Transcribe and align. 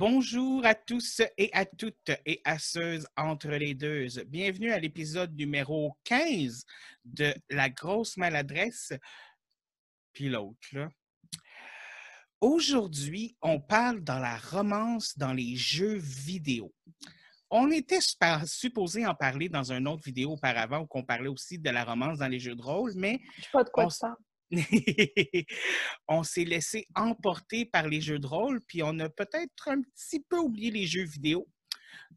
Bonjour 0.00 0.64
à 0.64 0.74
tous 0.74 1.20
et 1.36 1.50
à 1.52 1.66
toutes 1.66 2.10
et 2.24 2.40
à 2.46 2.58
ceux 2.58 3.00
entre 3.18 3.50
les 3.50 3.74
deux. 3.74 4.06
Bienvenue 4.28 4.72
à 4.72 4.78
l'épisode 4.78 5.36
numéro 5.36 5.94
15 6.04 6.64
de 7.04 7.34
La 7.50 7.68
grosse 7.68 8.16
maladresse. 8.16 8.94
Puis 10.14 10.30
l'autre. 10.30 10.88
Aujourd'hui, 12.40 13.36
on 13.42 13.60
parle 13.60 14.00
dans 14.00 14.18
la 14.18 14.38
romance 14.38 15.18
dans 15.18 15.34
les 15.34 15.54
jeux 15.54 15.98
vidéo. 15.98 16.72
On 17.50 17.70
était 17.70 18.00
supposé 18.46 19.04
en 19.04 19.14
parler 19.14 19.50
dans 19.50 19.70
une 19.70 19.86
autre 19.86 20.02
vidéo 20.02 20.30
auparavant 20.30 20.80
où 20.80 20.88
on 20.94 21.04
parlait 21.04 21.28
aussi 21.28 21.58
de 21.58 21.68
la 21.68 21.84
romance 21.84 22.16
dans 22.16 22.28
les 22.28 22.40
jeux 22.40 22.54
de 22.54 22.62
rôle, 22.62 22.94
mais 22.96 23.20
Je 23.36 23.42
sais 23.42 23.50
pas 23.52 23.64
de 23.64 23.68
quoi 23.68 23.86
tu 23.86 23.98
parles. 23.98 24.16
on 26.08 26.22
s'est 26.22 26.44
laissé 26.44 26.86
emporter 26.94 27.64
par 27.64 27.88
les 27.88 28.00
jeux 28.00 28.18
de 28.18 28.26
rôle, 28.26 28.60
puis 28.62 28.82
on 28.82 28.98
a 28.98 29.08
peut-être 29.08 29.68
un 29.68 29.82
petit 29.82 30.20
peu 30.20 30.38
oublié 30.38 30.70
les 30.70 30.86
jeux 30.86 31.04
vidéo. 31.04 31.46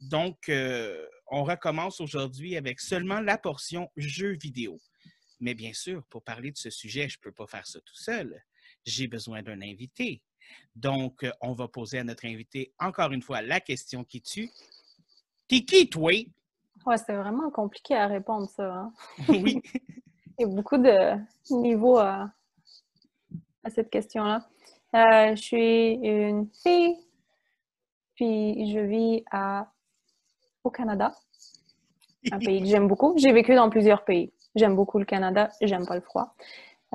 Donc, 0.01 0.49
euh, 0.49 1.05
on 1.27 1.43
recommence 1.43 2.01
aujourd'hui 2.01 2.57
avec 2.57 2.79
seulement 2.79 3.19
la 3.19 3.37
portion 3.37 3.89
jeux 3.95 4.35
vidéo. 4.37 4.79
Mais 5.39 5.53
bien 5.53 5.73
sûr, 5.73 6.03
pour 6.09 6.23
parler 6.23 6.51
de 6.51 6.57
ce 6.57 6.69
sujet, 6.69 7.09
je 7.09 7.17
ne 7.17 7.21
peux 7.21 7.31
pas 7.31 7.47
faire 7.47 7.67
ça 7.67 7.79
tout 7.81 7.95
seul. 7.95 8.41
J'ai 8.85 9.07
besoin 9.07 9.41
d'un 9.43 9.61
invité. 9.61 10.21
Donc, 10.75 11.23
euh, 11.23 11.31
on 11.41 11.53
va 11.53 11.67
poser 11.67 11.99
à 11.99 12.03
notre 12.03 12.25
invité 12.25 12.73
encore 12.79 13.11
une 13.11 13.21
fois 13.21 13.41
la 13.41 13.59
question 13.59 14.03
qui 14.03 14.21
tue. 14.21 14.49
T'es 15.47 15.63
qui, 15.63 15.89
toi? 15.89 16.11
Ouais, 16.85 16.97
c'est 16.97 17.15
vraiment 17.15 17.49
compliqué 17.51 17.95
à 17.95 18.07
répondre, 18.07 18.49
ça. 18.49 18.73
hein? 18.73 18.93
oui. 19.29 19.61
Il 20.39 20.47
y 20.47 20.51
a 20.51 20.53
beaucoup 20.53 20.77
de 20.77 21.15
niveaux 21.51 21.97
à, 21.97 22.31
à 23.63 23.69
cette 23.69 23.89
question-là. 23.89 24.47
Euh, 24.95 25.35
je 25.35 25.41
suis 25.41 25.93
une 25.93 26.47
fille, 26.63 26.95
puis 28.15 28.71
je 28.71 28.79
vis 28.79 29.23
à, 29.31 29.71
au 30.63 30.69
Canada, 30.69 31.15
un 32.31 32.39
pays 32.39 32.61
que 32.61 32.67
j'aime 32.67 32.87
beaucoup. 32.87 33.13
J'ai 33.17 33.31
vécu 33.31 33.55
dans 33.55 33.69
plusieurs 33.69 34.05
pays. 34.05 34.31
J'aime 34.55 34.75
beaucoup 34.75 34.99
le 34.99 35.05
Canada, 35.05 35.49
j'aime 35.61 35.85
pas 35.85 35.95
le 35.95 36.01
froid. 36.01 36.35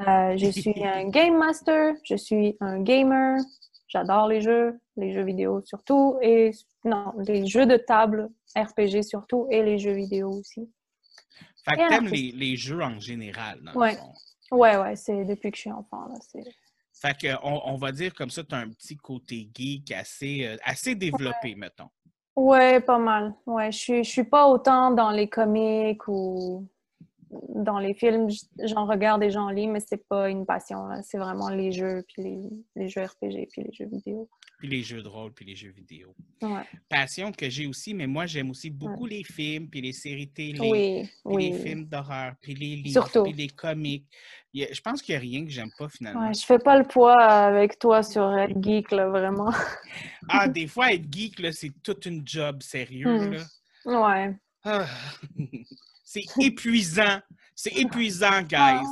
Euh, 0.06 0.36
je 0.36 0.50
suis 0.50 0.74
un 0.84 1.08
game 1.08 1.36
master, 1.36 1.94
je 2.04 2.14
suis 2.14 2.56
un 2.60 2.80
gamer, 2.82 3.40
j'adore 3.88 4.28
les 4.28 4.40
jeux, 4.40 4.78
les 4.96 5.12
jeux 5.12 5.24
vidéo 5.24 5.60
surtout, 5.64 6.18
et 6.22 6.52
non, 6.84 7.12
les 7.18 7.46
jeux 7.46 7.66
de 7.66 7.76
table, 7.76 8.30
RPG 8.56 9.02
surtout, 9.02 9.48
et 9.50 9.62
les 9.62 9.78
jeux 9.78 9.92
vidéo 9.92 10.30
aussi. 10.30 10.70
Fait 11.68 11.76
que 11.76 11.88
t'aimes 11.88 12.06
les, 12.06 12.32
les 12.32 12.56
jeux 12.56 12.82
en 12.82 12.98
général, 12.98 13.60
dans 13.62 13.74
Ouais. 13.74 13.96
Ouais, 14.50 14.76
ouais, 14.78 14.96
c'est 14.96 15.24
depuis 15.24 15.50
que 15.50 15.56
je 15.56 15.62
suis 15.62 15.72
enfant. 15.72 16.06
Là. 16.06 16.42
Fait 16.92 17.16
que 17.16 17.28
on, 17.42 17.60
on 17.66 17.76
va 17.76 17.92
dire 17.92 18.14
comme 18.14 18.30
ça, 18.30 18.42
tu 18.42 18.54
as 18.54 18.58
un 18.58 18.70
petit 18.70 18.96
côté 18.96 19.48
geek 19.54 19.92
assez, 19.92 20.46
euh, 20.46 20.56
assez 20.64 20.94
développé, 20.94 21.54
mettons. 21.54 21.90
Ouais, 22.34 22.80
pas 22.80 22.98
mal. 22.98 23.34
Ouais, 23.46 23.70
je 23.70 23.78
suis, 23.78 24.04
je 24.04 24.10
suis 24.10 24.24
pas 24.24 24.46
autant 24.46 24.90
dans 24.92 25.10
les 25.10 25.28
comics 25.28 26.06
ou 26.08 26.66
dans 27.30 27.78
les 27.78 27.94
films. 27.94 28.28
J'en 28.64 28.86
regarde 28.86 29.22
et 29.22 29.30
j'en 29.30 29.50
lis, 29.50 29.66
mais 29.66 29.80
c'est 29.80 30.06
pas 30.08 30.28
une 30.30 30.46
passion. 30.46 30.88
C'est 31.02 31.18
vraiment 31.18 31.48
les 31.50 31.72
jeux, 31.72 32.04
puis 32.12 32.22
les, 32.22 32.38
les 32.76 32.88
jeux 32.88 33.02
RPG, 33.02 33.48
puis 33.52 33.62
les 33.62 33.72
jeux 33.72 33.86
vidéo. 33.90 34.28
Puis 34.58 34.68
les 34.68 34.82
jeux 34.82 35.02
de 35.02 35.08
rôle, 35.08 35.32
puis 35.32 35.44
les 35.44 35.54
jeux 35.54 35.70
vidéo. 35.70 36.14
Ouais. 36.42 36.62
Passion 36.88 37.30
que 37.30 37.48
j'ai 37.48 37.66
aussi, 37.66 37.94
mais 37.94 38.08
moi, 38.08 38.26
j'aime 38.26 38.50
aussi 38.50 38.70
beaucoup 38.70 39.06
les 39.06 39.22
films, 39.22 39.68
puis 39.68 39.80
les 39.80 39.92
séries 39.92 40.28
télé, 40.30 40.58
Oui, 40.60 41.02
puis 41.04 41.10
oui. 41.24 41.50
les 41.52 41.58
films 41.60 41.84
d'horreur, 41.86 42.32
puis 42.40 42.54
les 42.54 42.74
livres, 42.76 42.90
Surtout. 43.04 43.22
puis 43.22 43.32
les 43.34 43.48
comics. 43.48 44.04
Je 44.52 44.80
pense 44.80 45.00
qu'il 45.00 45.12
n'y 45.12 45.16
a 45.16 45.20
rien 45.20 45.44
que 45.44 45.50
j'aime 45.50 45.70
pas, 45.78 45.88
finalement. 45.88 46.26
Ouais, 46.26 46.34
je 46.34 46.44
fais 46.44 46.58
pas 46.58 46.76
le 46.76 46.84
poids 46.88 47.22
avec 47.22 47.78
toi 47.78 48.02
sur 48.02 48.36
être 48.36 48.60
geek, 48.60 48.90
là, 48.90 49.08
vraiment. 49.08 49.52
Ah, 50.28 50.48
des 50.48 50.66
fois, 50.66 50.92
être 50.92 51.06
geek, 51.10 51.38
là, 51.38 51.52
c'est 51.52 51.72
toute 51.82 52.04
une 52.06 52.26
job 52.26 52.60
sérieux, 52.62 53.06
Hmm. 53.28 53.32
là. 53.34 53.44
Ouais. 53.86 54.36
Ah. 54.64 54.86
c'est 56.10 56.24
épuisant. 56.40 57.20
C'est 57.54 57.74
épuisant, 57.76 58.42
guys. 58.48 58.86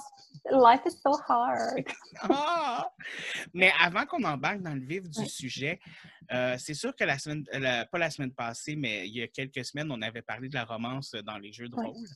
Life 0.48 0.82
is 0.86 0.96
so 1.02 1.12
hard. 1.28 1.84
Ah! 2.22 2.88
Mais 3.52 3.72
avant 3.80 4.06
qu'on 4.06 4.22
embarque 4.24 4.60
dans 4.62 4.74
le 4.74 4.80
vif 4.80 5.02
du 5.10 5.26
sujet, 5.26 5.80
euh, 6.32 6.56
c'est 6.58 6.72
sûr 6.74 6.94
que 6.96 7.04
la 7.04 7.18
semaine, 7.18 7.44
la- 7.52 7.84
pas 7.84 7.98
la 7.98 8.10
semaine 8.10 8.32
passée, 8.32 8.74
mais 8.76 9.06
il 9.08 9.14
y 9.16 9.22
a 9.22 9.28
quelques 9.28 9.64
semaines, 9.64 9.90
on 9.90 10.00
avait 10.02 10.22
parlé 10.22 10.48
de 10.48 10.54
la 10.54 10.64
romance 10.64 11.12
dans 11.24 11.36
les 11.38 11.52
jeux 11.52 11.68
de 11.68 11.74
rôle. 11.74 12.06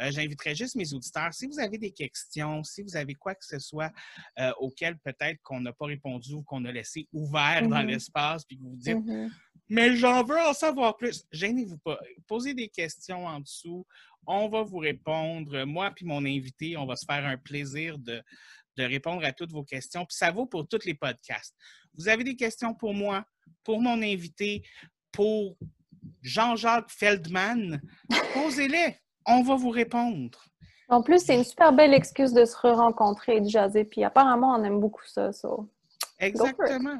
Euh, 0.00 0.10
J'inviterais 0.10 0.54
juste 0.54 0.74
mes 0.74 0.92
auditeurs, 0.94 1.32
si 1.34 1.46
vous 1.46 1.60
avez 1.60 1.78
des 1.78 1.92
questions, 1.92 2.64
si 2.64 2.82
vous 2.82 2.96
avez 2.96 3.14
quoi 3.14 3.34
que 3.34 3.44
ce 3.44 3.58
soit 3.58 3.92
euh, 4.38 4.52
auquel 4.58 4.96
peut-être 4.98 5.40
qu'on 5.42 5.60
n'a 5.60 5.72
pas 5.72 5.86
répondu 5.86 6.32
ou 6.34 6.42
qu'on 6.42 6.64
a 6.64 6.72
laissé 6.72 7.06
ouvert 7.12 7.62
dans 7.68 7.82
Mhm. 7.82 7.88
l'espace, 7.88 8.44
puis 8.44 8.56
que 8.56 8.62
vous 8.62 8.70
vous 8.70 8.76
dites 8.76 8.96
Mhm. 8.96 9.30
mais 9.68 9.96
j'en 9.96 10.24
veux 10.24 10.40
en 10.40 10.54
savoir 10.54 10.96
plus. 10.96 11.24
Gênez-vous 11.30 11.78
pas. 11.78 11.98
Posez 12.26 12.54
des 12.54 12.68
questions 12.68 13.26
en 13.26 13.40
dessous. 13.40 13.86
On 14.26 14.48
va 14.48 14.62
vous 14.62 14.78
répondre. 14.78 15.64
Moi 15.64 15.90
puis 15.90 16.04
mon 16.04 16.24
invité, 16.24 16.76
on 16.76 16.86
va 16.86 16.96
se 16.96 17.04
faire 17.04 17.24
un 17.24 17.36
plaisir 17.36 17.98
de, 17.98 18.22
de 18.76 18.84
répondre 18.84 19.24
à 19.24 19.32
toutes 19.32 19.52
vos 19.52 19.64
questions. 19.64 20.04
Puis 20.04 20.16
ça 20.16 20.30
vaut 20.30 20.46
pour 20.46 20.66
tous 20.68 20.84
les 20.84 20.94
podcasts. 20.94 21.54
Vous 21.94 22.08
avez 22.08 22.24
des 22.24 22.36
questions 22.36 22.74
pour 22.74 22.94
moi, 22.94 23.24
pour 23.64 23.80
mon 23.80 24.02
invité, 24.02 24.62
pour 25.12 25.56
Jean-Jacques 26.22 26.90
Feldman, 26.90 27.80
posez-les. 28.34 28.96
On 29.26 29.42
va 29.42 29.56
vous 29.56 29.70
répondre. 29.70 30.44
En 30.88 31.02
plus, 31.02 31.24
c'est 31.24 31.34
une 31.34 31.44
super 31.44 31.72
belle 31.72 31.94
excuse 31.94 32.32
de 32.32 32.44
se 32.44 32.56
re-rencontrer 32.56 33.36
et 33.36 33.40
de 33.40 33.48
jaser. 33.48 33.84
Puis 33.84 34.04
apparemment, 34.04 34.54
on 34.54 34.62
aime 34.62 34.78
beaucoup 34.78 35.04
ça. 35.04 35.32
so. 35.32 35.68
Exactement. 36.18 36.98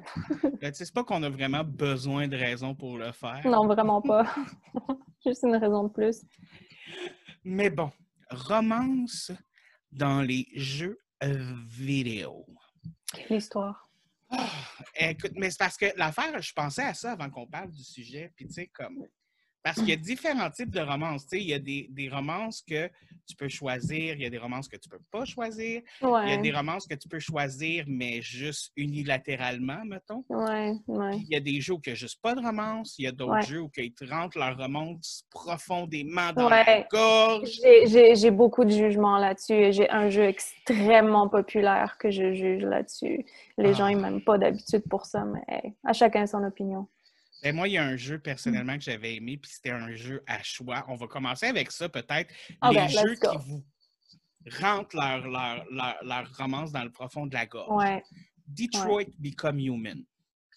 Sais, 0.61 0.73
C'est 0.73 0.93
pas 0.93 1.05
qu'on 1.05 1.23
a 1.23 1.31
vraiment 1.31 1.63
besoin 1.65 2.29
de 2.29 2.37
raison 2.37 2.75
pour 2.75 2.99
le 2.99 3.13
faire. 3.13 3.41
Non, 3.45 3.67
vraiment 3.67 4.03
pas. 4.03 4.27
Juste 5.27 5.45
une 5.45 5.57
raison 5.57 5.85
de 5.85 5.89
plus. 5.89 6.23
Mais 7.45 7.71
bon, 7.71 7.93
romance 8.31 9.33
dans 9.93 10.21
les 10.23 10.47
jeux 10.55 10.99
vidéo. 11.69 12.47
L'histoire. 13.31 13.89
Ah, 14.29 14.51
écoute, 14.97 15.33
mais 15.37 15.51
c'est 15.51 15.59
parce 15.59 15.77
que 15.77 15.87
l'affaire, 15.97 16.41
je 16.43 16.53
pensais 16.53 16.83
à 16.83 16.95
ça 16.95 17.13
avant 17.13 17.31
qu'on 17.31 17.47
parle 17.47 17.71
du 17.71 17.83
sujet, 17.83 18.33
puis 18.35 18.47
tu 18.47 18.53
sais, 18.53 18.67
comme. 18.69 19.07
Parce 19.66 19.78
qu'il 19.81 19.88
y 19.88 19.93
a 19.93 19.97
différents 19.97 20.49
types 20.49 20.71
de 20.71 20.78
romances. 20.81 21.22
Tu 21.27 21.38
sais, 21.38 21.43
il 21.43 21.49
y 21.49 21.53
a 21.53 21.59
des, 21.59 21.88
des 21.91 22.09
romances 22.09 22.62
que 22.62 22.88
tu 23.28 23.34
peux 23.34 23.49
choisir, 23.49 24.15
il 24.15 24.22
y 24.22 24.25
a 24.25 24.31
des 24.31 24.38
romances 24.38 24.69
que 24.69 24.77
tu 24.77 24.88
peux 24.88 25.00
pas 25.10 25.25
choisir, 25.25 25.82
il 26.00 26.28
y 26.31 26.32
a 26.32 26.37
des 26.37 26.53
romances 26.53 26.87
que 26.87 26.94
tu 26.94 27.09
peux 27.09 27.19
choisir, 27.19 27.82
mais 27.88 28.22
juste 28.22 28.71
unilatéralement, 28.77 29.84
mettons. 29.84 30.25
Ouais, 30.28 30.72
ouais. 30.87 31.16
Il 31.16 31.28
y 31.31 31.34
a 31.34 31.41
des 31.41 31.60
jeux 31.60 31.72
où 31.75 31.81
il 31.84 31.88
n'y 31.88 31.93
a 31.94 31.97
juste 31.97 32.22
pas 32.22 32.37
de 32.37 32.41
romance, 32.41 32.97
il 33.00 33.06
y 33.06 33.09
a 33.09 33.10
d'autres 33.12 33.41
jeux 33.43 33.60
où 33.62 33.71
ils 33.78 33.93
te 33.93 34.04
rentrent 34.09 34.38
leur 34.38 34.56
romance 34.56 35.25
profondément 35.31 36.33
dans 36.33 36.48
la 36.48 36.83
gorge. 36.88 37.50
J'ai- 37.87 38.31
beaucoup 38.31 38.65
de 38.65 38.71
jugements 38.71 39.19
là-dessus 39.19 39.54
et 39.54 39.72
j'ai 39.72 39.91
un 39.91 40.10
jeu 40.10 40.25
extrêmement 40.27 41.28
populaire 41.28 41.97
que 41.98 42.10
je 42.12 42.34
juge 42.34 42.62
là-dessus. 42.62 43.25
Les 43.59 43.75
gens, 43.75 43.87
Ah. 43.87 43.91
ils 43.93 43.98
m'aiment 43.98 44.22
pas 44.22 44.38
d'habitude 44.38 44.83
pour 44.88 45.06
ça, 45.06 45.25
mais 45.25 45.43
hey, 45.48 45.75
à 45.84 45.93
chacun 45.93 46.25
son 46.27 46.44
opinion. 46.44 46.87
Ben, 47.47 47.55
moi, 47.55 47.69
il 47.69 47.75
y 47.75 47.79
a 47.79 47.84
un 47.84 47.97
jeu 47.97 48.19
personnellement 48.19 48.75
que 48.77 48.83
j'avais 48.83 49.15
aimé, 49.15 49.37
puis 49.37 49.49
c'était 49.55 49.71
un 49.71 49.93
jeu 49.95 50.21
à 50.27 50.43
choix. 50.43 50.84
On 50.89 50.97
va 50.97 51.07
commencer 51.07 51.47
avec 51.47 51.71
ça, 51.71 51.89
peut-être. 51.89 52.29
Ah 52.61 52.71
les 52.71 52.75
ben, 52.77 52.89
jeux 52.89 53.15
qui 53.15 53.37
vous 53.47 53.65
rentrent 54.61 54.97
leur, 54.97 55.29
leur, 55.29 55.65
leur, 55.71 55.97
leur 56.03 56.37
romance 56.37 56.73
dans 56.73 56.83
le 56.83 56.91
profond 56.91 57.25
de 57.25 57.34
la 57.34 57.47
gorge. 57.47 57.71
Ouais. 57.71 58.03
Detroit 58.49 59.05
Become 59.21 59.61
Human. 59.61 60.03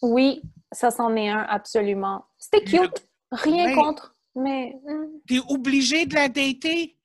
Oui, 0.02 0.42
ça 0.72 0.90
c'en 0.90 1.16
est 1.16 1.30
un, 1.30 1.42
absolument. 1.48 2.26
C'était 2.40 2.64
cute. 2.64 3.08
Rien 3.32 3.76
contre, 3.76 4.16
mais... 4.36 4.74
hmm, 4.84 5.20
T'es 5.28 5.38
obligé 5.48 6.08
de 6.08 6.16
la 6.16 6.28
dater. 6.28 6.98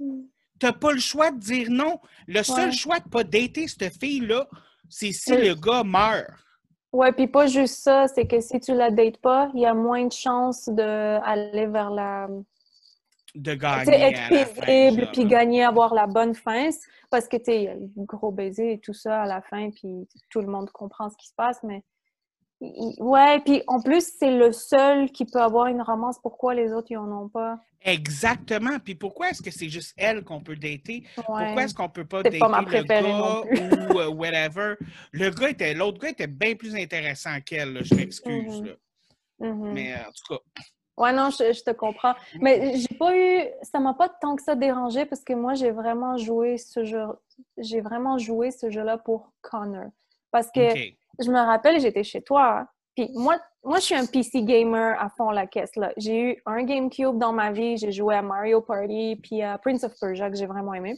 hmm. 0.00 0.22
T'as 0.58 0.72
pas 0.72 0.90
le 0.90 0.98
choix 0.98 1.30
de 1.30 1.38
dire 1.38 1.70
non. 1.70 2.00
Le 2.26 2.42
seul 2.42 2.70
Ouais. 2.70 2.72
choix 2.76 2.98
de 2.98 3.08
pas 3.08 3.22
dater 3.22 3.68
cette 3.68 4.00
fille-là, 4.00 4.48
c'est 4.88 5.12
si 5.12 5.30
Oui. 5.32 5.46
le 5.46 5.54
gars 5.54 5.84
meurt. 5.84 6.28
Ouais, 6.96 7.12
puis 7.12 7.26
pas 7.26 7.46
juste 7.46 7.82
ça, 7.82 8.08
c'est 8.08 8.26
que 8.26 8.40
si 8.40 8.58
tu 8.58 8.74
la 8.74 8.90
dates 8.90 9.18
pas, 9.18 9.50
il 9.52 9.60
y 9.60 9.66
a 9.66 9.74
moins 9.74 10.06
de 10.06 10.12
chances 10.12 10.66
d'aller 10.70 11.66
vers 11.66 11.90
la... 11.90 12.26
De 13.34 13.52
gagner. 13.52 13.92
être 13.92 14.28
paisible, 14.30 15.10
puis 15.12 15.26
gagner, 15.26 15.62
avoir 15.62 15.92
la 15.92 16.06
bonne 16.06 16.34
fin. 16.34 16.70
Parce 17.10 17.28
que, 17.28 17.36
tu 17.36 17.44
sais, 17.44 17.56
il 17.58 17.64
y 17.64 17.68
a 17.68 17.74
le 17.74 17.90
gros 17.96 18.30
baiser 18.30 18.72
et 18.72 18.78
tout 18.78 18.94
ça 18.94 19.24
à 19.24 19.26
la 19.26 19.42
fin, 19.42 19.68
puis 19.72 20.08
tout 20.30 20.40
le 20.40 20.46
monde 20.46 20.70
comprend 20.70 21.10
ce 21.10 21.18
qui 21.18 21.28
se 21.28 21.34
passe, 21.34 21.62
mais... 21.62 21.82
Ouais, 22.60 23.40
puis 23.40 23.62
en 23.66 23.80
plus, 23.80 24.12
c'est 24.18 24.30
le 24.30 24.50
seul 24.52 25.10
qui 25.10 25.26
peut 25.26 25.40
avoir 25.40 25.66
une 25.66 25.82
romance. 25.82 26.18
Pourquoi 26.18 26.54
les 26.54 26.72
autres, 26.72 26.88
ils 26.90 26.96
en 26.96 27.10
ont 27.12 27.28
pas? 27.28 27.58
Exactement. 27.82 28.78
Puis 28.82 28.94
pourquoi 28.94 29.30
est-ce 29.30 29.42
que 29.42 29.50
c'est 29.50 29.68
juste 29.68 29.92
elle 29.96 30.24
qu'on 30.24 30.40
peut 30.40 30.56
dater? 30.56 31.04
Pourquoi 31.14 31.62
est-ce 31.62 31.74
qu'on 31.74 31.88
peut 31.88 32.06
pas 32.06 32.22
dater 32.22 32.38
pas 32.38 32.48
ma 32.48 32.62
le 32.62 32.82
gars 32.82 33.94
ou 33.94 34.00
euh, 34.00 34.08
whatever? 34.08 34.74
Le 35.12 35.30
gars 35.30 35.50
était, 35.50 35.74
l'autre 35.74 35.98
gars 35.98 36.08
était 36.08 36.26
bien 36.26 36.54
plus 36.54 36.74
intéressant 36.74 37.40
qu'elle, 37.44 37.74
là, 37.74 37.80
je 37.82 37.94
m'excuse. 37.94 38.60
Mhm. 38.60 38.66
là. 38.66 38.72
Mhm. 39.38 39.72
Mais 39.72 39.92
euh, 39.92 40.08
en 40.08 40.12
tout 40.12 40.34
cas, 40.34 40.62
Ouais, 40.96 41.12
non, 41.12 41.28
je, 41.28 41.52
je 41.52 41.62
te 41.62 41.72
comprends. 41.72 42.14
Mais 42.40 42.78
j'ai 42.78 42.96
pas 42.96 43.14
eu. 43.14 43.44
Ça 43.62 43.80
m'a 43.80 43.92
pas 43.92 44.08
tant 44.08 44.34
que 44.34 44.42
ça 44.42 44.54
dérangé 44.54 45.04
parce 45.04 45.22
que 45.22 45.34
moi, 45.34 45.52
j'ai 45.52 45.70
vraiment 45.70 46.16
joué 46.16 46.56
ce 46.56 46.84
jeu. 46.84 47.04
J'ai 47.58 47.82
vraiment 47.82 48.16
joué 48.16 48.50
ce 48.50 48.70
jeu-là 48.70 48.96
pour 48.96 49.32
Connor. 49.42 49.90
Parce 50.30 50.50
que. 50.50 50.60
Je 51.20 51.30
me 51.30 51.38
rappelle, 51.38 51.80
j'étais 51.80 52.04
chez 52.04 52.22
toi. 52.22 52.66
Puis 52.94 53.10
moi, 53.14 53.38
moi, 53.62 53.78
je 53.78 53.84
suis 53.84 53.94
un 53.94 54.06
PC 54.06 54.42
gamer 54.42 54.96
à 55.00 55.10
fond 55.10 55.30
la 55.30 55.46
caisse. 55.46 55.74
là. 55.76 55.92
J'ai 55.96 56.20
eu 56.20 56.42
un 56.46 56.62
GameCube 56.62 57.18
dans 57.18 57.32
ma 57.32 57.50
vie, 57.50 57.76
j'ai 57.76 57.90
joué 57.90 58.14
à 58.14 58.22
Mario 58.22 58.60
Party, 58.60 59.18
puis 59.22 59.42
à 59.42 59.58
Prince 59.58 59.82
of 59.84 59.92
Persia 60.00 60.30
que 60.30 60.36
j'ai 60.36 60.46
vraiment 60.46 60.72
aimé. 60.72 60.96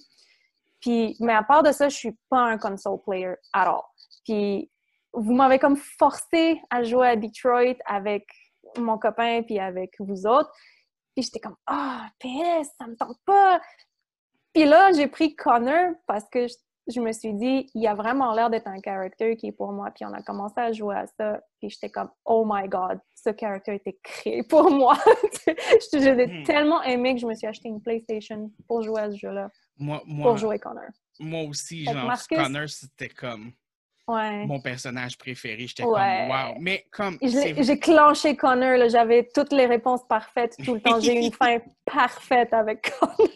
Puis, 0.81 1.17
mais 1.20 1.32
à 1.32 1.43
part 1.43 1.62
de 1.62 1.73
ça, 1.73 1.88
je 1.88 1.97
suis 1.97 2.17
pas 2.29 2.41
un 2.41 2.59
console 2.59 3.00
player 3.03 3.35
at 3.53 3.69
all. 3.69 3.82
Puis, 4.25 4.70
vous 5.12 5.32
m'avez 5.32 5.59
comme 5.59 5.76
forcé 5.76 6.61
à 6.70 6.82
jouer 6.82 7.09
à 7.09 7.17
Detroit 7.17 7.76
avec 7.87 8.26
mon 8.76 8.99
copain 8.99 9.43
puis 9.43 9.59
avec 9.59 9.94
vous 9.99 10.26
autres. 10.26 10.50
Puis 11.15 11.25
j'étais 11.25 11.41
comme 11.41 11.56
ah 11.67 12.09
PS, 12.20 12.69
ça 12.79 12.87
me 12.87 12.97
tente 12.97 13.19
pas. 13.25 13.61
Puis 14.53 14.67
là, 14.67 14.93
j'ai 14.93 15.09
pris 15.09 15.35
Connor 15.35 15.94
parce 16.06 16.29
que 16.31 16.47
je, 16.88 17.00
me 17.00 17.12
suis 17.12 17.35
dit 17.35 17.70
il 17.75 17.87
a 17.87 17.94
vraiment 17.94 18.32
l'air 18.35 18.50
d'être 18.50 18.67
un 18.69 18.81
character 18.82 19.37
qui 19.37 19.49
est 19.49 19.52
pour 19.52 19.73
moi. 19.73 19.90
Puis 19.94 20.05
on 20.05 20.12
a 20.12 20.23
commencé 20.23 20.55
à 20.58 20.73
jouer 20.73 20.96
à 20.96 21.06
ça. 21.06 21.40
Puis 21.61 21.70
j'étais 21.70 21.90
comme 21.90 22.11
oh 22.25 22.44
my 22.49 22.69
god, 22.69 22.99
ce 23.14 23.31
character 23.38 23.75
était 23.75 23.99
créé 24.02 24.43
pour 24.43 24.70
moi. 24.70 24.96
je 25.46 25.99
je 25.99 26.11
l'ai 26.11 26.26
Hmm. 26.26 26.43
tellement 26.44 26.82
aimé 26.82 27.14
que 27.14 27.20
je 27.20 27.26
me 27.26 27.35
suis 27.35 27.46
acheté 27.46 27.69
une 27.69 27.81
PlayStation 27.82 28.50
pour 28.67 28.82
jouer 28.82 29.00
à 29.02 29.11
ce 29.11 29.17
jeu-là, 29.17 29.50
Moi, 29.79 29.99
pour 30.00 30.08
moi, 30.08 30.37
jouer 30.37 30.58
Connor. 30.58 30.85
moi 31.20 31.43
aussi, 31.43 31.85
Fait 31.85 31.93
genre, 31.93 32.06
Marcus- 32.06 32.38
Connor, 32.38 32.69
c'était 32.69 33.08
comme 33.08 33.52
Ouais. 34.06 34.46
mon 34.46 34.58
personnage 34.58 35.19
préféré. 35.19 35.67
J'étais 35.67 35.84
Ouais. 35.84 36.26
comme, 36.29 36.31
wow. 36.31 36.55
Mais 36.61 36.87
comme, 36.91 37.19
J'ai 37.20 37.79
clenché 37.79 38.37
Connor, 38.37 38.88
j'avais 38.88 39.29
toutes 39.34 39.52
les 39.52 39.67
réponses 39.67 40.00
parfaites 40.08 40.56
tout 40.64 40.75
le 40.76 40.81
temps. 40.81 40.99
J'ai 40.99 41.14
eu 41.14 41.26
une 41.26 41.32
fin 41.44 41.58
parfaite 41.84 42.55
avec 42.55 42.91
Connor. 42.99 43.29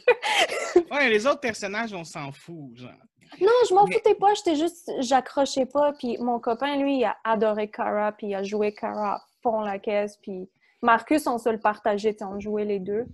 ouais, 0.90 1.10
les 1.10 1.26
autres 1.26 1.40
personnages, 1.40 1.92
on 1.92 2.04
s'en 2.04 2.32
fout, 2.32 2.74
genre. 2.76 2.90
Non, 3.40 3.48
je 3.68 3.74
m'en 3.74 3.84
Mais- 3.86 3.94
foutais 3.94 4.14
pas, 4.14 4.34
j'étais 4.34 4.56
juste, 4.56 4.90
j'accrochais 5.00 5.66
pas. 5.66 5.92
Puis 5.94 6.18
mon 6.18 6.38
copain, 6.38 6.76
lui, 6.76 6.98
il 6.98 7.04
a 7.04 7.16
adoré 7.24 7.70
Kara, 7.70 8.12
puis 8.12 8.28
il 8.28 8.34
a 8.34 8.42
joué 8.42 8.74
Kara 8.74 9.14
à 9.16 9.22
fond 9.42 9.60
la 9.60 9.78
caisse. 9.78 10.16
Puis 10.18 10.48
Marcus, 10.82 11.26
on 11.26 11.38
se 11.38 11.48
le 11.48 11.58
partageait, 11.58 12.16
on 12.22 12.38
jouait 12.40 12.64
les 12.64 12.78
deux. 12.80 13.04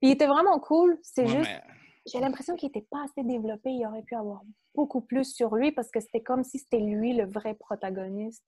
Puis 0.00 0.10
il 0.10 0.10
était 0.12 0.26
vraiment 0.26 0.58
cool. 0.60 0.98
C'est 1.02 1.22
Ouais, 1.22 1.28
juste, 1.28 1.50
mais- 1.50 1.62
j'ai 2.06 2.20
l'impression 2.20 2.56
qu'il 2.56 2.68
était 2.68 2.86
pas 2.90 3.04
assez 3.04 3.22
développé. 3.26 3.70
Il 3.70 3.86
aurait 3.86 4.02
pu 4.02 4.14
avoir 4.14 4.42
beaucoup 4.74 5.00
plus 5.00 5.24
sur 5.34 5.54
lui 5.56 5.72
parce 5.72 5.90
que 5.90 6.00
c'était 6.00 6.22
comme 6.22 6.44
si 6.44 6.58
c'était 6.58 6.80
lui 6.80 7.14
le 7.14 7.26
vrai 7.26 7.54
protagoniste. 7.54 8.44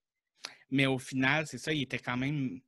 Mais 0.70 0.86
au 0.86 0.98
final, 0.98 1.46
c'est 1.46 1.58
ça, 1.58 1.72
il 1.72 1.82
était 1.82 1.98
quand 1.98 2.16
même 2.16 2.60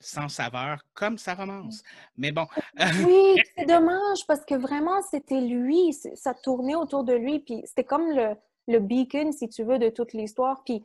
sans 0.00 0.28
saveur, 0.28 0.82
comme 0.94 1.18
sa 1.18 1.34
romance. 1.34 1.82
Mais 2.16 2.32
bon, 2.32 2.46
Oui, 3.06 3.36
c'est 3.56 3.66
dommage 3.66 4.26
parce 4.26 4.44
que 4.44 4.54
vraiment, 4.54 5.02
c'était 5.02 5.40
lui. 5.40 5.92
Ça 6.14 6.34
tournait 6.34 6.74
autour 6.74 7.04
de 7.04 7.12
lui. 7.12 7.40
Puis 7.40 7.62
c'était 7.66 7.84
comme 7.84 8.10
le, 8.10 8.34
le 8.66 8.78
beacon, 8.80 9.32
si 9.32 9.48
tu 9.48 9.62
veux, 9.62 9.78
de 9.78 9.90
toute 9.90 10.12
l'histoire. 10.14 10.62
Puis 10.64 10.84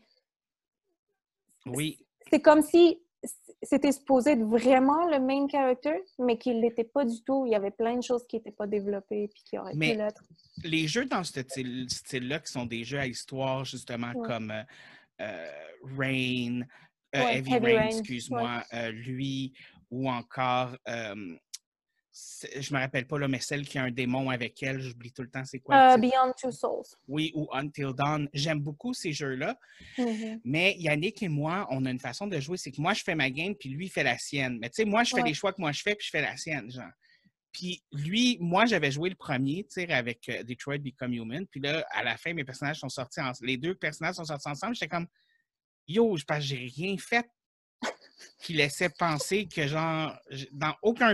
oui, 1.66 2.06
c'est 2.30 2.42
comme 2.42 2.62
si 2.62 3.02
c'était 3.64 3.92
supposé 3.92 4.32
être 4.32 4.44
vraiment 4.44 5.08
le 5.10 5.20
main 5.20 5.48
character, 5.50 6.04
mais 6.20 6.38
qu'il 6.38 6.62
l'était 6.62 6.84
pas 6.84 7.06
du 7.06 7.24
tout. 7.24 7.46
Il 7.48 7.52
y 7.54 7.56
avait 7.56 7.72
plein 7.72 7.96
de 7.96 8.04
choses 8.04 8.26
qui 8.28 8.36
n'étaient 8.36 8.52
pas 8.52 8.68
développées 8.68 9.30
puis 9.34 9.42
qui 9.44 9.58
auraient 9.58 9.74
Mais- 9.76 9.94
pu 9.94 9.98
l'être. 9.98 10.22
les 10.64 10.88
jeux 10.88 11.06
dans 11.06 11.24
ce 11.24 11.42
style- 11.42 11.90
style-là, 11.90 12.40
qui 12.40 12.52
sont 12.52 12.66
des 12.66 12.84
jeux 12.84 13.00
à 13.00 13.08
histoire, 13.08 13.66
justement, 13.66 14.12
Ouais. 14.14 14.28
comme 14.28 14.54
euh, 15.22 15.48
Rain, 15.98 16.62
euh, 17.16 17.24
Ouais, 17.26 17.38
Heavy, 17.38 17.54
Heavy 17.54 17.66
Rain, 17.74 17.78
Rain, 17.80 17.88
excuse-moi, 17.88 18.64
euh, 18.74 18.92
lui, 18.92 19.54
ou 19.90 20.10
encore, 20.10 20.76
euh, 20.88 21.36
je 22.60 22.74
me 22.74 22.80
rappelle 22.80 23.08
pas, 23.08 23.20
là, 23.20 23.28
mais 23.28 23.40
celle 23.40 23.68
qui 23.68 23.78
a 23.78 23.84
un 23.84 23.92
démon 23.92 24.30
avec 24.30 24.62
elle, 24.64 24.80
j'oublie 24.80 25.12
tout 25.12 25.22
le 25.22 25.30
temps 25.30 25.44
c'est 25.44 25.60
quoi. 25.60 25.94
Euh. 25.96 25.98
Beyond 25.98 26.32
Two 26.42 26.52
Souls. 26.52 26.86
Oui, 27.08 27.32
ou 27.36 27.48
Until 27.52 27.92
Dawn. 27.94 28.30
J'aime 28.34 28.60
beaucoup 28.60 28.94
ces 28.94 29.12
jeux-là, 29.12 29.58
Mhm. 29.98 30.40
mais 30.46 30.76
Yannick 30.78 31.22
et 31.24 31.28
moi, 31.30 31.68
on 31.72 31.86
a 31.86 31.92
une 31.92 32.00
façon 32.00 32.28
de 32.28 32.40
jouer, 32.40 32.58
c'est 32.58 32.72
que 32.72 32.80
moi, 32.82 32.94
je 32.94 33.04
fais 33.04 33.16
ma 33.16 33.30
game, 33.30 33.54
puis 33.56 33.70
lui, 33.70 33.88
il 33.88 33.90
fait 33.90 34.04
la 34.04 34.18
sienne. 34.18 34.60
Mais 34.62 34.70
tu 34.70 34.76
sais, 34.76 34.86
moi, 34.86 35.04
je 35.04 35.10
fais 35.12 35.22
Ouais. 35.22 35.28
les 35.30 35.34
choix 35.34 35.52
que 35.52 35.60
moi, 35.62 35.72
je 35.74 35.82
fais, 35.82 35.96
puis 35.96 36.06
je 36.06 36.12
fais 36.12 36.22
la 36.22 36.38
sienne, 36.38 36.72
genre. 36.72 36.92
Puis 37.52 37.82
lui, 37.94 38.38
moi, 38.42 38.66
j'avais 38.66 38.92
joué 38.92 39.10
le 39.10 39.16
premier, 39.16 39.64
tu 39.64 39.82
sais, 39.82 39.90
avec 39.92 40.30
Detroit 40.46 40.78
Become 40.80 41.14
Human. 41.14 41.48
Puis 41.48 41.62
là, 41.62 41.86
à 41.92 42.04
la 42.04 42.18
fin, 42.18 42.34
mes 42.34 42.44
personnages 42.44 42.80
sont 42.80 42.90
sortis 42.90 43.22
ensemble. 43.22 43.48
Les 43.48 43.56
deux 43.58 43.76
personnages 43.76 44.16
sont 44.16 44.26
sortis 44.26 44.50
ensemble. 44.50 44.76
J'étais 44.76 44.90
comme, 44.90 45.08
yo, 45.88 46.18
je 46.18 46.24
pense 46.26 46.38
que 46.38 46.44
j'ai 46.44 46.72
rien 46.76 46.96
fait 46.98 47.28
qui 48.40 48.54
laissait 48.54 48.90
penser 48.90 49.48
que, 49.48 49.68
genre, 49.68 50.16
dans 50.52 50.74
aucun, 50.82 51.14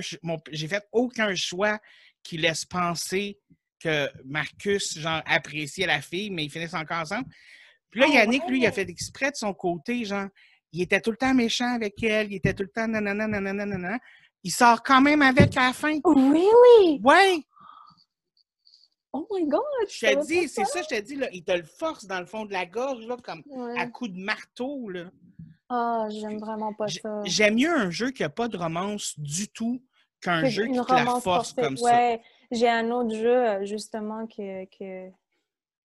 j'ai 0.51 0.67
fait 0.67 0.83
aucun 0.91 1.33
choix 1.35 1.79
qui 2.23 2.37
laisse 2.37 2.65
penser 2.65 3.39
que 3.79 4.09
Marcus, 4.25 4.99
genre, 4.99 5.21
appréciait 5.25 5.87
la 5.87 6.01
fille, 6.01 6.29
mais 6.29 6.45
ils 6.45 6.51
finissent 6.51 6.73
encore 6.73 6.99
ensemble. 6.99 7.27
Puis 7.89 7.99
là, 7.99 8.07
Ah 8.09 8.13
Yannick, 8.13 8.43
lui, 8.47 8.59
il 8.59 8.65
a 8.65 8.71
fait 8.71 8.89
exprès 8.89 9.31
de 9.31 9.35
son 9.35 9.53
côté, 9.53 10.05
genre, 10.05 10.27
il 10.71 10.81
était 10.81 11.01
tout 11.01 11.11
le 11.11 11.17
temps 11.17 11.33
méchant 11.33 11.73
avec 11.75 12.01
elle, 12.03 12.31
il 12.31 12.35
était 12.35 12.53
tout 12.53 12.63
le 12.63 12.69
temps 12.69 12.87
nanana, 12.87 13.27
nanana, 13.27 13.65
nanana. 13.65 13.99
Il 14.43 14.51
sort 14.51 14.81
quand 14.81 15.01
même 15.01 15.21
avec 15.21 15.55
à 15.57 15.67
la 15.67 15.73
fin. 15.73 15.99
Really? 16.03 16.99
Ouais, 17.03 17.43
Oh 19.13 19.27
my 19.31 19.45
god! 19.45 19.61
je 19.89 20.05
te 20.05 20.25
dis, 20.25 20.47
c'est 20.47 20.63
ça, 20.65 20.81
je 20.81 20.95
te 20.95 21.01
dis, 21.01 21.15
là, 21.15 21.27
il 21.33 21.43
te 21.43 21.51
le 21.51 21.63
force 21.63 22.05
dans 22.05 22.19
le 22.19 22.25
fond 22.25 22.45
de 22.45 22.53
la 22.53 22.65
gorge, 22.65 23.05
là, 23.07 23.17
comme 23.21 23.43
Ouais. 23.47 23.77
à 23.79 23.87
coup 23.87 24.07
de 24.07 24.17
marteau, 24.17 24.89
là. 24.89 25.11
Ah, 25.69 26.07
j'aime 26.09 26.39
vraiment 26.39 26.73
pas 26.73 26.87
ça. 26.87 27.21
J'aime 27.25 27.55
mieux 27.55 27.71
un 27.73 27.89
jeu 27.89 28.11
qui 28.11 28.23
n'a 28.23 28.29
pas 28.29 28.47
de 28.47 28.57
romance 28.57 29.17
du 29.17 29.47
tout 29.49 29.81
qu'un 30.21 30.45
jeu 30.45 30.65
qui 30.67 30.79
te 30.79 30.93
la 30.93 31.05
force 31.05 31.23
forcée. 31.23 31.61
comme 31.61 31.77
ça. 31.77 31.85
Ouais, 31.85 32.21
j'ai 32.51 32.69
un 32.69 32.89
autre 32.91 33.15
jeu, 33.15 33.49
euh, 33.49 33.65
justement, 33.65 34.27
que, 34.27 34.65
que... 34.65 35.09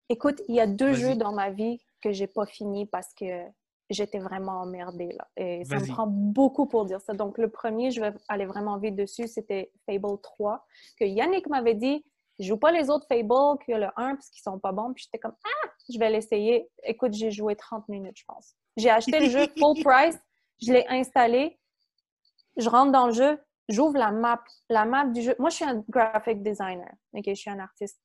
Écoute, 0.10 0.42
il 0.48 0.56
y 0.56 0.60
a 0.60 0.68
deux 0.68 0.94
jeux 0.94 1.16
dans 1.16 1.32
ma 1.32 1.50
vie 1.52 1.80
que 2.02 2.12
j'ai 2.12 2.28
pas 2.28 2.46
fini 2.46 2.86
parce 2.86 3.14
que 3.14 3.26
j'étais 3.90 4.20
vraiment 4.20 4.62
emmerdée, 4.62 5.10
là. 5.18 5.28
Et 5.36 5.64
ça 5.66 5.80
me 5.80 5.88
prend 5.88 6.08
beaucoup 6.08 6.66
pour 6.66 6.86
dire 6.86 7.02
ça. 7.02 7.14
Donc, 7.14 7.38
le 7.38 7.50
premier, 7.50 7.92
je 7.92 8.02
vais 8.02 8.14
aller 8.28 8.46
vraiment 8.46 8.78
vite 8.78 8.96
dessus, 8.96 9.28
c'était 9.28 9.72
Fable 9.86 10.20
3, 10.22 10.66
que 11.00 11.06
Yannick 11.06 11.48
m'avait 11.48 11.76
dit, 11.76 12.04
je 12.42 12.48
joue 12.48 12.58
pas 12.58 12.72
les 12.72 12.90
autres 12.90 13.06
Fable 13.08 13.58
que 13.66 13.72
le 13.72 13.88
1 13.96 14.16
parce 14.16 14.30
qu'ils 14.30 14.42
sont 14.42 14.60
pas 14.60 14.72
bons. 14.72 14.94
Puis 14.94 15.06
j'étais 15.06 15.20
comme, 15.20 15.36
ah, 15.46 15.70
je 15.92 16.00
vais 16.00 16.10
l'essayer. 16.10 16.70
Écoute, 16.84 17.14
j'ai 17.14 17.32
joué 17.32 17.56
30 17.56 17.88
minutes, 17.88 18.18
je 18.18 18.24
pense. 18.28 18.56
J'ai 18.78 18.90
acheté 18.90 19.20
le 19.20 19.30
jeu 19.30 19.48
full 19.58 19.80
price, 19.84 20.18
je 20.62 20.74
l'ai 20.74 20.86
installé, 20.88 21.60
je 22.58 22.68
rentre 22.70 22.92
dans 22.92 23.08
le 23.08 23.14
jeu, 23.14 23.40
j'ouvre 23.70 23.98
la 23.98 24.12
map, 24.12 24.44
la 24.70 24.86
map 24.86 25.06
du 25.06 25.22
jeu. 25.22 25.36
Moi, 25.40 25.50
je 25.50 25.56
suis 25.58 25.66
un 25.66 25.84
graphic 25.90 26.42
designer, 26.42 26.92
ok, 27.14 27.24
je 27.28 27.34
suis 27.34 27.50
un 27.50 27.60
artiste. 27.60 28.00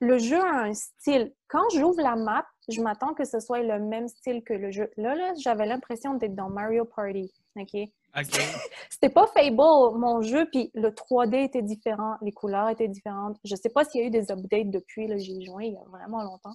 Le 0.00 0.18
jeu 0.18 0.40
a 0.40 0.62
un 0.62 0.74
style. 0.74 1.34
Quand 1.48 1.68
j'ouvre 1.74 2.00
la 2.00 2.16
map, 2.16 2.46
je 2.68 2.80
m'attends 2.80 3.12
que 3.12 3.24
ce 3.24 3.38
soit 3.38 3.62
le 3.62 3.78
même 3.78 4.08
style 4.08 4.42
que 4.42 4.54
le 4.54 4.70
jeu. 4.70 4.90
Là, 4.96 5.14
là, 5.14 5.34
j'avais 5.36 5.66
l'impression 5.66 6.14
d'être 6.14 6.34
dans 6.34 6.48
Mario 6.48 6.86
Party, 6.86 7.30
ok? 7.56 7.90
C'était 8.90 9.08
pas 9.08 9.26
Fable, 9.28 9.56
mon 9.56 10.22
jeu, 10.22 10.48
puis 10.50 10.70
le 10.74 10.90
3D 10.90 11.44
était 11.44 11.62
différent, 11.62 12.16
les 12.22 12.32
couleurs 12.32 12.68
étaient 12.68 12.88
différentes. 12.88 13.38
Je 13.44 13.54
sais 13.54 13.70
pas 13.70 13.84
s'il 13.84 14.00
y 14.00 14.04
a 14.04 14.06
eu 14.08 14.10
des 14.10 14.30
updates 14.30 14.70
depuis, 14.70 15.06
là, 15.06 15.16
j'y 15.16 15.40
ai 15.40 15.44
joué 15.44 15.66
il 15.66 15.74
y 15.74 15.76
a 15.76 15.84
vraiment 15.84 16.22
longtemps. 16.22 16.54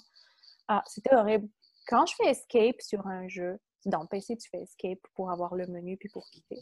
Ah, 0.67 0.83
c'était 0.87 1.15
horrible. 1.15 1.47
Quand 1.87 2.05
je 2.05 2.15
fais 2.15 2.29
Escape 2.29 2.81
sur 2.81 3.05
un 3.07 3.27
jeu, 3.27 3.59
dans 3.85 4.05
PC, 4.05 4.35
tu 4.37 4.49
fais 4.49 4.61
Escape 4.61 4.99
pour 5.13 5.31
avoir 5.31 5.55
le 5.55 5.67
menu 5.67 5.97
puis 5.97 6.09
pour 6.09 6.27
quitter. 6.29 6.59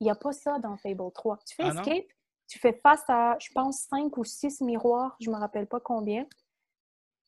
Il 0.00 0.04
n'y 0.04 0.10
a 0.10 0.14
pas 0.14 0.32
ça 0.32 0.58
dans 0.58 0.76
Fable 0.76 1.10
3. 1.12 1.38
Tu 1.46 1.56
fais 1.56 1.62
Ah? 1.64 1.68
Escape, 1.70 2.06
tu 2.46 2.58
fais 2.58 2.78
face 2.82 3.04
à, 3.08 3.36
je 3.40 3.48
pense, 3.54 3.86
5 3.90 4.16
ou 4.18 4.24
6 4.24 4.60
miroirs, 4.60 5.16
je 5.20 5.30
me 5.30 5.36
rappelle 5.36 5.66
pas 5.66 5.80
combien. 5.80 6.26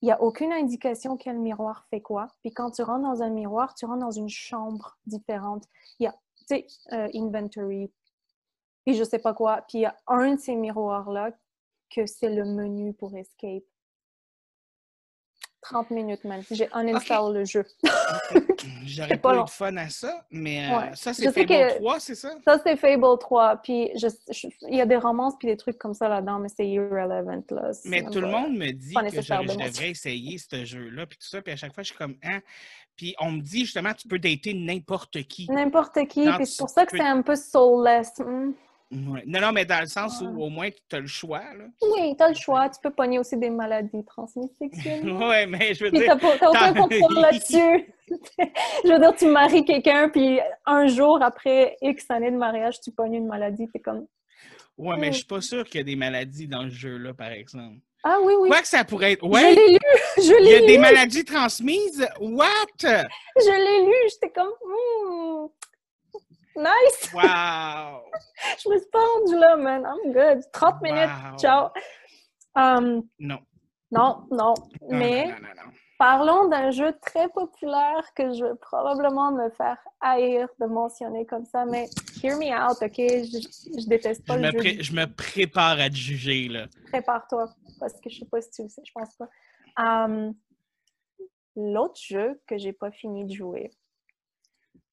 Il 0.02 0.06
n'y 0.06 0.12
a 0.12 0.22
aucune 0.22 0.52
indication 0.52 1.16
quel 1.16 1.38
miroir 1.38 1.87
fait 1.88 2.02
quoi. 2.02 2.28
Puis 2.42 2.52
quand 2.52 2.70
tu 2.70 2.82
rentres 2.82 3.08
dans 3.08 3.22
un 3.22 3.30
miroir, 3.30 3.75
tu 3.75 3.87
rentres 3.87 4.04
dans 4.04 4.10
une 4.10 4.28
chambre 4.28 4.99
différente. 5.06 5.64
Il 5.99 6.04
y 6.04 6.06
a, 6.06 6.14
tu 6.46 6.64
euh, 6.92 7.08
inventory, 7.14 7.90
puis 8.84 8.94
je 8.94 9.04
sais 9.04 9.18
pas 9.18 9.34
quoi. 9.34 9.62
Puis 9.68 9.78
il 9.78 9.82
y 9.82 9.86
a 9.86 9.96
un 10.06 10.34
de 10.34 10.40
ces 10.40 10.54
miroirs-là 10.54 11.32
que 11.90 12.06
c'est 12.06 12.34
le 12.34 12.44
menu 12.44 12.94
pour 12.94 13.14
Escape. 13.16 13.64
30 15.70 15.90
minutes 15.90 16.25
même. 16.25 16.42
J'ai 16.50 16.68
uninstall 16.75 17.35
le 17.35 17.44
jeu. 17.44 17.64
J'aurais 18.87 19.16
pas 19.16 19.35
pas 19.35 19.40
eu 19.40 19.44
de 19.44 19.50
fun 19.50 19.76
à 19.76 19.88
ça, 19.88 20.25
mais 20.30 20.68
euh, 20.68 20.94
ça, 20.94 21.12
c'est 21.12 21.32
Fable 21.32 21.46
que- 21.46 21.78
3, 21.78 22.00
c'est 22.00 22.14
ça? 22.14 22.30
Ça, 22.44 22.61
c'est 22.64 22.76
Fable 22.76 23.18
3. 23.18 23.56
Puis 23.56 23.90
il 24.68 24.76
y 24.76 24.80
a 24.80 24.87
des 24.87 24.96
romances 24.96 25.35
puis 25.38 25.49
des 25.49 25.56
trucs 25.56 25.78
comme 25.78 25.94
ça 25.94 26.08
là-dedans, 26.08 26.38
mais 26.38 26.49
c'est 26.49 26.66
irrelevant. 26.66 27.42
Là. 27.50 27.70
Mais 27.85 28.04
tout 28.04 28.20
le 28.20 28.28
monde 28.28 28.56
me 28.56 28.70
dit 28.70 28.94
que 28.94 29.16
de 29.16 29.20
je 29.20 29.68
devrais 29.68 29.90
essayer 29.90 30.38
ce 30.38 30.64
jeu-là, 30.64 31.06
puis 31.06 31.18
tout 31.18 31.26
ça, 31.26 31.42
puis 31.42 31.52
à 31.52 31.56
chaque 31.56 31.75
fois, 31.75 31.82
je 31.82 31.88
suis 31.88 31.99
comme, 31.99 32.16
hein? 32.23 32.40
Puis 32.96 33.14
on 33.20 33.32
me 33.32 33.40
dit 33.40 33.61
justement, 33.61 33.92
tu 33.92 34.08
peux 34.08 34.18
dater 34.18 34.54
n'importe 34.54 35.23
qui. 35.25 35.50
N'importe 35.50 36.06
qui. 36.08 36.30
Puis 36.30 36.46
c'est 36.46 36.58
pour 36.58 36.70
ça 36.70 36.87
que 36.87 36.96
c'est 36.96 37.02
un 37.02 37.23
peu 37.23 37.37
soulless. 37.37 38.12
Hmm. 38.18 38.52
Ouais. 38.92 39.24
Non, 39.26 39.40
non, 39.40 39.50
mais 39.52 39.64
dans 39.64 39.80
le 39.80 39.86
sens 39.88 40.20
où 40.22 40.42
au 40.42 40.48
moins 40.48 40.68
tu 40.70 40.96
as 40.96 41.00
le 41.00 41.08
choix, 41.08 41.40
là. 41.58 41.64
Oui, 41.82 42.14
t'as 42.16 42.28
le 42.28 42.34
choix. 42.36 42.68
Tu 42.68 42.78
peux 42.80 42.90
pogner 42.92 43.18
aussi 43.18 43.36
des 43.36 43.50
maladies 43.50 44.04
transmises 44.04 44.50
sexuellement. 44.58 45.28
ouais, 45.28 45.44
mais 45.46 45.74
je 45.74 45.84
veux 45.84 45.90
Puis 45.90 45.98
dire, 46.00 46.16
pas- 46.18 46.38
t'as 46.38 46.48
aucun 46.50 46.72
contrôle 46.74 47.14
là-dessus. 47.20 47.92
je 48.84 48.92
veux 48.92 48.98
dire, 49.00 49.14
tu 49.16 49.26
maries 49.26 49.64
quelqu'un, 49.64 50.08
puis 50.08 50.38
un 50.64 50.86
jour 50.86 51.20
après 51.20 51.76
X 51.82 52.08
années 52.10 52.30
de 52.30 52.36
mariage, 52.36 52.80
tu 52.80 52.92
pognes 52.92 53.14
une 53.14 53.26
maladie. 53.26 53.66
T'es 53.72 53.80
comme, 53.80 54.06
ouais, 54.78 54.96
mais 54.98 55.08
Mm. 55.08 55.12
je 55.12 55.16
suis 55.16 55.26
pas 55.26 55.40
sûr 55.40 55.64
qu'il 55.64 55.78
y 55.78 55.80
a 55.80 55.84
des 55.84 55.96
maladies 55.96 56.46
dans 56.46 56.62
ce 56.62 56.74
jeu-là, 56.74 57.12
par 57.12 57.32
exemple. 57.32 57.78
Ah 58.04 58.18
oui, 58.22 58.34
oui. 58.38 58.48
Quoi 58.48 58.60
que 58.60 58.68
ça 58.68 58.84
pourrait 58.84 59.14
être. 59.14 59.24
Je 59.24 59.28
Ouais, 59.28 59.52
l'ai 59.52 59.68
lu! 59.72 59.78
Je 60.18 60.22
il 60.22 60.46
y 60.48 60.54
a 60.54 60.60
l'ai 60.60 60.66
des 60.68 60.74
lu! 60.74 60.78
maladies 60.78 61.24
transmises? 61.24 62.06
What? 62.20 62.46
Je 62.84 63.50
l'ai 63.50 63.86
lu! 63.86 63.96
J'étais 64.12 64.30
comme, 64.30 64.46
hmm, 64.64 65.46
nice! 66.56 67.10
Wow! 67.14 68.02
Je 68.62 68.68
me 68.68 68.78
suis 68.78 68.88
pas 68.90 68.98
rendue 69.14 69.38
là, 69.38 69.56
man. 69.56 69.82
I'm 69.86 70.12
good. 70.12 70.42
30 70.52 70.82
minutes. 70.82 71.10
Wow. 71.32 71.36
Ciao. 71.38 71.70
Um, 72.54 73.02
Non. 73.18 73.38
non, 73.90 74.26
non. 74.30 74.54
Non, 74.54 74.54
Mais 74.90 75.26
non, 75.26 75.32
non, 75.32 75.72
parlons 75.98 76.48
d'un 76.48 76.70
jeu 76.70 76.94
très 77.02 77.28
populaire 77.28 78.02
que 78.14 78.32
je 78.34 78.44
vais 78.44 78.54
probablement 78.60 79.32
me 79.32 79.50
faire 79.50 79.78
haïr 80.00 80.48
de 80.60 80.66
mentionner 80.66 81.26
comme 81.26 81.44
ça, 81.46 81.64
mais 81.64 81.88
hear 82.22 82.36
me 82.38 82.52
out, 82.52 82.78
OK? 82.82 82.96
Je, 82.96 83.80
je 83.80 83.86
déteste 83.88 84.26
pas 84.26 84.36
le 84.36 84.50
jeu. 84.50 84.82
je 84.82 84.92
me 84.92 85.06
prépare 85.06 85.78
à 85.80 85.88
te 85.90 85.94
juger, 85.96 86.48
là. 86.48 86.66
Prépare-toi, 86.92 87.46
parce 87.78 87.94
que 88.00 88.08
je 88.10 88.18
sais 88.20 88.26
pas 88.26 88.40
si 88.40 88.50
tu 88.50 88.62
le 88.62 88.68
sais, 88.68 88.82
je 88.84 88.92
pense 88.92 89.14
pas. 89.16 89.28
Um, 89.78 90.34
L'autre 91.58 91.98
jeu 91.98 92.38
que 92.46 92.58
j'ai 92.58 92.75
pas 92.75 92.90
fini 92.90 93.25
de 93.25 93.32
jouer, 93.32 93.70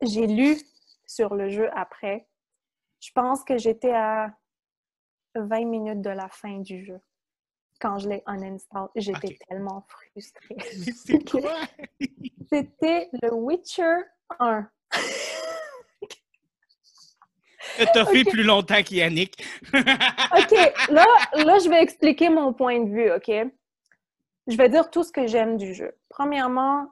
j'ai 0.02 0.28
lu 0.28 0.58
sur 1.06 1.36
le 1.36 1.50
jeu 1.50 1.70
après. 1.74 2.28
Je 3.00 3.12
pense 3.12 3.44
que 3.44 3.58
j'étais 3.58 3.94
à 3.94 4.32
20 5.36 5.66
minutes 5.66 6.02
de 6.02 6.10
la 6.10 6.30
fin 6.30 6.60
du 6.60 6.86
jeu 6.86 7.00
quand 7.80 8.00
je 8.00 8.10
l'ai 8.10 8.24
uninstall. 8.28 8.88
J'étais 8.96 9.38
tellement 9.50 9.86
frustrée. 9.88 10.58
C'est 10.96 11.30
quoi? 11.30 11.56
C'était 12.50 13.10
le 13.22 13.34
Witcher 13.34 13.98
1. 14.40 14.70
T'as 17.94 18.06
fait 18.06 18.24
plus 18.24 18.44
longtemps 18.44 18.82
qu'Yannick. 18.84 19.44
OK, 19.74 20.52
là, 20.90 21.06
là, 21.34 21.60
je 21.60 21.70
vais 21.70 21.82
expliquer 21.82 22.30
mon 22.30 22.54
point 22.54 22.80
de 22.80 22.90
vue, 22.90 23.12
OK? 23.12 23.32
Je 24.48 24.58
vais 24.58 24.70
dire 24.70 24.90
tout 24.92 25.04
ce 25.04 25.12
que 25.12 25.28
j'aime 25.28 25.58
du 25.58 25.74
jeu. 25.74 25.98
Premièrement, 26.10 26.92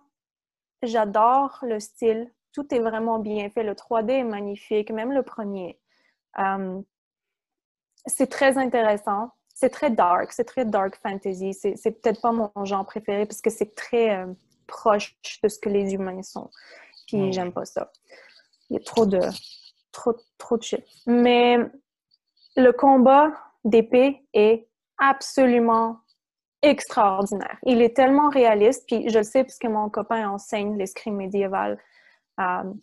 j'adore 0.81 1.59
le 1.61 1.79
style. 1.79 2.31
Tout 2.53 2.73
est 2.73 2.79
vraiment 2.79 3.19
bien 3.19 3.49
fait. 3.49 3.63
Le 3.63 3.73
3D 3.73 4.11
est 4.11 4.23
magnifique, 4.23 4.91
même 4.91 5.11
le 5.11 5.23
premier. 5.23 5.79
Euh, 6.39 6.81
c'est 8.05 8.27
très 8.27 8.57
intéressant. 8.57 9.31
C'est 9.53 9.69
très 9.69 9.91
dark. 9.91 10.31
C'est 10.31 10.45
très 10.45 10.65
dark 10.65 10.99
fantasy. 11.01 11.53
C'est 11.53 12.01
peut-être 12.01 12.21
pas 12.21 12.31
mon 12.31 12.51
genre 12.65 12.85
préféré 12.85 13.25
parce 13.25 13.41
que 13.41 13.49
c'est 13.49 13.75
très 13.75 14.17
euh, 14.17 14.27
proche 14.67 15.15
de 15.43 15.47
ce 15.49 15.59
que 15.59 15.69
les 15.69 15.93
humains 15.93 16.23
sont. 16.23 16.49
Puis 17.07 17.31
j'aime 17.33 17.51
pas 17.51 17.65
ça. 17.65 17.91
Il 18.69 18.75
y 18.75 18.77
a 18.77 18.83
trop 18.83 19.05
de, 19.05 19.19
trop, 19.91 20.15
trop 20.37 20.57
de 20.57 20.63
shit. 20.63 20.83
Mais 21.05 21.57
le 22.55 22.71
combat 22.71 23.31
d'épée 23.63 24.25
est 24.33 24.67
absolument 24.97 25.99
extraordinaire. 26.61 27.57
Il 27.63 27.81
est 27.81 27.95
tellement 27.95 28.29
réaliste, 28.29 28.85
puis 28.87 29.09
je 29.09 29.17
le 29.17 29.23
sais 29.23 29.43
puisque 29.43 29.65
mon 29.65 29.89
copain 29.89 30.29
enseigne 30.29 30.77
l'escrime 30.77 31.19
médiéval, 32.37 32.73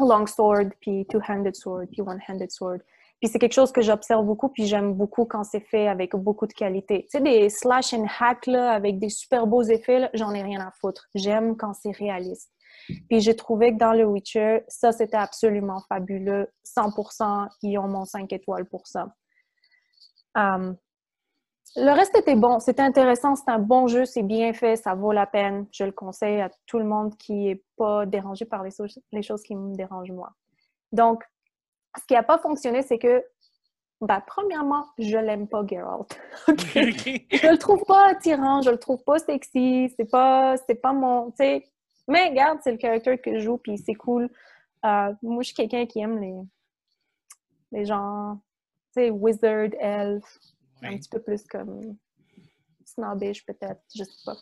euh, 0.00 0.06
longsword, 0.06 0.70
puis 0.80 1.06
two-handed 1.06 1.54
sword, 1.54 1.86
puis 1.92 2.02
one-handed 2.02 2.50
sword. 2.50 2.78
Puis 3.20 3.30
c'est 3.30 3.38
quelque 3.38 3.54
chose 3.54 3.72
que 3.72 3.80
j'observe 3.80 4.24
beaucoup, 4.24 4.48
puis 4.48 4.66
j'aime 4.66 4.92
beaucoup 4.92 5.24
quand 5.24 5.44
c'est 5.44 5.60
fait 5.60 5.88
avec 5.88 6.14
beaucoup 6.14 6.46
de 6.46 6.52
qualité. 6.52 7.06
Tu 7.10 7.18
sais, 7.18 7.20
des 7.20 7.48
slash 7.48 7.94
and 7.94 8.06
hack 8.20 8.46
là, 8.46 8.72
avec 8.72 8.98
des 8.98 9.08
super 9.08 9.46
beaux 9.46 9.62
effets, 9.62 10.10
j'en 10.14 10.34
ai 10.34 10.42
rien 10.42 10.60
à 10.60 10.70
foutre. 10.72 11.06
J'aime 11.14 11.56
quand 11.56 11.72
c'est 11.74 11.92
réaliste. 11.92 12.50
Puis 13.08 13.20
j'ai 13.20 13.34
trouvé 13.34 13.72
que 13.72 13.78
dans 13.78 13.92
le 13.92 14.04
Witcher, 14.04 14.64
ça, 14.68 14.92
c'était 14.92 15.16
absolument 15.16 15.80
fabuleux. 15.88 16.48
100%, 16.66 17.48
ils 17.62 17.78
ont 17.78 17.88
mon 17.88 18.04
5 18.04 18.30
étoiles 18.32 18.66
pour 18.66 18.86
ça. 18.86 19.14
Um, 20.36 20.76
le 21.76 21.90
reste 21.92 22.16
était 22.16 22.36
bon, 22.36 22.60
c'était 22.60 22.82
intéressant, 22.82 23.34
c'est 23.34 23.50
un 23.50 23.58
bon 23.58 23.88
jeu, 23.88 24.04
c'est 24.04 24.22
bien 24.22 24.52
fait, 24.52 24.76
ça 24.76 24.94
vaut 24.94 25.12
la 25.12 25.26
peine. 25.26 25.66
Je 25.72 25.84
le 25.84 25.92
conseille 25.92 26.40
à 26.40 26.50
tout 26.66 26.78
le 26.78 26.84
monde 26.84 27.16
qui 27.16 27.32
n'est 27.32 27.62
pas 27.76 28.06
dérangé 28.06 28.44
par 28.44 28.62
les, 28.62 28.70
so- 28.70 28.84
les 29.12 29.22
choses 29.22 29.42
qui 29.42 29.56
me 29.56 29.74
dérangent 29.74 30.12
moi. 30.12 30.32
Donc, 30.92 31.24
ce 31.98 32.04
qui 32.06 32.14
n'a 32.14 32.22
pas 32.22 32.38
fonctionné, 32.38 32.82
c'est 32.82 32.98
que, 32.98 33.24
ben, 34.00 34.22
premièrement, 34.26 34.86
je 34.98 35.18
l'aime 35.18 35.48
pas, 35.48 35.66
Geralt. 35.66 36.16
OK? 36.48 36.56
je 36.76 37.50
le 37.50 37.58
trouve 37.58 37.82
pas 37.84 38.08
attirant, 38.10 38.62
je 38.62 38.70
le 38.70 38.78
trouve 38.78 39.02
pas 39.02 39.18
sexy, 39.18 39.92
c'est 39.96 40.08
pas, 40.10 40.56
c'est 40.68 40.76
pas 40.76 40.92
mon, 40.92 41.30
tu 41.30 41.38
sais. 41.38 41.64
Mais 42.06 42.28
regarde, 42.28 42.58
c'est 42.62 42.72
le 42.72 42.78
caractère 42.78 43.20
que 43.20 43.34
je 43.34 43.40
joue, 43.40 43.58
puis 43.58 43.78
c'est 43.78 43.94
cool. 43.94 44.30
Euh, 44.84 45.12
moi, 45.22 45.42
je 45.42 45.46
suis 45.46 45.54
quelqu'un 45.54 45.86
qui 45.86 46.00
aime 46.00 46.20
les, 46.20 46.36
les 47.72 47.84
gens, 47.84 48.38
tu 48.94 49.02
sais, 49.02 49.10
wizard, 49.10 49.70
elf, 49.80 50.38
un 50.84 50.90
Ouais. 50.92 50.98
petit 50.98 51.08
peu 51.08 51.20
plus 51.22 51.44
comme 51.46 51.96
snobbish 52.84 53.44
peut-être, 53.46 53.80
je 53.94 54.04
sais 54.04 54.22
pas. 54.24 54.36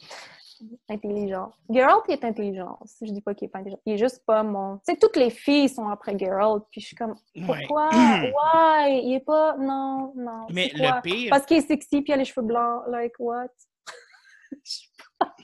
Intelligent. 0.88 1.52
Geralt, 1.70 2.08
est 2.08 2.24
intelligent. 2.24 2.78
Je 3.00 3.10
dis 3.12 3.20
pas 3.20 3.34
qu'il 3.34 3.46
est 3.46 3.48
pas 3.50 3.58
intelligent. 3.58 3.80
Il 3.84 3.94
est 3.94 3.98
juste 3.98 4.24
pas 4.24 4.44
mon. 4.44 4.76
Tu 4.78 4.92
sais, 4.92 4.96
toutes 4.96 5.16
les 5.16 5.30
filles 5.30 5.68
sont 5.68 5.88
après 5.88 6.16
Geralt, 6.16 6.64
puis 6.70 6.80
je 6.80 6.86
suis 6.86 6.96
comme, 6.96 7.16
Ouais. 7.34 7.64
pourquoi? 7.66 7.90
Why? 7.90 9.00
Il 9.04 9.14
est 9.14 9.24
pas. 9.24 9.56
Non, 9.56 10.12
non. 10.14 10.46
Mais 10.50 10.70
quoi? 10.70 10.96
le 10.96 11.02
pire, 11.02 11.30
Parce 11.30 11.46
qu'il 11.46 11.56
est 11.56 11.66
sexy, 11.66 12.02
puis 12.02 12.04
il 12.08 12.12
a 12.12 12.16
les 12.16 12.24
cheveux 12.24 12.46
blancs. 12.46 12.84
Like, 12.88 13.14
what? 13.18 13.48
Je 14.64 14.70
sais 14.70 14.86
pas. 15.18 15.34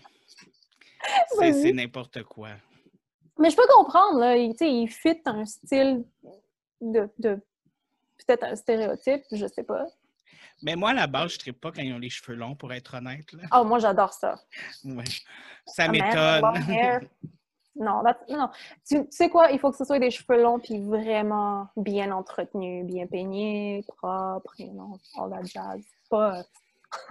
c'est 1.52 1.72
n'importe 1.72 2.22
quoi. 2.24 2.50
Mais 3.40 3.50
je 3.50 3.56
peux 3.56 3.66
comprendre, 3.74 4.18
là. 4.20 4.36
Il, 4.36 4.54
il 4.60 4.88
fit 4.88 5.20
un 5.24 5.44
style 5.44 6.04
de. 6.80 7.08
de 7.18 7.40
Peut-être 8.26 8.44
un 8.44 8.56
stéréotype, 8.56 9.22
je 9.32 9.46
sais 9.46 9.62
pas. 9.64 9.86
Mais 10.62 10.76
moi, 10.76 10.90
à 10.90 10.94
la 10.94 11.06
base, 11.06 11.36
je 11.42 11.50
ne 11.50 11.52
pas 11.54 11.70
quand 11.72 11.82
ils 11.82 11.92
ont 11.94 11.98
les 11.98 12.10
cheveux 12.10 12.36
longs, 12.36 12.54
pour 12.56 12.72
être 12.72 12.94
honnête. 12.96 13.32
Là. 13.32 13.44
Oh, 13.54 13.64
moi, 13.64 13.78
j'adore 13.78 14.12
ça. 14.12 14.36
Ouais. 14.84 15.04
Ça 15.66 15.84
Ah, 15.84 15.88
m'étonne. 15.88 17.08
Non, 17.76 18.02
non. 18.28 18.50
Tu, 18.88 18.96
tu 19.02 19.06
sais 19.10 19.28
quoi? 19.28 19.52
Il 19.52 19.60
faut 19.60 19.70
que 19.70 19.76
ce 19.76 19.84
soit 19.84 20.00
des 20.00 20.10
cheveux 20.10 20.42
longs 20.42 20.58
puis 20.58 20.80
vraiment 20.80 21.68
bien 21.76 22.10
entretenus, 22.10 22.84
bien 22.84 23.06
peignés, 23.06 23.84
propres, 23.86 24.54
you 24.58 24.72
know, 24.72 24.98
all 25.16 25.30
that 25.30 25.44
jazz. 25.44 25.80
Pas... 26.10 26.42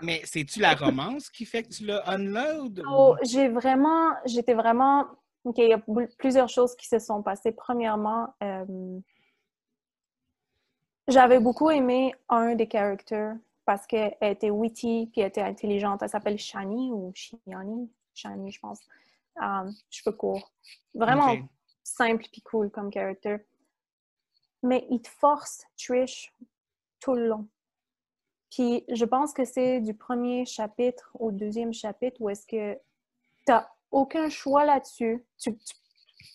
Mais 0.02 0.20
c'est-tu 0.26 0.60
la 0.60 0.74
romance 0.76 1.30
qui 1.30 1.46
fait 1.46 1.64
que 1.64 1.70
tu 1.70 1.86
l'as 1.86 2.04
unload? 2.10 2.80
ou- 2.80 2.84
Oh, 2.92 3.16
j'ai 3.24 3.48
vraiment... 3.48 4.12
J'étais 4.26 4.56
vraiment... 4.56 5.06
OK, 5.46 5.60
il 5.60 5.70
y 5.70 5.74
a 5.74 5.82
plusieurs 6.18 6.50
choses 6.50 6.76
qui 6.76 6.88
se 6.88 7.00
sont 7.00 7.24
passées. 7.24 7.54
Premièrement, 7.54 8.36
euh, 8.44 8.66
j'avais 11.08 11.40
beaucoup 11.40 11.70
aimé 11.70 12.14
un 12.30 12.56
des 12.56 12.68
characters 12.70 13.36
parce 13.66 13.86
qu'elle 13.86 14.16
était 14.22 14.50
witty 14.50 15.10
puis 15.12 15.22
elle 15.22 15.28
était 15.28 15.42
intelligente. 15.42 16.02
Elle 16.02 16.10
s'appelle 16.10 16.38
Shani 16.38 16.92
ou 16.92 17.12
Shiani? 17.14 17.90
Shani, 18.14 18.52
je 18.52 18.60
pense. 18.60 18.80
Um, 19.42 19.74
cheveux 19.90 20.16
courts. 20.16 20.52
Vraiment 20.96 21.36
simple 21.84 22.26
puis 22.32 22.42
cool 22.42 22.70
comme 22.70 22.92
character. 22.92 23.38
Mais 24.64 24.88
il 24.90 25.02
te 25.02 25.10
force 25.10 25.64
Trish 25.78 26.34
tout 27.00 27.14
le 27.14 27.28
long. 27.28 27.48
Puis 28.50 28.84
je 28.90 29.06
pense 29.06 29.34
que 29.34 29.46
c'est 29.46 29.82
du 29.82 29.94
premier 29.94 30.46
chapitre 30.46 31.12
au 31.20 31.32
deuxième 31.32 31.74
chapitre 31.74 32.18
où 32.20 32.30
est-ce 32.30 32.48
que 32.48 32.80
t'as 33.46 33.70
aucun 33.92 34.30
choix 34.30 34.66
là-dessus. 34.66 35.24
Tu, 35.38 35.56
tu- 35.58 35.76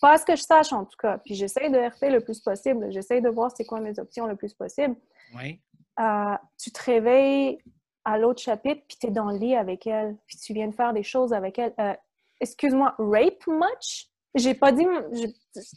pas 0.01 0.13
à 0.13 0.17
ce 0.17 0.25
que 0.25 0.35
je 0.35 0.41
sache 0.41 0.73
en 0.73 0.85
tout 0.85 0.97
cas. 0.97 1.17
Puis 1.19 1.35
j'essaie 1.35 1.69
de 1.69 1.77
RP 1.77 2.11
le 2.11 2.19
plus 2.21 2.39
possible. 2.39 2.91
J'essaie 2.91 3.21
de 3.21 3.29
voir 3.29 3.51
c'est 3.55 3.65
quoi 3.65 3.79
mes 3.79 3.97
options 3.99 4.25
le 4.27 4.35
plus 4.35 4.53
possible. 4.53 4.95
Ouais. 5.35 5.59
Euh, 5.99 6.35
tu 6.61 6.71
te 6.71 6.83
réveilles 6.83 7.59
à 8.05 8.17
l'autre 8.17 8.41
chapitre, 8.41 8.81
puis 8.87 8.97
tu 8.99 9.07
es 9.07 9.11
dans 9.11 9.31
le 9.31 9.37
lit 9.37 9.55
avec 9.55 9.87
elle, 9.87 10.17
puis 10.27 10.37
tu 10.37 10.53
viens 10.53 10.67
de 10.67 10.75
faire 10.75 10.91
des 10.93 11.03
choses 11.03 11.33
avec 11.33 11.57
elle. 11.59 11.73
Euh, 11.79 11.93
Excuse-moi, 12.41 12.93
rape 12.97 13.47
much? 13.47 14.07
J'ai 14.35 14.53
pas 14.55 14.71
dit. 14.71 14.85
Je, 15.11 15.27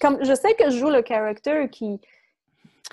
comme, 0.00 0.24
je 0.24 0.34
sais 0.34 0.54
que 0.54 0.70
je 0.70 0.78
joue 0.78 0.90
le 0.90 1.04
character 1.06 1.68
qui, 1.70 2.00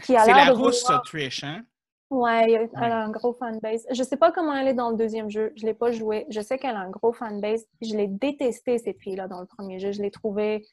qui 0.03 0.15
a 0.15 0.25
C'est 0.25 0.34
l'air 0.34 0.46
la 0.48 0.51
de 0.53 0.58
rousse, 0.58 0.84
ça, 0.84 1.01
Trish, 1.06 1.44
hein? 1.44 1.63
Ouais, 2.12 2.51
elle 2.51 2.62
Ouais. 2.62 2.70
a 2.92 2.98
un 2.98 3.10
gros 3.10 3.34
fanbase. 3.34 3.88
Je 3.89 4.03
sais 4.03 4.18
pas 4.18 4.32
comment 4.32 4.53
elle 4.53 4.68
est 4.68 4.74
dans 4.75 4.92
le 4.92 4.98
deuxième 4.98 5.32
jeu. 5.32 5.51
Je 5.56 5.65
l'ai 5.65 5.74
pas 5.74 5.92
joué. 5.92 6.27
Je 6.30 6.42
sais 6.42 6.60
qu'elle 6.60 6.75
a 6.75 6.80
un 6.82 6.92
gros 6.92 7.12
fanbase. 7.13 7.65
Je 7.82 7.96
l'ai 7.96 8.06
détesté, 8.08 8.77
cette 8.77 9.00
fille-là, 9.00 9.27
dans 9.27 9.39
le 9.39 9.48
premier 9.48 9.80
jeu. 9.80 9.92
Je 9.92 10.01
l'ai 10.03 10.12
trouvée 10.12 10.63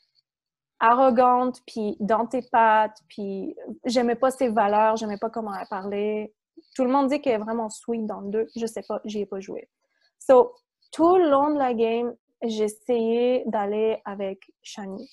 arrogante, 0.81 1.61
puis 1.67 1.97
dans 2.01 2.27
tes 2.27 2.43
pattes, 2.43 2.99
puis 3.09 3.55
j'aimais 3.85 4.15
pas 4.15 4.31
ses 4.31 4.49
valeurs, 4.49 4.97
j'aimais 4.97 5.19
pas 5.19 5.31
comment 5.31 5.55
elle 5.55 5.69
parlait. 5.69 6.33
Tout 6.75 6.85
le 6.85 6.91
monde 6.91 7.09
dit 7.09 7.21
qu'elle 7.21 7.35
est 7.35 7.45
vraiment 7.45 7.69
sweet 7.69 8.07
dans 8.07 8.21
le 8.21 8.31
2. 8.31 8.49
Je 8.57 8.67
sais 8.67 8.83
pas, 8.89 9.01
j'y 9.05 9.21
ai 9.21 9.27
pas 9.27 9.41
joué. 9.41 9.69
So, 10.19 10.55
tout 10.93 11.17
le 11.17 11.29
long 11.31 11.51
de 11.51 11.59
la 11.59 11.75
game, 11.75 12.15
essayé 12.43 13.45
d'aller 13.47 14.01
avec 14.05 14.53
Shani. 14.63 15.09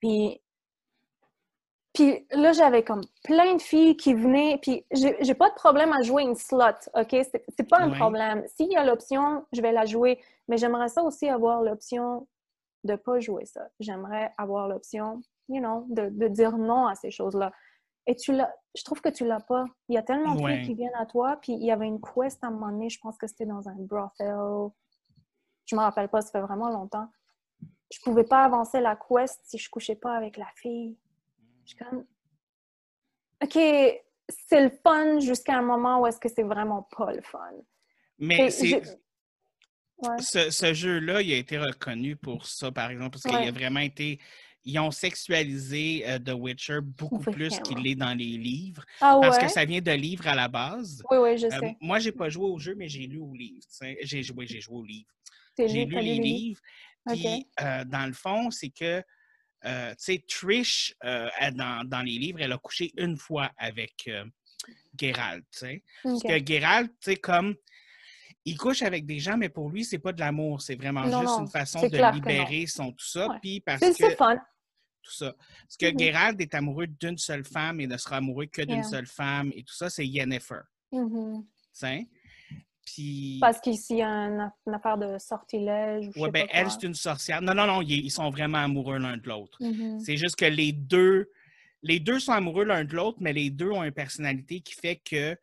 Puis, 0.00 0.40
puis 1.92 2.26
là, 2.30 2.52
j'avais 2.52 2.84
comme 2.84 3.02
plein 3.24 3.56
de 3.56 3.62
filles 3.62 3.96
qui 3.96 4.14
venaient. 4.14 4.58
Puis 4.62 4.86
j'ai 4.92 5.34
pas 5.34 5.50
de 5.50 5.54
problème 5.54 5.92
à 5.92 6.02
jouer 6.02 6.22
une 6.22 6.36
slot, 6.36 6.88
OK? 6.94 7.16
C'est 7.22 7.68
pas 7.68 7.80
un 7.80 7.90
problème. 7.90 8.44
S'il 8.46 8.70
y 8.70 8.76
a 8.76 8.84
l'option, 8.84 9.44
je 9.52 9.60
vais 9.60 9.72
la 9.72 9.84
jouer. 9.84 10.20
Mais 10.48 10.56
j'aimerais 10.56 10.88
ça 10.88 11.02
aussi 11.02 11.28
avoir 11.28 11.62
l'option 11.62 12.26
de 12.84 12.96
pas 12.96 13.20
jouer 13.20 13.44
ça. 13.46 13.68
J'aimerais 13.78 14.32
avoir 14.38 14.68
l'option, 14.68 15.20
you 15.48 15.60
know, 15.60 15.86
de, 15.90 16.08
de 16.08 16.28
dire 16.28 16.56
non 16.58 16.86
à 16.86 16.94
ces 16.94 17.10
choses-là. 17.10 17.52
et 18.06 18.16
tu 18.16 18.32
l'as, 18.32 18.52
je 18.76 18.82
trouve 18.84 19.00
que 19.00 19.08
tu 19.10 19.26
l'as 19.26 19.40
pas. 19.40 19.64
Il 19.88 19.94
y 19.94 19.98
a 19.98 20.02
tellement 20.02 20.34
de 20.34 20.42
Ouais. 20.42 20.56
filles 20.58 20.66
qui 20.68 20.74
viennent 20.74 20.94
à 20.94 21.06
toi, 21.06 21.36
puis 21.40 21.52
il 21.52 21.64
y 21.64 21.70
avait 21.70 21.86
une 21.86 22.00
quest 22.00 22.42
à 22.42 22.46
un 22.48 22.50
moment 22.50 22.70
donné, 22.72 22.88
je 22.88 22.98
pense 23.00 23.16
que 23.18 23.26
c'était 23.26 23.46
dans 23.46 23.68
un 23.68 23.74
brothel. 23.78 24.70
Je 25.66 25.76
me 25.76 25.80
rappelle 25.80 26.08
pas, 26.08 26.20
ça 26.22 26.30
fait 26.32 26.40
vraiment 26.40 26.70
longtemps. 26.70 27.08
Je 27.92 27.98
pouvais 28.02 28.24
pas 28.24 28.42
avancer 28.44 28.80
la 28.80 28.96
quest 28.96 29.38
si 29.44 29.58
je 29.58 29.68
couchais 29.70 29.96
pas 29.96 30.14
avec 30.16 30.36
la 30.36 30.46
fille. 30.56 30.96
Je 31.64 31.74
suis 31.74 31.84
comme, 31.84 32.04
OK, 33.42 33.54
c'est 33.54 34.62
le 34.62 34.70
fun 34.70 35.18
jusqu'à 35.20 35.56
un 35.58 35.62
moment 35.62 36.00
où 36.00 36.06
est-ce 36.06 36.18
que 36.20 36.28
c'est 36.28 36.42
vraiment 36.42 36.88
pas 36.96 37.12
le 37.12 37.22
fun. 37.22 37.52
Mais 38.18 38.50
c'est. 38.50 38.82
Ouais. 40.02 40.20
Ce, 40.20 40.50
ce 40.50 40.72
jeu-là, 40.72 41.22
il 41.22 41.32
a 41.32 41.36
été 41.36 41.58
reconnu 41.58 42.16
pour 42.16 42.46
ça, 42.46 42.72
par 42.72 42.90
exemple, 42.90 43.10
parce 43.10 43.24
qu'il 43.24 43.46
a 43.48 43.52
vraiment 43.52 43.80
été. 43.80 44.18
Ils 44.64 44.78
ont 44.78 44.90
sexualisé 44.90 46.06
euh, 46.06 46.18
The 46.18 46.32
Witcher 46.34 46.80
beaucoup 46.82 47.18
plus 47.32 47.58
qu'il 47.60 47.78
l'est 47.82 47.94
dans 47.94 48.12
les 48.14 48.36
livres, 48.36 48.84
Ah 49.00 49.14
ouais? 49.18 49.20
parce 49.26 49.38
que 49.38 49.48
ça 49.48 49.64
vient 49.64 49.80
de 49.80 49.92
livres 49.92 50.26
à 50.28 50.34
la 50.34 50.48
base. 50.48 51.02
Oui, 51.10 51.18
oui, 51.18 51.38
je 51.38 51.46
Euh, 51.46 51.50
sais. 51.60 51.76
moi, 51.80 51.98
j'ai 51.98 52.12
pas 52.12 52.28
joué 52.28 52.44
au 52.44 52.58
jeu, 52.58 52.74
mais 52.74 52.88
j'ai 52.88 53.06
lu 53.06 53.18
au 53.18 53.34
livre. 53.34 53.64
J'ai 54.02 54.22
joué, 54.22 54.46
j'ai 54.46 54.60
joué 54.60 54.76
au 54.76 54.84
livre. 54.84 55.08
J'ai 55.58 55.84
lu- 55.86 56.00
les 56.00 56.18
livres. 56.18 56.60
Puis, 57.06 57.46
euh, 57.60 57.84
dans 57.86 58.06
le 58.06 58.12
fond, 58.12 58.50
c'est 58.50 58.68
que, 58.70 59.02
euh, 59.64 59.90
tu 59.92 59.96
sais, 59.98 60.24
Trish, 60.28 60.94
euh, 61.04 61.28
elle, 61.38 61.54
dans, 61.54 61.84
dans 61.86 62.02
les 62.02 62.18
livres, 62.18 62.40
elle 62.42 62.52
a 62.52 62.58
couché 62.58 62.92
une 62.98 63.16
fois 63.16 63.50
avec 63.56 63.94
euh, 64.08 64.24
Geralt, 64.98 65.44
tu 65.52 65.58
sais. 65.58 65.82
OK. 66.04 66.22
Parce 66.22 66.40
que 66.40 66.46
Geralt, 66.46 66.88
tu 67.00 67.12
sais, 67.12 67.16
comme, 67.16 67.54
il 68.44 68.56
couche 68.56 68.82
avec 68.82 69.04
des 69.06 69.18
gens, 69.18 69.36
mais 69.36 69.48
pour 69.48 69.68
lui, 69.70 69.84
c'est 69.84 69.98
pas 69.98 70.12
de 70.12 70.20
l'amour, 70.20 70.62
c'est 70.62 70.74
vraiment 70.76 71.04
Non, 71.06 71.20
juste 71.20 71.32
non, 71.32 71.40
une 71.40 71.48
façon 71.50 71.80
de 71.88 72.12
libérer 72.14 72.66
son 72.66 72.92
tout 72.92 73.04
ça. 73.06 73.28
Ouais. 73.28 73.36
Puis 73.42 73.60
parce 73.60 73.80
C'est 73.80 73.92
que, 74.10 74.14
fun. 74.16 74.36
tout 75.02 75.12
ça. 75.12 75.34
Parce 75.62 75.76
que. 75.76 75.98
Geralt 75.98 76.40
est 76.40 76.54
amoureux 76.54 76.86
d'une 76.86 77.18
seule 77.18 77.44
femme 77.44 77.80
et 77.80 77.86
ne 77.86 77.96
sera 77.96 78.16
amoureux 78.16 78.46
que 78.46 78.62
d'une 78.62 78.76
Yeah. 78.76 78.82
seule 78.84 79.06
femme 79.06 79.50
et 79.54 79.62
tout 79.62 79.74
ça, 79.74 79.90
c'est 79.90 80.06
Yennefer, 80.06 80.60
tu 80.90 80.98
sais. 81.72 82.08
Puis, 82.86 83.38
Parce 83.40 83.60
qu'ici, 83.60 83.94
il 83.94 83.98
y 83.98 84.02
a 84.02 84.08
un- 84.08 84.52
une 84.66 84.74
affaire 84.74 84.98
de 84.98 85.16
sortilège 85.18 86.08
ou 86.08 86.12
je 86.14 86.20
ouais, 86.20 86.26
sais 86.26 86.32
ben, 86.32 86.46
elle, 86.50 86.70
c'est 86.70 86.82
une 86.82 86.94
sorcière. 86.94 87.40
Non, 87.40 87.54
non, 87.54 87.66
non, 87.66 87.82
ils, 87.82 88.10
sont 88.10 88.30
vraiment 88.30 88.58
amoureux 88.58 88.98
l'un 88.98 89.16
de 89.16 89.28
l'autre. 89.28 89.58
Mhm. 89.62 90.00
C'est 90.00 90.16
juste 90.16 90.34
que 90.36 90.46
les 90.46 90.72
deux, 90.72 91.30
les 91.82 92.00
deux 92.00 92.18
sont 92.18 92.32
amoureux 92.32 92.64
l'un 92.64 92.84
de 92.84 92.94
l'autre, 92.96 93.18
mais 93.20 93.32
les 93.32 93.50
deux 93.50 93.70
ont 93.70 93.84
une 93.84 93.92
personnalité 93.92 94.60
qui 94.60 94.74
fait 94.74 94.96
que 94.96 95.36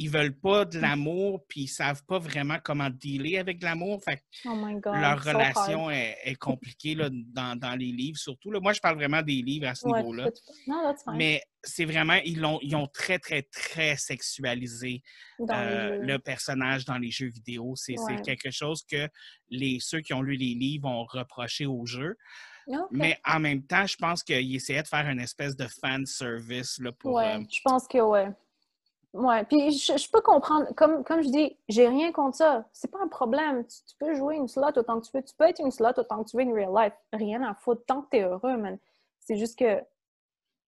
ils 0.00 0.08
veulent 0.08 0.38
pas 0.38 0.64
de 0.64 0.78
l'amour, 0.78 1.44
puis 1.48 1.62
ils 1.62 1.68
savent 1.68 2.04
pas 2.04 2.18
vraiment 2.20 2.58
comment 2.62 2.88
dealer 2.88 3.36
avec 3.38 3.60
l'amour. 3.62 4.00
Fait 4.04 4.18
que 4.18 4.22
Oh 4.46 4.54
my 4.54 4.74
God. 4.76 4.94
leur 4.94 5.22
so 5.24 5.30
relation 5.30 5.90
est, 5.90 6.16
est 6.22 6.36
compliquée 6.36 6.94
là, 6.94 7.08
dans, 7.10 7.58
dans 7.58 7.74
les 7.74 7.90
livres, 7.90 8.16
surtout. 8.16 8.52
Là. 8.52 8.60
Moi, 8.60 8.72
je 8.72 8.80
parle 8.80 8.94
vraiment 8.96 9.22
des 9.22 9.42
livres 9.42 9.66
à 9.66 9.74
ce 9.74 9.86
Ouais, 9.88 9.98
niveau-là. 10.00 10.30
Mais 11.14 11.42
c'est 11.64 11.84
vraiment, 11.84 12.14
ils 12.24 12.40
l'ont, 12.40 12.60
ils 12.62 12.76
ont 12.76 12.86
très, 12.86 13.18
très, 13.18 13.42
très 13.42 13.96
sexualisé 13.96 15.02
euh, 15.40 15.98
le 16.00 16.18
personnage 16.18 16.84
dans 16.84 16.98
les 16.98 17.10
jeux 17.10 17.28
vidéo. 17.30 17.74
C'est, 17.76 17.98
Ouais. 17.98 18.22
quelque 18.22 18.50
chose 18.52 18.84
que 18.88 19.08
les, 19.50 19.78
ceux 19.80 20.00
qui 20.00 20.14
ont 20.14 20.22
lu 20.22 20.36
les 20.36 20.54
livres 20.54 20.88
ont 20.88 21.04
reproché 21.04 21.66
au 21.66 21.84
jeu. 21.86 22.16
Mais 22.92 23.18
en 23.24 23.40
même 23.40 23.62
temps, 23.64 23.86
je 23.86 23.96
pense 23.96 24.22
qu'ils 24.22 24.54
essayaient 24.54 24.82
de 24.82 24.88
faire 24.88 25.08
une 25.08 25.20
espèce 25.20 25.56
de 25.56 25.66
fan 25.80 26.04
service 26.06 26.78
là, 26.78 26.92
pour. 26.92 27.14
Ouais, 27.14 27.36
euh, 27.36 27.44
je 27.50 27.60
pense 27.64 27.88
que 27.88 27.98
ouais. 27.98 28.28
Ouais, 29.14 29.42
puis 29.44 29.70
je, 29.70 29.96
je 29.96 30.10
peux 30.10 30.20
comprendre, 30.20 30.66
comme, 30.74 31.02
comme 31.02 31.22
je 31.22 31.28
dis, 31.28 31.56
j'ai 31.68 31.88
rien 31.88 32.12
contre 32.12 32.36
ça. 32.36 32.66
C'est 32.72 32.90
pas 32.90 32.98
un 33.02 33.08
problème. 33.08 33.66
Tu, 33.66 33.76
tu 33.88 33.96
peux 33.98 34.14
jouer 34.14 34.36
une 34.36 34.48
slot 34.48 34.76
autant 34.76 35.00
que 35.00 35.06
tu 35.06 35.16
veux. 35.16 35.22
Tu 35.22 35.34
peux 35.34 35.48
être 35.48 35.60
une 35.60 35.70
slot 35.70 35.92
autant 35.96 36.22
que 36.22 36.30
tu 36.30 36.36
veux 36.36 36.42
in 36.42 36.52
real 36.52 36.72
life. 36.74 36.92
Rien 37.12 37.42
à 37.42 37.54
foutre 37.54 37.84
tant 37.86 38.02
que 38.02 38.10
t'es 38.10 38.22
heureux, 38.22 38.56
man. 38.56 38.78
C'est 39.20 39.36
juste 39.36 39.58
que 39.58 39.82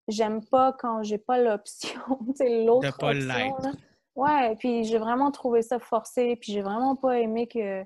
j'aime 0.09 0.45
pas 0.45 0.73
quand 0.73 1.03
j'ai 1.03 1.19
pas 1.19 1.39
l'option, 1.39 2.01
sais, 2.35 2.65
l'autre 2.65 2.91
De 2.91 2.97
pas 2.97 3.11
option, 3.11 3.59
là. 3.59 3.73
Ouais, 4.17 4.57
puis 4.57 4.85
j'ai 4.85 4.99
vraiment 4.99 5.31
trouvé 5.31 5.63
ça 5.63 5.79
forcé, 5.79 6.37
puis 6.37 6.53
j'ai 6.53 6.63
vraiment 6.63 6.97
pas 6.97 7.21
aimé 7.21 7.47
que 7.47 7.81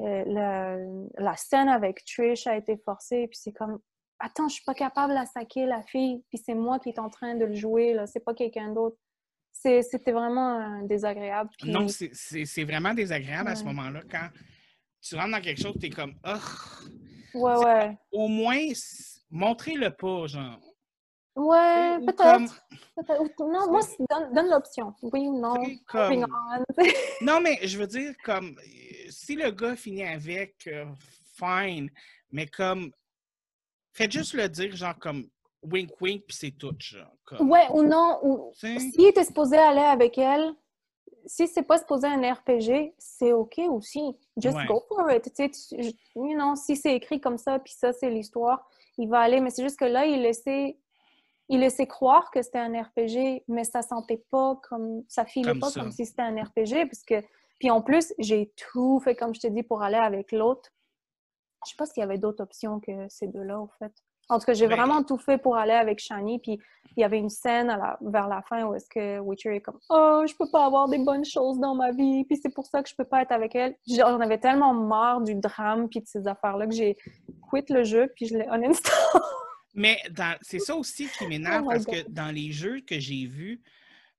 euh, 0.00 0.24
la, 0.26 0.76
la 1.18 1.36
scène 1.36 1.68
avec 1.68 2.04
Trish 2.04 2.46
a 2.46 2.56
été 2.56 2.76
forcée, 2.78 3.28
puis 3.28 3.38
c'est 3.40 3.52
comme 3.52 3.78
attends, 4.18 4.48
je 4.48 4.54
suis 4.54 4.64
pas 4.64 4.74
capable 4.74 5.12
de 5.12 5.26
saquer 5.26 5.66
la 5.66 5.82
fille, 5.82 6.24
puis 6.28 6.38
c'est 6.38 6.54
moi 6.54 6.78
qui 6.78 6.88
est 6.88 6.98
en 6.98 7.10
train 7.10 7.34
de 7.34 7.44
le 7.44 7.54
jouer, 7.54 7.92
là, 7.92 8.06
c'est 8.06 8.20
pas 8.20 8.34
quelqu'un 8.34 8.72
d'autre. 8.72 8.96
C'était 9.62 10.12
vraiment 10.12 10.58
euh, 10.82 10.86
désagréable. 10.86 11.50
puis- 11.58 11.70
Non, 11.70 11.86
c'est, 11.88 12.64
vraiment 12.64 12.94
désagréable 12.94 13.50
à 13.50 13.54
ce 13.56 13.64
moment-là 13.64 14.00
quand 14.10 14.28
tu 15.00 15.14
rentres 15.14 15.30
dans 15.32 15.40
quelque 15.40 15.60
chose, 15.62 15.74
tu 15.80 15.86
es 15.86 15.90
comme, 15.90 16.14
Ah, 16.22 16.38
Ouais, 17.34 17.56
ouais. 17.64 17.96
au 18.10 18.28
moins, 18.28 18.58
montrez-le 19.30 19.90
pas, 19.90 20.26
genre. 20.26 20.58
Ouais, 21.34 21.96
Ou 22.00 22.06
peut-être. 22.06 22.62
comme- 22.98 23.50
Non, 23.52 23.70
moi, 23.70 23.80
donne, 24.10 24.34
donne 24.34 24.50
l'option. 24.50 24.94
Oui 25.02 25.20
ou 25.28 25.40
non. 25.40 25.54
comme-. 25.86 26.26
Non, 27.22 27.40
mais 27.40 27.58
je 27.66 27.78
veux 27.78 27.86
dire, 27.86 28.12
comme, 28.24 28.54
si 29.08 29.34
le 29.36 29.50
gars 29.50 29.76
finit 29.76 30.04
avec, 30.04 30.66
euh, 30.66 30.84
fine, 31.38 31.88
mais 32.32 32.46
comme, 32.46 32.92
faites 33.94 34.12
juste 34.12 34.34
le 34.34 34.48
dire, 34.48 34.76
genre, 34.76 34.98
comme, 34.98 35.26
wink 35.62 35.90
wink, 36.00 36.24
puis 36.26 36.36
c'est 36.36 36.50
tout, 36.52 36.74
genre. 36.78 37.06
Comme, 37.24 37.50
ouais, 37.50 37.66
ou 37.72 37.82
non. 37.82 38.18
Ou... 38.22 38.52
Si 38.54 39.04
était 39.04 39.24
supposé 39.24 39.56
aller 39.56 39.80
avec 39.80 40.18
elle, 40.18 40.52
si 41.26 41.46
c'est 41.46 41.62
pas 41.62 41.78
supposé 41.78 42.06
un 42.08 42.32
RPG, 42.34 42.94
c'est 42.98 43.32
OK 43.32 43.58
aussi. 43.70 44.16
Just 44.36 44.56
Ouais. 44.56 44.66
go 44.66 44.82
for 44.88 45.10
it. 45.10 45.22
Tu 45.34 45.50
sais, 45.52 45.94
you 46.16 46.34
know, 46.34 46.56
si 46.56 46.76
c'est 46.76 46.94
écrit 46.94 47.20
comme 47.20 47.38
ça, 47.38 47.58
puis 47.58 47.72
ça, 47.72 47.92
c'est 47.92 48.10
l'histoire, 48.10 48.68
il 48.98 49.08
va 49.08 49.20
aller. 49.20 49.40
Mais 49.40 49.50
c'est 49.50 49.62
juste 49.62 49.78
que 49.78 49.84
là, 49.84 50.04
il 50.04 50.20
laissait, 50.22 50.78
il 51.48 51.60
laissait 51.60 51.86
croire 51.86 52.30
que 52.30 52.42
c'était 52.42 52.58
un 52.58 52.82
RPG, 52.82 53.44
mais 53.48 53.64
ça 53.64 53.82
sentait 53.82 54.24
pas 54.30 54.58
comme... 54.68 55.04
Ça 55.08 55.24
filait 55.24 55.50
Comme 55.52 55.60
pas 55.60 55.70
ça. 55.70 55.80
comme 55.80 55.92
si 55.92 56.06
c'était 56.06 56.22
un 56.22 56.42
RPG, 56.42 56.86
parce 56.86 57.04
que... 57.04 57.22
Puis 57.60 57.70
en 57.70 57.80
plus, 57.80 58.12
j'ai 58.18 58.52
tout 58.56 58.98
fait, 59.00 59.14
comme 59.14 59.34
je 59.34 59.40
te 59.40 59.46
dis, 59.46 59.62
pour 59.62 59.82
aller 59.82 59.96
avec 59.96 60.32
l'autre. 60.32 60.70
Je 61.64 61.70
sais 61.70 61.76
pas 61.76 61.86
s'il 61.86 62.00
y 62.00 62.04
avait 62.04 62.18
d'autres 62.18 62.42
options 62.42 62.80
que 62.80 63.08
ces 63.08 63.28
deux-là, 63.28 63.60
au 63.60 63.70
fait. 63.78 63.92
En 64.28 64.38
tout 64.38 64.46
cas, 64.46 64.54
j'ai 64.54 64.66
Ben- 64.66 64.76
vraiment 64.76 65.02
tout 65.02 65.18
fait 65.18 65.38
pour 65.38 65.56
aller 65.56 65.72
avec 65.72 65.98
Shani, 65.98 66.38
puis 66.38 66.58
il 66.96 67.00
y 67.00 67.04
avait 67.04 67.18
une 67.18 67.28
scène 67.30 67.70
à 67.70 67.76
la- 67.76 67.98
vers 68.02 68.28
la 68.28 68.42
fin 68.42 68.64
où 68.64 68.74
est-ce 68.74 68.88
que 68.88 69.18
Witcher 69.20 69.56
est 69.56 69.60
comme 69.60 69.78
«Oh, 69.90 70.22
je 70.26 70.34
peux 70.34 70.48
pas 70.50 70.66
avoir 70.66 70.88
des 70.88 70.98
bonnes 70.98 71.24
choses 71.24 71.58
dans 71.58 71.74
ma 71.74 71.90
vie, 71.92 72.24
puis 72.24 72.36
c'est 72.36 72.52
pour 72.54 72.66
ça 72.66 72.82
que 72.82 72.88
je 72.88 72.94
peux 72.94 73.04
pas 73.04 73.22
être 73.22 73.32
avec 73.32 73.54
elle.» 73.54 73.74
J'en 73.88 74.20
avais 74.20 74.38
tellement 74.38 74.74
marre 74.74 75.20
du 75.22 75.34
drame 75.34 75.88
puis 75.88 76.00
de 76.00 76.06
ces 76.06 76.26
affaires-là 76.26 76.66
que 76.66 76.74
j'ai 76.74 76.96
quitté 77.50 77.72
le 77.74 77.84
jeu, 77.84 78.10
puis 78.14 78.26
je 78.26 78.36
l'ai 78.36 78.46
uninstall. 78.52 79.20
Mais 79.74 79.98
c'est 80.42 80.58
ça 80.58 80.76
aussi 80.76 81.08
qui 81.08 81.26
m'énerve 81.28 81.64
Oh 81.64 81.68
my 81.68 81.74
parce 81.74 81.86
que 81.86 82.08
dans 82.10 82.30
les 82.34 82.52
jeux 82.52 82.80
que 82.80 82.98
j'ai 83.00 83.26
vus, 83.26 83.60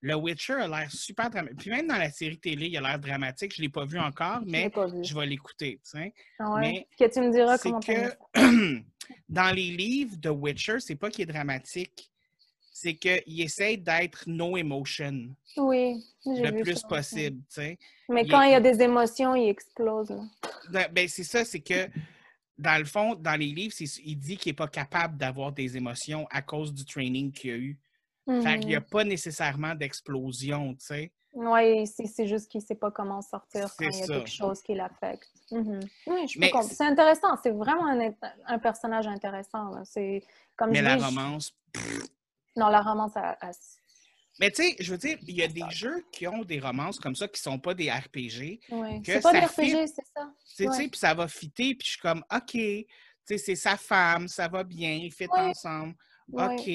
le 0.05 0.15
Witcher 0.15 0.53
a 0.55 0.67
l'air 0.67 0.91
super 0.91 1.29
dramatique. 1.29 1.59
Puis 1.59 1.69
même 1.69 1.87
dans 1.87 1.97
la 1.97 2.11
série 2.11 2.37
télé, 2.37 2.67
il 2.67 2.75
a 2.77 2.81
l'air 2.81 2.99
dramatique. 2.99 3.53
Je 3.55 3.61
ne 3.61 3.67
l'ai 3.67 3.71
pas 3.71 3.85
vu 3.85 3.97
encore, 3.97 4.41
mais 4.45 4.69
je 5.01 5.15
vais 5.17 5.25
l'écouter. 5.25 5.79
tu 5.81 5.91
sais. 5.91 6.13
Ouais? 6.41 6.59
mais 6.59 6.87
Que 6.99 7.11
tu 7.11 7.21
me 7.21 7.31
diras 7.31 7.57
comment 7.57 7.79
que 7.79 8.13
dans 9.29 9.55
les 9.55 9.71
livres 9.71 10.17
de 10.17 10.29
Witcher, 10.29 10.79
c'est 10.81 10.95
pas 10.95 11.09
qu'il 11.09 11.23
est 11.23 11.31
dramatique, 11.31 12.09
c'est 12.73 12.95
qu'il 12.95 13.39
essaye 13.41 13.77
d'être 13.77 14.23
no 14.27 14.57
emotion 14.57 15.33
Oui, 15.55 16.03
le 16.25 16.61
plus 16.61 16.75
ça. 16.75 16.87
possible. 16.89 17.37
tu 17.47 17.53
sais. 17.61 17.77
Mais 18.09 18.23
Il 18.23 18.29
quand 18.31 18.41
est- 18.41 18.49
il 18.49 18.51
y 18.51 18.55
a 18.55 18.59
des 18.59 18.81
émotions, 18.81 19.35
il 19.35 19.47
explose. 19.47 20.09
là. 20.09 20.23
Ben, 20.69 20.87
ben, 20.91 21.07
c'est 21.07 21.23
ça, 21.23 21.45
c'est 21.45 21.61
que 21.61 21.87
dans 22.57 22.77
le 22.77 22.85
fond, 22.85 23.15
dans 23.15 23.39
les 23.39 23.47
livres, 23.53 23.73
il 24.03 24.17
dit 24.19 24.35
qu'il 24.35 24.49
n'est 24.49 24.55
pas 24.55 24.67
capable 24.67 25.17
d'avoir 25.17 25.53
des 25.53 25.77
émotions 25.77 26.27
à 26.29 26.41
cause 26.41 26.73
du 26.73 26.83
training 26.83 27.31
qu'il 27.31 27.51
a 27.51 27.55
eu. 27.55 27.79
Fait 28.25 28.59
qu'il 28.59 28.69
n'y 28.69 28.75
a 28.75 28.81
pas 28.81 29.03
nécessairement 29.03 29.75
d'explosion, 29.75 30.73
tu 30.75 30.85
sais. 30.85 31.11
Oui, 31.33 31.87
c'est 31.87 32.27
juste 32.27 32.49
qu'il 32.49 32.61
ne 32.61 32.65
sait 32.65 32.75
pas 32.75 32.91
comment 32.91 33.21
sortir 33.21 33.67
quand 33.77 33.85
il 33.89 33.97
y 33.97 34.01
a 34.03 34.05
ça. 34.05 34.13
quelque 34.13 34.29
chose 34.29 34.61
qui 34.61 34.75
l'affecte. 34.75 35.27
Mhm. 35.51 35.79
Oui, 36.07 36.27
je 36.27 36.39
peux 36.39 36.45
comprendre. 36.49 36.69
c'est- 36.71 36.83
intéressant. 36.83 37.35
C'est 37.41 37.49
vraiment 37.51 37.87
un, 37.87 38.11
un 38.45 38.59
personnage 38.59 39.07
intéressant. 39.07 39.83
C'est 39.83 40.23
comme 40.55 40.69
Mais 40.69 40.79
je 40.79 40.83
la 40.83 40.95
dis, 40.95 41.01
je- 41.01 41.05
romance. 41.07 41.55
Non, 42.55 42.67
la 42.67 42.81
romance, 42.81 43.13
Mais 44.39 44.51
tu 44.51 44.61
sais, 44.63 44.75
je 44.79 44.91
veux 44.91 44.97
dire, 44.99 45.17
il 45.23 45.35
y 45.35 45.41
a 45.41 45.47
des 45.47 45.63
jeux 45.71 46.05
qui 46.11 46.27
ont 46.27 46.43
des 46.43 46.59
romances 46.59 46.99
comme 46.99 47.15
ça 47.15 47.27
qui 47.27 47.41
sont 47.41 47.57
pas 47.59 47.73
des 47.73 47.89
RPG. 47.91 48.59
Que 48.69 49.13
C'est 49.13 49.21
pas 49.21 49.31
des 49.33 49.39
RPG, 49.39 49.65
fit. 49.65 49.71
c'est 49.87 50.05
ça. 50.15 50.31
Tu 50.55 50.71
sais, 50.71 50.87
puis 50.87 50.99
ça 50.99 51.13
va 51.15 51.27
fitter, 51.27 51.73
puis 51.75 51.85
je 51.85 51.91
suis 51.93 51.99
comme, 52.01 52.23
OK, 52.31 52.51
tu 52.51 52.85
sais, 53.25 53.37
c'est 53.39 53.55
sa 53.55 53.75
femme, 53.75 54.27
ça 54.27 54.47
va 54.47 54.63
bien, 54.63 54.91
ils 54.91 55.11
fit 55.11 55.25
Ouais. 55.25 55.39
ensemble. 55.39 55.95
OK. 56.31 56.69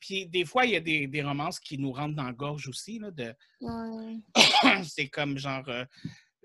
Puis 0.00 0.26
des 0.26 0.44
fois, 0.44 0.64
il 0.64 0.72
y 0.72 0.76
a 0.76 0.80
des, 0.80 1.06
des 1.06 1.22
romances 1.22 1.60
qui 1.60 1.76
nous 1.78 1.92
rentrent 1.92 2.16
dans 2.16 2.24
la 2.24 2.32
gorge 2.32 2.68
aussi, 2.68 2.98
là, 2.98 3.10
de... 3.10 3.34
Ouais. 3.60 4.16
c'est 4.84 5.08
comme 5.08 5.36
genre, 5.38 5.68
euh, 5.68 5.84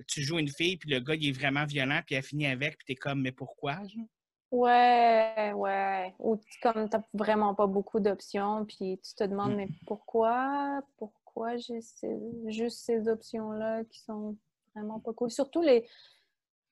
tu 0.08 0.22
joues 0.22 0.40
une 0.40 0.50
fille, 0.50 0.78
puis 0.78 0.90
le 0.90 1.00
gars, 1.00 1.16
il 1.16 1.30
est 1.30 1.32
vraiment 1.32 1.66
violent, 1.66 2.02
puis 2.06 2.16
elle 2.16 2.24
finit 2.24 2.48
avec, 2.48 2.78
puis 2.78 2.86
t'es 2.88 2.96
comme, 2.96 3.22
mais 3.22 3.32
pourquoi? 3.32 3.76
genre? 3.88 4.06
Ouais, 4.52 5.52
ouais. 5.54 6.14
Ou 6.20 6.40
comme 6.62 6.90
tu 6.90 6.96
n'as 6.98 7.04
vraiment 7.14 7.56
pas 7.56 7.68
beaucoup 7.68 8.00
d'options, 8.00 8.66
puis 8.66 9.00
tu 9.04 9.14
te 9.16 9.24
demandes, 9.24 9.54
Mm. 9.54 9.56
mais 9.58 9.68
pourquoi, 9.86 10.82
pourquoi 10.98 11.58
j'ai 11.58 11.82
ces- 11.82 12.20
juste 12.48 12.80
ces 12.86 13.08
options-là 13.08 13.84
qui 13.86 14.00
sont 14.02 14.38
vraiment 14.74 15.00
pas 15.00 15.14
cool? 15.14 15.32
Surtout 15.32 15.62
les. 15.62 15.86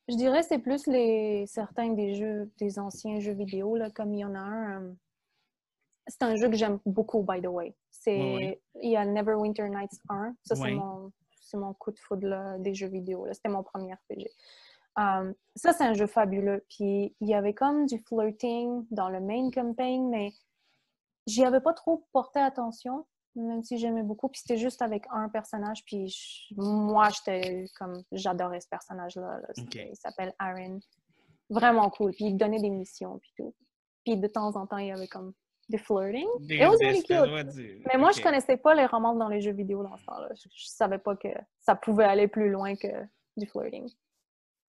Je 0.07 0.15
dirais 0.15 0.43
c'est 0.43 0.59
plus 0.59 0.85
les 0.87 1.45
certains 1.47 1.89
des 1.93 2.15
jeux, 2.15 2.51
des 2.57 2.77
anciens 2.77 3.19
jeux 3.19 3.33
vidéo, 3.33 3.75
là, 3.77 3.89
comme 3.89 4.13
il 4.13 4.19
y 4.19 4.25
en 4.25 4.35
a 4.35 4.39
un. 4.39 4.95
C'est 6.07 6.23
un 6.23 6.35
jeu 6.35 6.49
que 6.49 6.55
j'aime 6.55 6.79
beaucoup, 6.85 7.23
by 7.23 7.41
the 7.41 7.47
way. 7.47 7.75
C'est. 7.89 8.17
Il 8.81 8.89
y 8.91 8.97
a 8.97 9.05
Neverwinter 9.05 9.69
Nights 9.69 9.99
1. 10.09 10.35
Ça, 10.43 10.55
c'est 10.55 10.61
mon, 10.75 11.11
c'est 11.39 11.57
mon 11.57 11.73
coup 11.73 11.91
de 11.91 11.99
foudre 11.99 12.27
là, 12.27 12.57
des 12.57 12.73
jeux 12.73 12.87
vidéo. 12.87 13.25
là. 13.25 13.33
C'était 13.33 13.49
mon 13.49 13.63
premier 13.63 13.93
RPG. 13.93 14.27
Um, 14.97 15.33
ça, 15.55 15.73
c'est 15.73 15.83
un 15.85 15.93
jeu 15.93 16.05
fabuleux. 16.07 16.65
Puis 16.69 17.15
il 17.19 17.27
y 17.27 17.33
avait 17.33 17.53
comme 17.53 17.85
du 17.85 17.97
flirting 17.99 18.85
dans 18.91 19.09
le 19.09 19.19
main 19.21 19.49
campaign, 19.51 20.09
mais 20.09 20.33
j'y 21.25 21.43
avais 21.45 21.61
pas 21.61 21.73
trop 21.73 22.05
porté 22.11 22.39
attention, 22.39 23.05
même 23.35 23.63
si 23.63 23.77
j'aimais 23.77 24.03
beaucoup. 24.03 24.27
Puis 24.29 24.41
c'était 24.41 24.57
juste 24.59 24.81
avec 24.81 25.05
un 25.09 25.29
personnage. 25.29 25.83
Puis 25.85 26.09
je- 26.09 26.53
moi, 26.55 27.07
j'étais 27.09 27.65
comme, 27.79 28.03
j'adorais 28.11 28.59
ce 28.61 28.67
personnage-là. 28.67 29.39
là. 29.39 29.47
Il 29.89 29.95
s'appelle 29.95 30.33
Aaron. 30.37 30.79
Vraiment 31.49 31.89
cool. 31.89 32.11
Puis 32.11 32.25
il 32.25 32.35
donnait 32.37 32.59
des 32.61 32.69
missions, 32.69 33.17
puis 33.19 33.31
tout. 33.37 33.53
Puis 34.03 34.17
de 34.17 34.27
temps 34.27 34.55
en 34.57 34.67
temps, 34.67 34.77
il 34.77 34.87
y 34.87 34.91
avait 34.91 35.07
comme 35.07 35.33
des 35.69 35.77
flirting? 35.77 36.27
Des- 36.41 36.55
It 36.57 36.67
was 36.67 36.77
really 36.79 37.03
cute. 37.03 37.55
du- 37.55 37.81
Mais 37.91 37.97
moi, 37.97 38.09
ok. 38.09 38.17
je 38.17 38.21
connaissais 38.21 38.57
pas 38.57 38.73
les 38.75 38.85
romances 38.85 39.17
dans 39.17 39.29
les 39.29 39.41
jeux 39.41 39.53
vidéo 39.53 39.83
dans 39.83 39.95
ce 39.97 40.05
temps-là. 40.05 40.29
Je, 40.35 40.47
je 40.53 40.65
savais 40.67 40.97
pas 40.99 41.15
que 41.15 41.29
ça 41.59 41.75
pouvait 41.75 42.03
aller 42.05 42.27
plus 42.27 42.49
loin 42.49 42.75
que 42.75 42.87
du 43.37 43.45
flirting. 43.47 43.89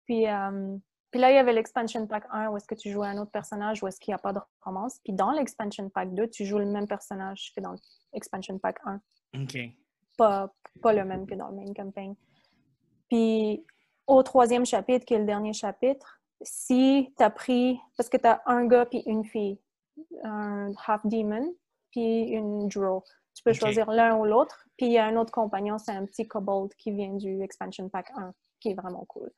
Puis, 0.07 0.27
euh, 0.29 0.77
puis 1.11 1.21
là, 1.21 1.31
il 1.31 1.35
y 1.35 1.39
avait 1.39 1.53
l'expansion 1.53 2.07
pack 2.07 2.25
1 2.31 2.49
où 2.51 2.57
est-ce 2.57 2.67
que 2.67 2.75
tu 2.75 2.91
jouais 2.91 3.07
un 3.09 3.19
autre 3.19 3.31
personnage 3.31 3.83
où 3.83 3.87
est-ce 3.89 3.99
qu'il 4.01 4.13
n'y 4.13 4.17
a 4.17 4.19
pas 4.19 4.33
de 4.33 4.41
romance. 4.63 5.01
Puis 5.05 5.13
dans 5.13 5.31
l'expansion 5.33 5.89
pack 5.91 6.15
2, 6.15 6.29
tu 6.29 6.45
joues 6.45 6.59
le 6.59 6.67
même 6.67 6.87
personnage 6.87 7.53
que 7.55 7.61
dans 7.61 7.75
l'expansion 8.13 8.59
pack 8.59 8.79
1. 8.85 9.01
OK. 9.43 9.57
Pas, 10.17 10.53
pas 10.83 10.93
le 10.93 11.05
même 11.05 11.27
que 11.27 11.35
dans 11.35 11.49
le 11.49 11.57
main 11.57 11.73
campaign. 11.75 12.15
Puis 13.09 13.65
au 14.07 14.23
troisième 14.23 14.67
chapitre, 14.67 15.05
qui 15.05 15.15
est 15.15 15.19
le 15.19 15.25
dernier 15.25 15.53
chapitre, 15.53 16.21
si 16.43 17.13
tu 17.17 17.23
as 17.23 17.31
pris, 17.31 17.79
parce 17.97 18.09
que 18.09 18.17
tu 18.17 18.27
as 18.27 18.43
un 18.47 18.67
gars 18.67 18.87
puis 18.87 19.03
une 19.07 19.25
fille, 19.25 19.59
un 20.23 20.73
half 20.87 21.05
demon 21.07 21.55
puis 21.91 22.23
une 22.31 22.69
drow, 22.69 23.05
tu 23.35 23.43
peux 23.43 23.53
choisir 23.53 23.91
l'un 23.91 24.17
ou 24.17 24.25
l'autre. 24.25 24.67
Puis 24.77 24.87
il 24.87 24.93
y 24.93 24.99
a 24.99 25.07
un 25.07 25.17
autre 25.17 25.33
compagnon, 25.33 25.79
c'est 25.79 25.93
un 25.93 26.05
petit 26.07 26.27
kobold 26.27 26.73
qui 26.75 26.91
vient 26.91 27.15
du 27.15 27.43
expansion 27.43 27.89
pack 27.89 28.11
1, 28.17 28.33
qui 28.61 28.71
est 28.71 28.75
vraiment 28.75 29.05
cool. 29.07 29.31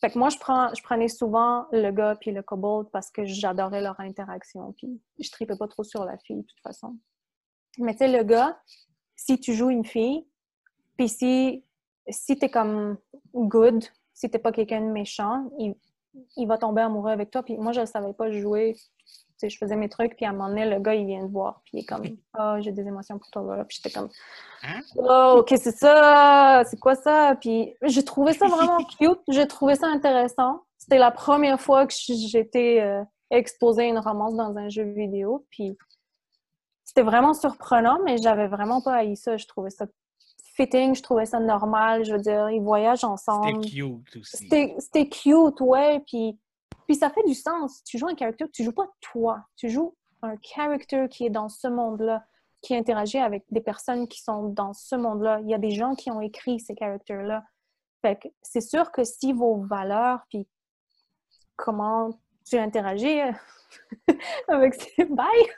Fait 0.00 0.10
que 0.10 0.18
moi, 0.18 0.30
je, 0.30 0.38
prends, 0.38 0.72
je 0.74 0.82
prenais 0.82 1.08
souvent 1.08 1.66
le 1.72 1.90
gars 1.90 2.16
puis 2.18 2.32
le 2.32 2.42
kobold 2.42 2.88
parce 2.90 3.10
que 3.10 3.24
j'adorais 3.24 3.82
leur 3.82 4.00
interaction. 4.00 4.72
Puis 4.72 5.00
je 5.18 5.30
tripais 5.30 5.56
pas 5.56 5.68
trop 5.68 5.84
sur 5.84 6.04
la 6.04 6.16
fille, 6.18 6.36
de 6.36 6.42
toute 6.42 6.60
façon. 6.62 6.96
Mais 7.78 7.92
tu 7.92 7.98
sais, 7.98 8.08
le 8.08 8.24
gars, 8.24 8.58
si 9.14 9.38
tu 9.38 9.52
joues 9.52 9.70
une 9.70 9.84
fille, 9.84 10.26
puis 10.96 11.08
si, 11.08 11.64
si 12.08 12.38
t'es 12.38 12.48
comme 12.48 12.96
good, 13.34 13.84
si 14.14 14.30
t'es 14.30 14.38
pas 14.38 14.52
quelqu'un 14.52 14.80
de 14.80 14.90
méchant, 14.90 15.50
il, 15.58 15.74
il 16.36 16.46
va 16.46 16.56
tomber 16.56 16.80
amoureux 16.80 17.10
avec 17.10 17.30
toi. 17.30 17.42
Puis 17.42 17.58
moi, 17.58 17.72
je 17.72 17.80
ne 17.80 17.86
savais 17.86 18.14
pas 18.14 18.30
jouer. 18.30 18.76
Je 19.48 19.56
faisais 19.58 19.76
mes 19.76 19.88
trucs, 19.88 20.16
puis 20.16 20.26
à 20.26 20.30
un 20.30 20.32
moment 20.32 20.48
donné, 20.48 20.68
le 20.68 20.78
gars, 20.80 20.94
il 20.94 21.06
vient 21.06 21.26
te 21.26 21.32
voir, 21.32 21.60
puis 21.64 21.78
il 21.78 21.80
est 21.80 21.84
comme 21.84 22.04
«Oh, 22.38 22.56
j'ai 22.60 22.72
des 22.72 22.86
émotions 22.86 23.18
pour 23.18 23.30
toi. 23.30 23.56
là.» 23.56 23.64
Puis 23.68 23.80
j'étais 23.82 23.98
comme 23.98 24.08
Hein? 24.62 24.80
«Oh, 24.96 25.36
OK, 25.38 25.54
c'est 25.56 25.76
ça! 25.76 26.62
C'est 26.68 26.78
quoi 26.78 26.94
ça?» 26.94 27.34
Puis 27.40 27.74
j'ai 27.82 28.04
trouvé 28.04 28.32
ça 28.34 28.46
vraiment 28.46 28.78
cute. 28.98 29.20
J'ai 29.28 29.46
trouvé 29.46 29.74
ça 29.74 29.86
intéressant. 29.86 30.62
C'était 30.76 30.98
la 30.98 31.10
première 31.10 31.60
fois 31.60 31.86
que 31.86 31.94
j'étais 31.94 32.80
euh, 32.80 33.02
exposée 33.30 33.82
à 33.82 33.86
une 33.86 33.98
romance 33.98 34.34
dans 34.34 34.56
un 34.56 34.68
jeu 34.68 34.84
vidéo, 34.84 35.46
puis 35.50 35.76
c'était 36.84 37.02
vraiment 37.02 37.34
surprenant, 37.34 37.98
mais 38.04 38.16
j'avais 38.18 38.48
vraiment 38.48 38.80
pas 38.80 38.96
haï 38.96 39.16
ça. 39.16 39.36
Je 39.36 39.46
trouvais 39.46 39.70
ça 39.70 39.86
fitting, 40.54 40.94
je 40.94 41.02
trouvais 41.02 41.26
ça 41.26 41.38
normal. 41.38 42.04
Je 42.04 42.12
veux 42.12 42.20
dire, 42.20 42.50
ils 42.50 42.60
voyagent 42.60 43.04
ensemble. 43.04 43.64
C'était 43.64 43.76
cute 43.76 44.16
aussi. 44.16 44.48
C'était 44.78 45.08
cute, 45.08 45.60
ouais. 45.60 46.00
Puis, 46.06 46.38
puis 46.86 46.96
ça 46.96 47.10
fait 47.10 47.22
du 47.24 47.34
sens. 47.34 47.82
Tu 47.84 47.98
joues 47.98 48.08
un 48.08 48.16
character, 48.16 48.46
tu 48.52 48.64
joues 48.64 48.72
pas 48.72 48.88
toi. 49.00 49.44
Tu 49.56 49.68
joues 49.68 49.94
un 50.22 50.34
character 50.42 51.06
qui 51.08 51.26
est 51.26 51.30
dans 51.30 51.48
ce 51.48 51.68
monde-là, 51.68 52.24
qui 52.62 52.74
interagit 52.74 53.18
avec 53.18 53.44
des 53.50 53.60
personnes 53.60 54.08
qui 54.08 54.20
sont 54.20 54.48
dans 54.48 54.72
ce 54.72 54.96
monde-là. 54.96 55.40
Il 55.42 55.50
y 55.50 55.54
a 55.54 55.58
des 55.58 55.70
gens 55.70 55.94
qui 55.94 56.10
ont 56.10 56.20
écrit 56.20 56.60
ces 56.60 56.74
characters-là. 56.74 57.44
Fait 58.02 58.18
que 58.18 58.28
c'est 58.42 58.60
sûr 58.60 58.90
que 58.92 59.04
si 59.04 59.32
vos 59.32 59.62
valeurs, 59.66 60.20
puis 60.28 60.48
comment 61.56 62.10
tu 62.48 62.56
interagis 62.56 63.20
euh, 63.20 63.32
avec 64.48 64.74
ces 64.74 65.04
bails, 65.10 65.50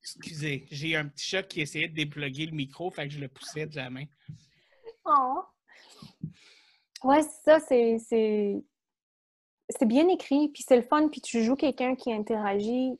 Excusez, 0.00 0.66
j'ai 0.70 0.96
un 0.96 1.06
petit 1.06 1.26
chat 1.26 1.42
qui 1.42 1.60
essayait 1.60 1.88
de 1.88 1.94
dépluguer 1.94 2.46
le 2.46 2.52
micro, 2.52 2.90
fait 2.90 3.08
que 3.08 3.14
je 3.14 3.20
le 3.20 3.28
poussais 3.28 3.66
de 3.66 3.76
la 3.76 3.90
main. 3.90 4.04
Oh. 5.04 5.42
Ouais, 7.04 7.22
c'est 7.22 7.44
ça, 7.44 7.60
c'est, 7.60 8.64
c'est, 9.68 9.86
bien 9.86 10.08
écrit, 10.08 10.48
puis 10.48 10.64
c'est 10.66 10.76
le 10.76 10.82
fun, 10.82 11.08
puis 11.08 11.20
tu 11.20 11.42
joues 11.44 11.56
quelqu'un 11.56 11.94
qui 11.94 12.12
interagit 12.12 12.98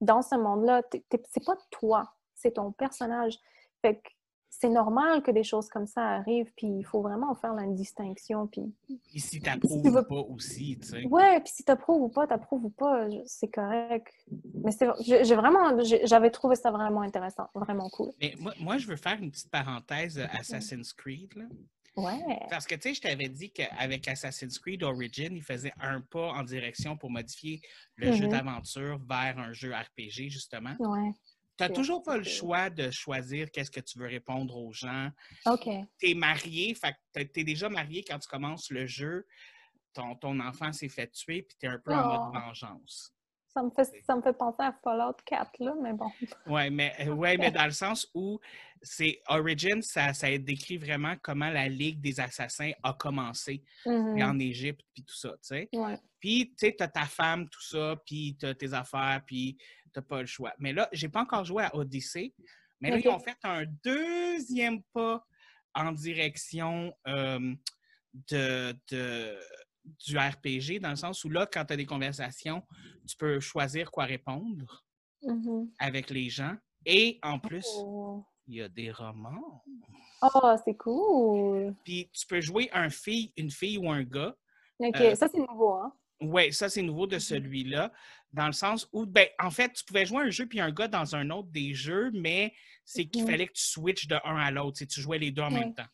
dans 0.00 0.22
ce 0.22 0.36
monde-là. 0.36 0.82
C'est 0.92 1.44
pas 1.44 1.56
toi, 1.70 2.14
c'est 2.34 2.52
ton 2.52 2.72
personnage. 2.72 3.38
Fait 3.82 3.96
que 3.96 4.08
c'est 4.50 4.70
normal 4.70 5.22
que 5.22 5.30
des 5.30 5.44
choses 5.44 5.68
comme 5.68 5.86
ça 5.86 6.00
arrivent, 6.02 6.50
puis 6.56 6.66
il 6.66 6.82
faut 6.82 7.00
vraiment 7.02 7.34
faire 7.36 7.52
la 7.54 7.66
distinction, 7.66 8.46
puis 8.48 8.62
Et 9.14 9.18
si 9.20 9.40
t'approuves 9.40 9.82
tu 9.82 9.90
veux- 9.90 10.02
pas 10.06 10.16
aussi, 10.16 10.78
tu 10.80 10.86
sais. 10.88 11.06
ouais, 11.06 11.40
puis 11.40 11.52
si 11.52 11.64
t'approuves 11.64 12.02
ou 12.02 12.08
pas, 12.08 12.26
t'approuves 12.26 12.64
ou 12.64 12.70
pas, 12.70 13.06
c'est 13.26 13.48
correct. 13.48 14.12
Mais 14.64 14.72
c'est, 14.72 14.88
j'ai 15.00 15.34
vraiment, 15.36 15.78
j'avais 16.04 16.30
trouvé 16.30 16.56
ça 16.56 16.70
vraiment 16.72 17.02
intéressant, 17.02 17.48
vraiment 17.54 17.88
cool. 17.90 18.10
Mais 18.20 18.34
moi, 18.40 18.52
moi, 18.58 18.78
je 18.78 18.86
veux 18.88 18.96
faire 18.96 19.18
une 19.20 19.30
petite 19.30 19.50
parenthèse 19.50 20.18
Assassin's 20.32 20.92
Creed. 20.92 21.34
Là. 21.36 21.44
Ouais. 22.04 22.38
Parce 22.50 22.66
que, 22.66 22.74
tu 22.74 22.82
sais, 22.82 22.94
je 22.94 23.00
t'avais 23.00 23.28
dit 23.28 23.50
qu'avec 23.50 24.06
Assassin's 24.08 24.58
Creed 24.58 24.82
Origin, 24.82 25.34
il 25.36 25.42
faisait 25.42 25.72
un 25.80 26.00
pas 26.00 26.30
en 26.32 26.42
direction 26.42 26.96
pour 26.96 27.10
modifier 27.10 27.60
le 27.96 28.12
jeu 28.12 28.24
Mhm. 28.26 28.30
d'aventure 28.30 28.98
vers 29.08 29.38
un 29.38 29.52
jeu 29.52 29.72
RPG, 29.74 30.28
justement. 30.30 30.74
Ouais. 30.78 31.12
Tu 31.56 31.64
n'as 31.64 31.70
toujours 31.70 32.02
pas 32.04 32.16
le 32.16 32.22
choix 32.24 32.70
de 32.70 32.90
choisir 32.90 33.50
qu'est-ce 33.50 33.70
que 33.70 33.80
tu 33.80 33.98
veux 33.98 34.06
répondre 34.06 34.56
aux 34.56 34.72
gens. 34.72 35.10
OK. 35.46 35.68
Tu 35.98 36.10
es 36.10 36.14
marié, 36.14 36.76
tu 37.14 37.20
es 37.40 37.44
déjà 37.44 37.68
marié 37.68 38.04
quand 38.04 38.18
tu 38.20 38.28
commences 38.28 38.70
le 38.70 38.86
jeu. 38.86 39.26
Ton, 39.92 40.14
ton 40.14 40.38
enfant 40.38 40.72
s'est 40.72 40.88
fait 40.88 41.08
tuer, 41.10 41.42
puis 41.42 41.56
tu 41.58 41.66
es 41.66 41.68
un 41.68 41.78
peu 41.78 41.92
en 41.92 42.00
Oh. 42.00 42.30
mode 42.32 42.42
vengeance. 42.42 43.12
Ça 43.48 43.62
me, 43.62 43.70
fait, 43.70 43.90
ça 44.06 44.14
me 44.14 44.22
fait 44.22 44.34
penser 44.34 44.60
à 44.62 44.72
Fallout 44.84 45.16
4, 45.24 45.50
là, 45.58 45.74
mais 45.82 45.92
bon. 45.94 46.12
Oui, 46.46 46.70
mais, 46.70 47.08
ouais, 47.08 47.36
mais 47.38 47.50
dans 47.50 47.64
le 47.64 47.72
sens 47.72 48.06
où 48.14 48.38
c'est 48.82 49.20
Origin, 49.28 49.80
ça, 49.82 50.12
ça 50.12 50.36
décrit 50.38 50.76
vraiment 50.78 51.14
comment 51.22 51.50
la 51.50 51.68
Ligue 51.68 52.00
des 52.00 52.20
Assassins 52.20 52.72
a 52.82 52.92
commencé 52.94 53.62
Mhm. 53.86 54.14
puis 54.14 54.22
en 54.24 54.38
Égypte, 54.38 54.82
puis 54.94 55.04
tout 55.04 55.14
ça, 55.16 55.30
tu 55.30 55.38
sais. 55.42 55.68
Ouais. 55.72 55.98
Puis, 56.20 56.48
tu 56.50 56.66
sais, 56.66 56.74
t'as 56.76 56.88
ta 56.88 57.04
femme, 57.06 57.48
tout 57.48 57.62
ça, 57.62 57.96
puis 58.04 58.36
t'as 58.38 58.54
tes 58.54 58.72
affaires, 58.72 59.22
puis 59.26 59.56
t'as 59.92 60.02
pas 60.02 60.20
le 60.20 60.26
choix. 60.26 60.52
Mais 60.58 60.72
là, 60.72 60.88
j'ai 60.92 61.08
pas 61.08 61.22
encore 61.22 61.44
joué 61.44 61.64
à 61.64 61.74
Odyssey, 61.76 62.34
mais 62.80 62.90
là, 62.90 62.98
ils 62.98 63.08
ont 63.08 63.18
fait 63.18 63.36
un 63.44 63.64
deuxième 63.84 64.82
pas 64.92 65.24
en 65.74 65.92
direction 65.92 66.92
euh, 67.06 67.54
de, 68.30 68.74
de- 68.90 69.38
du 70.06 70.18
RPG, 70.18 70.80
dans 70.80 70.90
le 70.90 70.96
sens 70.96 71.24
où 71.24 71.30
là, 71.30 71.46
quand 71.46 71.64
tu 71.64 71.72
as 71.72 71.76
des 71.76 71.86
conversations, 71.86 72.62
tu 73.08 73.16
peux 73.16 73.40
choisir 73.40 73.90
quoi 73.90 74.04
répondre 74.04 74.84
Mhm. 75.22 75.70
avec 75.78 76.10
les 76.10 76.28
gens. 76.28 76.56
Et 76.84 77.18
en 77.22 77.38
plus, 77.38 77.66
Oh, 77.74 78.24
il 78.48 78.54
y 78.56 78.62
a 78.62 78.68
des 78.68 78.90
romans. 78.90 79.62
Oh, 80.22 80.54
c'est 80.64 80.76
cool! 80.76 81.74
Puis 81.84 82.08
tu 82.12 82.26
peux 82.26 82.40
jouer 82.40 82.68
un 82.72 82.90
fille, 82.90 83.32
une 83.36 83.50
fille 83.50 83.78
ou 83.78 83.90
un 83.90 84.02
gars. 84.02 84.34
OK, 84.80 84.96
Euh, 85.00 85.14
ça, 85.14 85.28
c'est 85.28 85.38
nouveau, 85.38 85.74
hein? 85.74 85.92
Oui, 86.20 86.52
ça, 86.52 86.68
c'est 86.68 86.82
nouveau 86.82 87.06
de 87.06 87.18
celui-là, 87.20 87.92
dans 88.32 88.46
le 88.46 88.52
sens 88.52 88.88
où, 88.92 89.06
ben, 89.06 89.28
en 89.38 89.50
fait, 89.50 89.72
tu 89.72 89.84
pouvais 89.84 90.04
jouer 90.04 90.24
un 90.24 90.30
jeu 90.30 90.46
puis 90.46 90.58
un 90.60 90.72
gars 90.72 90.88
dans 90.88 91.14
un 91.14 91.30
autre 91.30 91.48
des 91.50 91.74
jeux, 91.74 92.10
mais 92.12 92.52
c'est 92.84 93.04
qu'il 93.06 93.22
Mhm. 93.22 93.28
fallait 93.30 93.46
que 93.46 93.52
tu 93.52 93.62
switches 93.62 94.08
de 94.08 94.16
un 94.24 94.36
à 94.36 94.50
l'autre, 94.50 94.78
si 94.78 94.86
tu 94.88 95.00
jouais 95.00 95.18
les 95.18 95.30
deux 95.30 95.42
en 95.42 95.50
même 95.50 95.74
temps. 95.74 95.86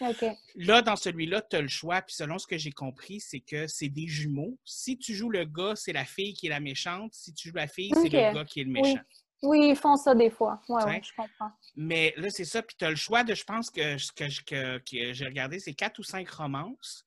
OK. 0.00 0.24
Là, 0.54 0.80
dans 0.80 0.96
celui-là, 0.96 1.42
tu 1.42 1.56
as 1.56 1.60
le 1.60 1.68
choix, 1.68 2.00
puis 2.00 2.14
selon 2.14 2.38
ce 2.38 2.46
que 2.46 2.56
j'ai 2.56 2.70
compris, 2.72 3.20
c'est 3.20 3.40
que 3.40 3.66
c'est 3.66 3.88
des 3.88 4.06
jumeaux. 4.06 4.56
Si 4.64 4.96
tu 4.96 5.12
joues 5.12 5.28
le 5.30 5.44
gars, 5.44 5.74
c'est 5.76 5.92
la 5.92 6.04
fille 6.04 6.32
qui 6.34 6.46
est 6.46 6.50
la 6.50 6.60
méchante. 6.60 7.12
Si 7.12 7.34
tu 7.34 7.48
joues 7.48 7.56
la 7.56 7.66
fille, 7.68 7.90
c'est 7.94 8.08
le 8.08 8.32
gars 8.32 8.44
qui 8.44 8.60
est 8.60 8.64
le 8.64 8.70
méchant. 8.70 8.92
Oui, 8.94 9.16
ils 9.42 9.76
font 9.76 9.96
ça 9.96 10.14
des 10.14 10.30
fois. 10.30 10.60
T'sais. 10.64 10.72
ouais, 10.74 11.00
je 11.02 11.12
comprends. 11.16 11.50
Mais 11.76 12.12
là, 12.16 12.28
c'est 12.30 12.44
ça. 12.44 12.62
Puis 12.62 12.76
tu 12.78 12.84
as 12.84 12.90
le 12.90 12.96
choix 12.96 13.22
de, 13.24 13.34
je 13.34 13.44
pense 13.44 13.70
que 13.70 13.96
ce 13.98 14.10
que, 14.12 14.28
je- 14.28 14.42
que- 14.42 14.78
que 14.78 15.12
j'ai 15.12 15.24
regardé, 15.24 15.58
c'est 15.60 15.74
quatre 15.74 15.98
ou 15.98 16.02
cinq 16.02 16.28
romances. 16.30 17.04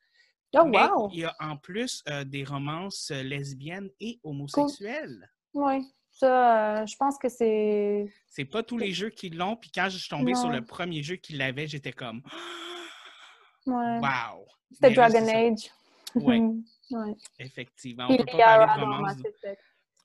Oh, 0.53 0.65
mais 0.65 0.85
wow! 0.85 1.09
il 1.13 1.19
y 1.19 1.25
a 1.25 1.33
en 1.39 1.55
plus 1.57 2.03
euh, 2.09 2.23
des 2.25 2.43
romances 2.43 3.09
euh, 3.11 3.23
lesbiennes 3.23 3.89
et 4.01 4.19
homosexuelles. 4.23 5.29
Oui, 5.53 5.85
ça, 6.11 6.81
euh, 6.81 6.85
je 6.85 6.95
pense 6.97 7.17
que 7.17 7.29
c'est... 7.29 8.05
C'est 8.27 8.43
pas 8.45 8.61
tous 8.61 8.77
les 8.77 8.91
jeux 8.91 9.09
qui 9.09 9.29
l'ont. 9.29 9.55
Puis 9.55 9.71
quand 9.73 9.87
je 9.89 9.97
suis 9.97 10.09
tombée 10.09 10.35
sur 10.35 10.49
le 10.49 10.61
premier 10.65 11.03
jeu 11.03 11.15
qui 11.15 11.33
l'avait, 11.33 11.67
j'étais 11.67 11.93
comme 11.93 12.21
Ouais. 13.65 13.99
Wow! 13.99 14.45
C'était 14.71 14.89
là, 14.95 15.09
Dragon. 15.09 15.27
Age. 15.27 15.71
Ouais, 16.15 16.39
ouais. 16.91 17.15
effectivement. 17.39 18.07
On 18.09 18.17
peut 18.17 18.25
pas 18.25 18.37
parler 18.37 18.65
de 18.75 18.81
romance. 18.81 19.15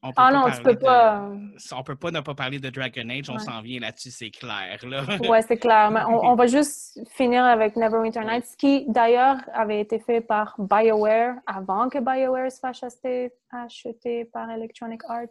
On 0.06 0.10
peut 0.10 0.14
Ah 0.16 0.30
pas 0.30 0.32
non, 0.32 0.50
tu 0.56 0.62
peux 0.62 0.74
de- 0.74 0.78
pas... 0.78 1.28
On 1.72 1.82
peut 1.82 1.96
pas 1.96 2.10
ne 2.10 2.20
pas 2.20 2.34
parler 2.34 2.58
de 2.60 2.70
Dragon 2.70 3.08
Age, 3.10 3.28
on 3.28 3.34
Ouais. 3.34 3.38
s'en 3.40 3.60
vient 3.60 3.80
là-dessus, 3.80 4.10
c'est 4.10 4.30
clair. 4.30 4.78
Là. 4.84 5.02
Ouais, 5.28 5.42
c'est 5.42 5.56
clair. 5.66 5.90
Mais 5.90 6.02
on, 6.04 6.24
on 6.24 6.34
va 6.36 6.46
juste 6.46 7.00
finir 7.10 7.44
avec 7.44 7.76
Neverwinter 7.76 8.20
Oui. 8.20 8.26
Nights, 8.26 8.54
qui 8.56 8.84
d'ailleurs 8.88 9.36
avait 9.52 9.80
été 9.80 9.98
fait 9.98 10.20
par 10.20 10.54
BioWare 10.58 11.34
avant 11.46 11.88
que 11.88 11.98
BioWare 11.98 12.50
se 12.52 12.60
fasse 12.60 12.82
acheter, 12.82 13.32
acheter 13.50 14.24
par 14.26 14.48
Electronic 14.50 15.00
Arts. 15.08 15.26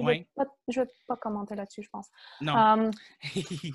Je 0.00 0.04
Oui. 0.04 0.26
ne 0.36 0.44
vais 0.82 0.88
pas 1.08 1.16
commenter 1.16 1.56
là-dessus, 1.56 1.82
je 1.82 1.90
pense. 1.90 2.08
Non. 2.40 2.54
Um, 2.54 2.90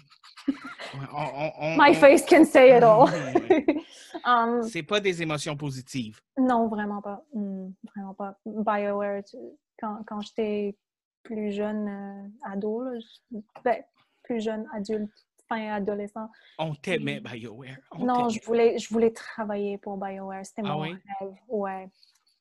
On- 1.12 1.18
on- 1.18 1.52
on- 1.60 1.78
my 1.78 1.94
face 1.96 2.26
can 2.26 2.46
say 2.46 2.78
it 2.78 2.84
all. 2.84 3.08
Um, 4.26 4.62
C'est 4.64 4.84
pas 4.84 5.00
des 5.00 5.22
émotions 5.22 5.58
positives. 5.58 6.22
non, 6.38 6.68
vraiment 6.68 7.02
pas. 7.02 7.24
Hmm, 7.34 7.72
vraiment 7.94 8.14
pas. 8.14 8.36
BioWare, 8.46 9.24
tu- 9.24 9.38
quand, 9.80 10.04
quand 10.08 10.22
j'étais 10.22 10.78
plus 11.24 11.52
jeune 11.52 11.88
euh, 11.88 12.50
ado, 12.52 12.84
là, 12.84 13.00
je- 13.00 13.38
ben, 13.64 13.84
plus 14.24 14.42
jeune 14.42 14.68
adulte, 14.74 15.12
fin 15.50 15.74
adolescent, 15.74 16.30
On 16.58 16.74
t'aimait, 16.76 17.20
BioWare. 17.20 17.78
On 17.92 18.06
non, 18.06 18.30
je 18.30 18.40
voulais, 18.46 18.78
je 18.78 18.90
voulais 18.94 19.12
travailler 19.12 19.78
pour 19.78 19.98
BioWare. 19.98 20.46
C'était 20.46 20.62
Ah 20.66 20.74
mon 20.74 20.82
oui? 20.82 20.96
rêve. 21.20 21.34
Ouais. 21.48 21.90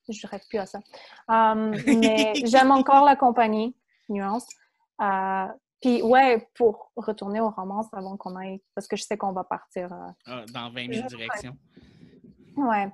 Je 0.09 0.27
rêve 0.27 0.41
plus 0.49 0.59
à 0.59 0.65
ça. 0.65 0.79
Um, 1.29 1.71
mais 1.87 2.33
j'aime 2.45 2.71
encore 2.71 3.05
la 3.05 3.15
compagnie, 3.15 3.75
nuance. 4.09 4.47
Euh, 5.01 5.47
Puis, 5.81 6.01
ouais, 6.01 6.47
pour 6.55 6.91
retourner 6.95 7.39
aux 7.41 7.49
romances 7.49 7.87
avant 7.93 8.15
qu'on 8.17 8.35
aille, 8.35 8.61
parce 8.75 8.87
que 8.87 8.95
je 8.95 9.03
sais 9.03 9.17
qu'on 9.17 9.31
va 9.33 9.43
partir. 9.45 9.91
euh, 9.93 10.09
Ah, 10.25 10.45
dans 10.53 10.69
20 10.71 10.93
000 10.93 11.07
directions. 11.07 11.57
Ouais. 12.55 12.87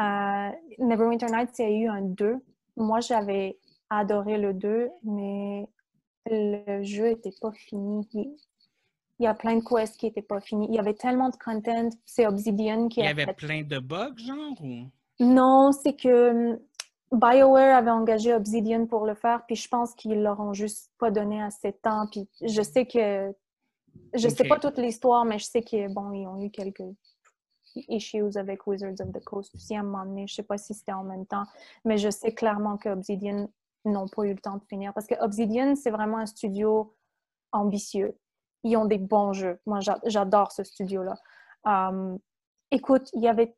Euh, 0.00 0.50
Neverwinter 0.78 1.26
Nights, 1.26 1.58
il 1.58 1.62
y 1.62 1.64
a 1.66 1.70
eu 1.70 1.88
un 1.88 2.02
2. 2.02 2.36
Moi, 2.76 3.00
j'avais 3.00 3.58
adoré 3.90 4.38
le 4.38 4.54
2, 4.54 4.90
mais 5.04 5.68
le 6.26 6.82
jeu 6.82 7.10
n'était 7.10 7.34
pas 7.40 7.52
fini. 7.52 8.06
Il, 8.12 9.24
y 9.24 9.26
a 9.26 9.34
plein 9.34 9.56
de 9.56 9.64
quests 9.64 9.96
qui 9.96 10.06
n'étaient 10.06 10.22
pas 10.22 10.40
finis. 10.40 10.66
Il 10.68 10.74
y 10.74 10.78
avait 10.78 10.94
tellement 10.94 11.28
de 11.28 11.36
content. 11.36 11.88
C'est 12.04 12.26
Obsidian 12.26 12.88
qui 12.88 13.00
Il 13.00 13.04
y 13.04 13.06
a 13.06 13.10
avait 13.10 13.24
fait 13.24 13.34
plein 13.34 13.62
de 13.62 13.78
bugs, 13.78 14.16
genre, 14.16 14.62
ou... 14.62 14.86
Non, 15.20 15.72
c'est 15.72 15.94
que 15.94 16.52
hum, 16.52 16.58
BioWare 17.12 17.76
avait 17.76 17.90
engagé 17.90 18.34
Obsidian 18.34 18.86
pour 18.86 19.06
le 19.06 19.14
faire, 19.14 19.44
puis 19.46 19.56
je 19.56 19.68
pense 19.68 19.94
qu'ils 19.94 20.22
leur 20.22 20.38
ont 20.40 20.52
juste 20.52 20.92
pas 20.98 21.10
donné 21.10 21.42
assez 21.42 21.72
de 21.72 21.76
temps. 21.76 22.06
Puis 22.10 22.28
je 22.42 22.62
sais 22.62 22.86
que. 22.86 23.34
Je 24.14 24.28
sais 24.28 24.42
Ok. 24.42 24.48
pas 24.48 24.58
toute 24.60 24.78
l'histoire, 24.78 25.24
mais 25.24 25.38
je 25.38 25.46
sais 25.46 25.62
que 25.62 25.92
bon, 25.92 26.12
ils 26.12 26.26
ont 26.26 26.40
eu 26.40 26.50
quelques 26.50 26.84
issues 27.88 28.36
avec 28.36 28.66
Wizards 28.66 29.00
of 29.00 29.12
the 29.12 29.24
Coast 29.24 29.54
aussi 29.54 29.74
à 29.74 29.80
un 29.80 29.82
moment 29.82 30.04
donné. 30.04 30.26
Je 30.26 30.34
sais 30.34 30.42
pas 30.42 30.58
si 30.58 30.72
c'était 30.74 30.92
en 30.92 31.04
même 31.04 31.26
temps, 31.26 31.44
mais 31.84 31.98
je 31.98 32.10
sais 32.10 32.32
clairement 32.32 32.76
que 32.76 32.88
Obsidian 32.88 33.48
n'ont 33.84 34.08
pas 34.08 34.24
eu 34.24 34.32
le 34.34 34.38
temps 34.40 34.56
de 34.56 34.64
finir. 34.64 34.92
Parce 34.94 35.06
que 35.06 35.14
Obsidian, 35.22 35.74
c'est 35.76 35.90
vraiment 35.90 36.18
un 36.18 36.26
studio 36.26 36.94
ambitieux. 37.52 38.16
Ils 38.64 38.76
ont 38.76 38.84
des 38.84 38.98
bons 38.98 39.32
jeux. 39.32 39.60
Moi, 39.66 39.80
j'a- 39.80 40.00
j'adore 40.04 40.52
ce 40.52 40.64
studio-là. 40.64 41.14
Um, 41.64 42.18
écoute, 42.70 43.08
il 43.14 43.22
y 43.22 43.28
avait 43.28 43.54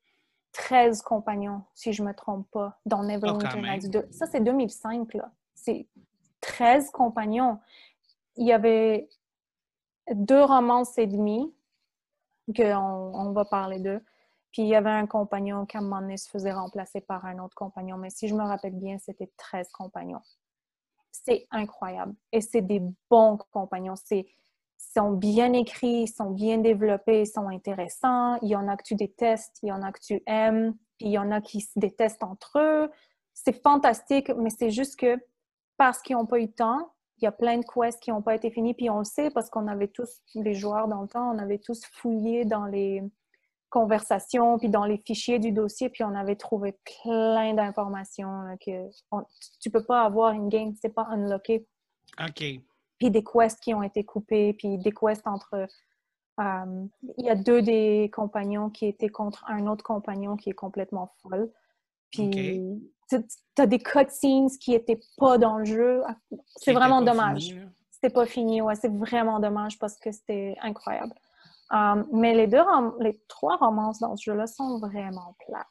13 0.53 1.03
compagnons, 1.03 1.63
si 1.75 1.93
je 1.93 2.03
me 2.03 2.13
trompe 2.13 2.49
pas, 2.51 2.79
dans 2.87 3.03
Neverwinter 3.03 3.61
même. 3.61 3.73
Nights 3.75 3.91
2. 3.91 4.09
Ça, 4.11 4.27
c'est 4.27 4.41
2005, 4.41 5.15
là. 5.15 5.31
C'est 5.55 5.87
13 6.41 6.91
compagnons. 6.91 7.59
Il 8.37 8.47
y 8.47 8.53
avait 8.53 9.09
deux 10.13 10.43
romances 10.43 10.97
et 10.99 11.07
demie, 11.07 11.55
qu'on 12.57 12.75
on 12.77 13.33
va 13.33 13.45
parler 13.45 13.79
d'eux. 13.79 14.03
Puis 14.53 14.63
il 14.63 14.69
y 14.69 14.75
avait 14.75 14.91
un 14.91 15.07
compagnon 15.07 15.67
qui, 15.67 15.77
à 15.77 15.81
un 15.81 15.83
moment 15.83 16.01
donné, 16.01 16.17
se 16.17 16.29
faisait 16.29 16.53
remplacer 16.53 17.01
par 17.01 17.25
un 17.25 17.39
autre 17.39 17.55
compagnon. 17.55 17.97
Mais 17.97 18.11
si 18.11 18.29
je 18.29 18.35
me 18.35 18.43
rappelle 18.43 18.75
bien, 18.75 18.99
c'était 18.99 19.31
13 19.37 19.71
compagnons. 19.71 20.21
C'est 21.13 21.47
incroyable. 21.51 22.15
Et 22.33 22.41
c'est 22.41 22.63
des 22.63 22.83
bons 23.09 23.39
compagnons. 23.53 23.95
C'est 23.97 24.27
sont 24.95 25.13
bien 25.13 25.53
écrits, 25.53 26.09
sont 26.09 26.31
bien 26.31 26.59
développés, 26.59 27.25
sont 27.25 27.49
intéressants. 27.49 28.39
Il 28.43 28.49
y 28.49 28.57
en 28.57 28.67
a 28.67 28.77
que 28.77 28.83
tu 28.83 28.95
détestes, 28.95 29.59
il 29.63 29.69
y 29.69 29.73
en 29.73 29.83
a 29.83 29.93
que 29.93 30.01
tu 30.01 30.23
aimes, 30.27 30.75
puis 30.99 31.09
il 31.09 31.13
y 31.13 31.19
en 31.19 31.31
a 31.31 31.41
qui 31.41 31.61
se 31.61 31.79
détestent 31.79 32.23
entre 32.23 32.59
eux. 32.59 32.91
C'est 33.35 33.63
fantastique, 33.63 34.31
mais 34.37 34.51
c'est 34.51 34.71
juste 34.71 34.99
que 34.99 35.17
parce 35.77 36.03
qu'ils 36.03 36.17
n'ont 36.17 36.27
pas 36.27 36.41
eu 36.41 36.47
de 36.47 36.53
temps, 36.53 36.93
il 37.19 37.25
y 37.25 37.29
a 37.29 37.33
plein 37.33 37.59
de 37.59 37.65
quests 37.65 38.01
qui 38.01 38.11
n'ont 38.11 38.23
pas 38.23 38.35
été 38.35 38.51
finis, 38.51 38.75
puis 38.75 38.91
on 38.91 38.99
le 38.99 39.05
sait 39.05 39.31
parce 39.31 39.51
qu'on 39.51 39.67
avait 39.67 39.89
tous, 39.89 40.23
les 40.35 40.55
joueurs 40.55 40.89
dans 40.89 41.03
le 41.03 41.09
temps, 41.09 41.31
on 41.35 41.39
avait 41.39 41.59
tous 41.59 41.85
fouillé 41.85 42.45
dans 42.45 42.65
les 42.65 43.03
conversations, 43.71 44.59
puis 44.59 44.69
dans 44.69 44.85
les 44.85 44.99
fichiers 44.99 45.39
du 45.39 45.53
dossier, 45.53 45.89
puis 45.89 46.05
on 46.05 46.15
avait 46.15 46.37
trouvé 46.37 46.79
plein 47.03 47.55
d'informations 47.55 48.57
que 48.65 48.89
on- 49.11 49.25
tu 49.61 49.71
peux 49.71 49.85
pas 49.85 50.03
avoir 50.05 50.33
une 50.33 50.49
game, 50.49 50.75
c'est 50.81 50.95
pas 50.95 51.07
unlocké 51.11 51.67
OK. 52.23 52.45
puis 52.99 53.11
des 53.11 53.25
quests 53.25 53.61
qui 53.61 53.73
ont 53.73 53.83
été 53.83 54.05
coupés, 54.05 54.53
puis 54.53 54.77
des 54.79 54.93
quests 54.93 55.27
entre... 55.27 55.67
euh, 56.41 56.85
il 57.19 57.25
y 57.25 57.31
a 57.31 57.35
deux 57.37 57.63
des 57.63 58.11
compagnons 58.13 58.71
qui 58.71 58.87
étaient 58.87 59.09
contre 59.09 59.45
un 59.49 59.67
autre 59.67 59.85
compagnon 59.85 60.37
qui 60.37 60.51
est 60.51 60.55
complètement 60.55 61.11
folle. 61.23 61.51
Puis 62.11 62.31
tu 63.09 63.17
as 63.59 63.67
des 63.67 63.79
cutscenes 63.79 64.49
qui 64.61 64.73
n'étaient 64.73 65.01
pas 65.17 65.39
dans 65.39 65.59
le 65.59 65.65
jeu. 65.65 66.03
C'est 66.31 66.37
C'était 66.57 66.73
vraiment 66.73 67.03
dommage. 67.03 67.55
C'était 67.93 68.13
pas 68.13 68.27
fini, 68.27 68.63
ouais, 68.63 68.75
c'est 68.75 68.93
vraiment 68.93 69.39
dommage 69.41 69.79
parce 69.79 69.97
que 69.99 70.11
c'était 70.11 70.57
incroyable. 70.63 71.15
Euh, 71.73 72.05
mais 72.13 72.35
les 72.35 72.47
deux, 72.47 72.63
les 72.99 73.21
trois 73.29 73.57
romances 73.57 74.01
dans 74.01 74.17
ce 74.17 74.31
jeu-là 74.31 74.47
sont 74.47 74.79
vraiment 74.79 75.37
plates. 75.47 75.67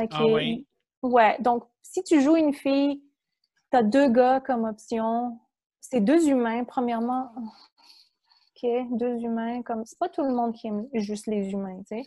Ok? 0.00 0.10
Ah 0.12 0.26
oui? 0.26 0.66
Ouais, 1.02 1.36
donc 1.40 1.64
si 1.82 2.02
tu 2.04 2.20
joues 2.20 2.36
une 2.36 2.54
fille, 2.54 3.02
tu 3.70 3.76
as 3.76 3.82
deux 3.82 4.08
gars 4.08 4.40
comme 4.40 4.64
option. 4.64 5.38
C'est 5.80 6.00
deux 6.00 6.28
humains, 6.28 6.64
premièrement. 6.64 7.32
Ok, 7.36 8.70
deux 8.92 9.18
humains, 9.18 9.62
comme. 9.62 9.84
C'est 9.84 9.98
pas 9.98 10.08
tout 10.08 10.22
le 10.22 10.32
monde 10.32 10.54
qui 10.54 10.68
aime 10.68 10.86
juste 10.94 11.26
les 11.26 11.50
humains, 11.50 11.78
tu 11.88 11.96
sais. 11.96 12.02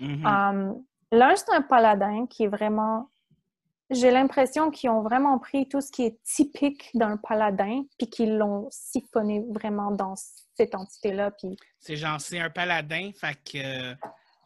Mhm. 0.00 0.26
Um, 0.26 0.84
L'un, 1.12 1.36
c'est 1.36 1.52
un 1.52 1.62
paladin 1.62 2.26
qui 2.26 2.44
est 2.44 2.48
vraiment. 2.48 3.10
J'ai 3.90 4.10
l'impression 4.10 4.70
qu'ils 4.70 4.90
ont 4.90 5.02
vraiment 5.02 5.38
pris 5.38 5.68
tout 5.68 5.80
ce 5.80 5.92
qui 5.92 6.02
est 6.04 6.22
typique 6.24 6.90
d'un 6.94 7.16
paladin, 7.16 7.84
puis 7.98 8.08
qu'ils 8.10 8.36
l'ont 8.36 8.66
siphonné 8.70 9.44
vraiment 9.50 9.92
dans 9.92 10.14
cette 10.56 10.74
entité-là. 10.74 11.30
Puis, 11.30 11.56
C'est 11.78 11.96
genre, 11.96 12.20
c'est 12.20 12.40
un 12.40 12.50
paladin, 12.50 13.10
fait 13.14 13.36
que 13.44 13.92
euh, 13.92 13.94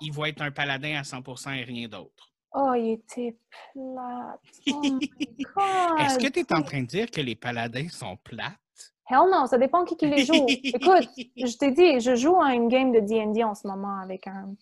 il 0.01 0.13
va 0.13 0.29
être 0.29 0.43
un 0.43 0.51
paladin 0.51 0.99
à 0.99 1.03
100% 1.03 1.55
et 1.55 1.65
rien 1.65 1.89
d'autre. 1.89 2.31
oh, 2.53 2.75
il 2.75 2.93
était 2.93 3.37
plate. 3.73 4.41
Oh! 4.73 4.83
Est-ce 6.01 6.19
que 6.19 6.29
tu 6.29 6.41
es 6.41 6.53
en 6.53 6.63
train 6.63 6.83
de 6.83 6.87
dire 6.87 7.11
que 7.11 7.21
les 7.21 7.37
paladins 7.37 7.89
sont 7.89 8.17
plates? 8.19 8.59
Hell 9.09 9.29
no, 9.33 9.47
ça 9.47 9.59
dépend 9.59 9.85
qui 9.85 9.97
qui 9.97 10.07
les 10.07 10.25
joue. 10.25 10.47
Écoute, 10.49 11.09
je 11.17 11.57
t'ai 11.57 11.71
dit, 11.73 11.99
je 12.01 12.15
joue 12.15 12.41
à 12.41 12.55
une 12.55 12.69
game 12.69 12.93
de 12.93 13.01
D&D 13.01 13.43
en 13.43 13.55
ce 13.55 13.67
moment 13.67 13.99
avec 13.99 14.27
un, 14.27 14.55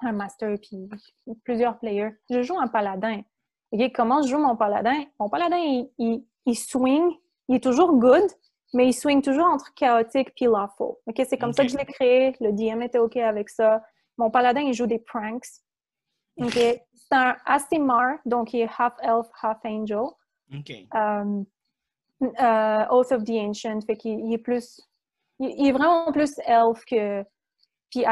un 0.00 0.12
master 0.12 0.56
puis 0.60 0.88
plusieurs 1.44 1.78
players. 1.78 2.10
Je 2.30 2.42
joue 2.42 2.58
un 2.58 2.68
paladin. 2.68 3.20
Ok, 3.74 3.90
comment 3.92 4.22
je 4.22 4.28
joue 4.28 4.38
mon 4.38 4.54
paladin? 4.54 5.04
Mon 5.18 5.28
paladin, 5.28 5.56
il, 5.56 5.90
il, 5.98 6.24
il 6.46 6.54
swing, 6.54 7.10
il 7.48 7.56
est 7.56 7.62
toujours 7.62 7.92
good, 7.96 8.30
mais 8.72 8.86
il 8.86 8.92
swing 8.92 9.20
toujours 9.20 9.46
entre 9.46 9.74
chaotique 9.74 10.32
puis 10.36 10.44
lawful. 10.44 10.94
Ok, 11.06 11.20
c'est 11.28 11.36
comme 11.36 11.52
ça 11.52 11.64
que 11.64 11.70
je 11.70 11.76
l'ai 11.76 11.84
créé. 11.84 12.36
Le 12.40 12.52
DM 12.52 12.82
était 12.82 12.98
OK 12.98 13.16
avec 13.16 13.48
ça. 13.48 13.82
Mon 14.16 14.30
paladin, 14.30 14.60
il 14.60 14.74
joue 14.74 14.86
des 14.86 15.00
pranks. 15.00 15.48
Ok, 16.36 16.52
c'est 16.54 17.12
un 17.12 17.36
Asimar, 17.46 18.18
donc 18.24 18.52
il 18.52 18.60
est 18.60 18.70
half 18.78 18.94
elf, 19.02 19.26
half 19.42 19.58
angel. 19.64 20.06
OK. 20.56 20.70
Euh, 20.94 21.42
euh, 22.22 22.86
Oath 22.90 23.10
of 23.10 23.24
the 23.24 23.30
Ancient, 23.30 23.80
fait 23.80 23.96
qu'il 23.96 24.20
il 24.20 24.34
est 24.34 24.38
plus. 24.38 24.80
Il, 25.40 25.50
il 25.58 25.66
est 25.66 25.72
vraiment 25.72 26.12
plus 26.12 26.38
elf 26.46 26.84
que. 26.84 27.24
Puis 27.94 28.04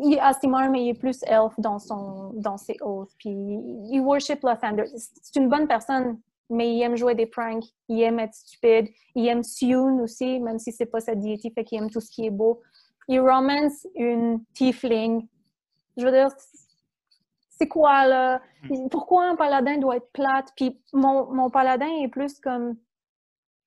il 0.00 0.14
est 0.14 0.20
Asimar, 0.20 0.68
mais 0.68 0.84
il 0.84 0.88
est 0.88 0.98
plus 0.98 1.20
elf 1.22 1.52
dans, 1.58 1.78
son, 1.78 2.32
dans 2.34 2.56
ses 2.56 2.76
oaths. 2.80 3.14
Puis 3.18 3.30
il, 3.30 4.00
worship 4.00 4.42
Lathander. 4.42 4.84
C'est 4.96 5.38
une 5.38 5.48
bonne 5.48 5.68
personne, 5.68 6.20
mais 6.50 6.74
il 6.74 6.82
aime 6.82 6.96
jouer 6.96 7.14
des 7.14 7.26
pranks, 7.26 7.64
il 7.88 8.02
aime 8.02 8.18
être 8.18 8.34
stupide, 8.34 8.88
il 9.14 9.28
aime 9.28 9.44
Sioun 9.44 10.00
aussi, 10.00 10.40
même 10.40 10.58
si 10.58 10.72
c'est 10.72 10.86
pas 10.86 10.98
sa 10.98 11.14
deity, 11.14 11.52
fait 11.52 11.62
qu'il 11.62 11.78
aime 11.78 11.88
tout 11.90 12.00
ce 12.00 12.10
qui 12.10 12.26
est 12.26 12.30
beau. 12.30 12.60
Il 13.06 13.20
romance 13.20 13.86
une 13.94 14.42
tiefling. 14.54 15.28
Je 15.96 16.04
veux 16.04 16.10
dire, 16.10 16.30
c'est 17.50 17.68
quoi 17.68 18.06
là? 18.06 18.42
Pourquoi 18.90 19.28
un 19.28 19.36
paladin 19.36 19.78
doit 19.78 19.98
être 19.98 20.10
plate? 20.12 20.52
Puis 20.56 20.80
mon, 20.92 21.32
mon 21.32 21.48
paladin 21.48 22.02
est 22.02 22.08
plus 22.08 22.40
comme. 22.40 22.76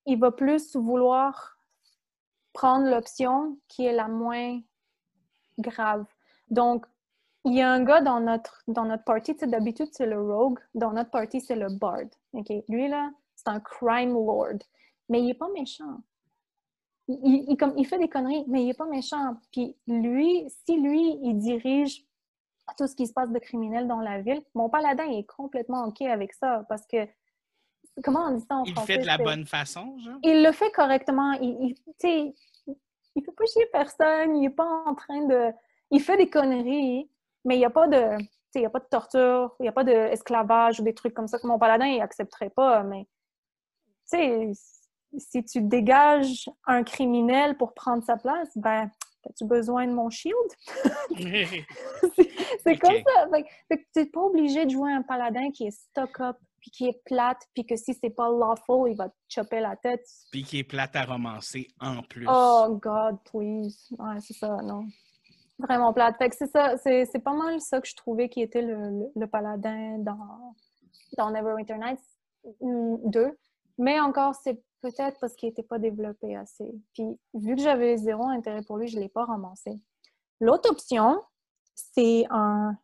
Il 0.06 0.20
va 0.20 0.32
plus 0.32 0.76
vouloir 0.76 1.58
prendre 2.52 2.90
l'option 2.90 3.58
qui 3.70 3.86
est 3.86 3.94
la 3.94 4.08
moins 4.08 4.60
grave. 5.62 6.06
Donc, 6.50 6.86
il 7.46 7.54
y 7.56 7.62
a 7.62 7.72
un 7.72 7.84
gars 7.84 8.02
dans 8.02 8.20
notre, 8.20 8.62
dans 8.68 8.86
notre 8.86 9.04
party, 9.04 9.34
tu 9.34 9.40
sais, 9.40 9.48
d'habitude, 9.48 9.90
c'est 9.94 10.06
le 10.06 10.22
rogue. 10.22 10.60
Dans 10.76 10.92
notre 10.92 11.10
party, 11.10 11.42
c'est 11.42 11.56
le 11.56 11.70
bard. 11.70 12.06
OK? 12.34 12.52
Lui, 12.70 12.88
là, 12.88 13.12
c'est 13.36 13.48
un 13.48 13.60
crime 13.60 14.14
lord. 14.14 14.60
Mais 15.10 15.22
il 15.24 15.30
est 15.32 15.34
pas 15.36 15.50
méchant. 15.50 16.02
Il, 17.08 17.20
il- 17.24 17.46
il- 17.50 17.58
comme, 17.58 17.74
il 17.78 17.86
fait 17.86 17.98
des 17.98 18.08
conneries, 18.10 18.46
mais 18.48 18.64
il 18.66 18.70
est 18.70 18.78
pas 18.78 18.86
méchant. 18.86 19.38
Puis 19.52 19.76
lui, 19.88 20.48
si 20.66 20.80
lui, 20.80 21.18
il 21.24 21.40
dirige 21.40 22.06
tout 22.78 22.88
ce 22.88 22.96
qui 22.96 23.08
se 23.08 23.14
passe 23.14 23.30
de 23.32 23.40
criminel 23.40 23.88
dans 23.88 24.00
la 24.02 24.22
ville, 24.22 24.42
mon 24.54 24.70
paladin 24.70 25.04
est 25.10 25.26
complètement 25.26 25.86
OK 25.86 26.02
avec 26.04 26.34
ça 26.34 26.64
parce 26.70 26.86
que, 26.86 27.08
comment 28.04 28.28
on 28.28 28.36
dit 28.38 28.46
ça 28.48 28.56
en 28.58 28.64
Il 28.66 28.70
le 28.70 28.76
français? 28.76 28.94
fait 28.94 29.00
de 29.00 29.06
la 29.08 29.18
bonne 29.18 29.46
façon, 29.46 29.98
genre? 30.00 30.20
il 30.24 30.44
le 30.44 30.52
fait 30.52 30.72
correctement. 30.72 31.32
Il, 31.34 31.58
il, 31.62 31.74
tu 31.76 31.82
sais, 32.00 32.34
il 33.16 33.24
fait 33.24 33.32
pas 33.32 33.46
chier 33.46 33.66
personne. 33.72 34.36
Il 34.38 34.46
est 34.46 34.50
pas 34.50 34.84
en 34.86 34.96
train 34.96 35.26
de. 35.26 35.52
Il 35.92 36.02
fait 36.02 36.18
des 36.18 36.30
conneries, 36.30 37.10
mais 37.46 37.56
il 37.56 37.60
n'y 37.60 37.66
a 37.66 37.70
pas 37.70 37.88
de. 37.88 38.18
tu 38.18 38.24
sais, 38.24 38.60
Il 38.60 38.62
n'y 38.62 38.66
a 38.66 38.70
pas 38.70 38.80
de 38.80 38.88
torture, 38.90 39.56
il 39.60 39.64
n'y 39.64 39.70
a 39.70 39.74
pas 39.74 39.84
d'esclavage 39.84 40.80
ou 40.80 40.84
des 40.84 40.94
trucs 40.94 41.14
comme 41.14 41.28
ça 41.28 41.40
que 41.40 41.48
mon 41.48 41.60
paladin 41.60 41.88
il 41.88 42.02
accepterait 42.02 42.50
pas, 42.50 42.84
mais 42.84 43.08
tu 44.10 44.18
sais, 44.18 44.52
si 45.18 45.44
tu 45.44 45.62
dégages 45.62 46.50
un 46.66 46.84
criminel 46.84 47.58
pour 47.58 47.74
prendre 47.74 48.04
sa 48.04 48.18
place, 48.18 48.50
ben, 48.56 48.90
as-tu 49.30 49.46
besoin 49.46 49.88
de 49.88 49.94
mon 49.94 50.10
shield? 50.10 50.36
c'est 52.64 52.78
comme 52.78 52.96
ça. 53.06 53.28
tu 53.70 53.78
n'es 53.96 54.06
pas 54.06 54.22
obligé 54.22 54.66
de 54.66 54.72
jouer 54.72 54.92
un 54.92 55.02
paladin 55.02 55.52
qui 55.52 55.68
est 55.68 55.72
stock-up, 55.72 56.38
puis 56.62 56.72
qui 56.72 56.86
est 56.88 57.02
plate, 57.06 57.42
puis 57.54 57.66
que 57.66 57.76
si 57.76 57.94
c'est 57.94 58.12
pas 58.12 58.30
lawful, 58.30 58.90
il 58.90 58.96
va 58.96 59.10
te 59.10 59.16
chopper 59.28 59.60
la 59.60 59.76
tête. 59.76 60.06
Puis 60.32 60.44
qui 60.44 60.60
est 60.60 60.64
plate 60.64 60.96
à 60.96 61.04
romancer 61.04 61.68
en 61.80 62.04
plus. 62.04 62.26
Oh 62.30 62.80
God, 62.82 63.18
please. 63.26 63.90
Ouais, 63.98 64.20
c'est 64.20 64.36
ça, 64.36 64.58
non. 64.64 64.86
Vraiment 65.58 65.92
plate. 65.92 66.18
Fait 66.18 66.30
que 66.30 66.36
c'est 66.36 66.52
ça, 66.52 66.78
c'est 66.78 67.24
pas 67.24 67.34
mal 67.34 67.60
ça 67.60 67.82
que 67.82 67.88
je 67.88 67.96
trouvais 67.96 68.30
qui 68.30 68.42
était 68.42 68.62
le, 68.62 69.12
le, 69.16 69.28
paladin 69.28 69.98
dans, 70.00 70.56
dans 71.18 71.32
Neverwinter 71.32 71.78
Nights 71.78 72.00
2. 72.62 73.38
Mais 73.78 74.00
encore, 74.00 74.36
c'est 74.36 74.62
peut-être 74.82 75.20
parce 75.20 75.34
qu'il 75.36 75.50
n'était 75.50 75.64
pas 75.64 75.80
développé 75.80 76.36
assez. 76.36 76.72
Puis, 76.94 77.20
vu 77.34 77.56
que 77.56 77.62
j'avais 77.62 77.98
zéro 77.98 78.26
intérêt 78.28 78.64
pour 78.64 78.78
lui, 78.78 78.88
je 78.88 78.98
ne 78.98 79.02
l'ai 79.02 79.10
pas 79.10 79.26
romancé. 79.26 79.80
L'autre 80.40 80.70
option, 80.70 81.22
c'est 81.76 82.26
un 82.30 82.76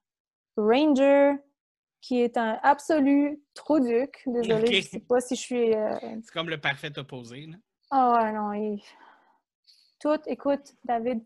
Ranger 0.55 1.35
qui 2.07 2.21
est 2.21 2.37
un 2.37 2.57
absolu 2.63 3.37
trop 3.53 3.81
duc. 3.81 4.23
Désolée, 4.25 4.71
je 4.71 4.77
ne 4.77 4.81
sais 4.81 4.99
pas 5.01 5.19
si 5.19 5.35
je 5.35 5.41
suis. 5.41 5.73
Euh, 5.73 5.93
c'est 6.23 6.31
comme 6.31 6.49
le 6.49 6.57
parfait 6.57 6.97
opposé. 6.97 7.47
Là. 7.47 7.57
Ah 7.91 8.13
ouais, 8.13 8.31
non. 8.31 8.77
Tout, 9.99 10.21
écoute, 10.27 10.73
David, 10.85 11.21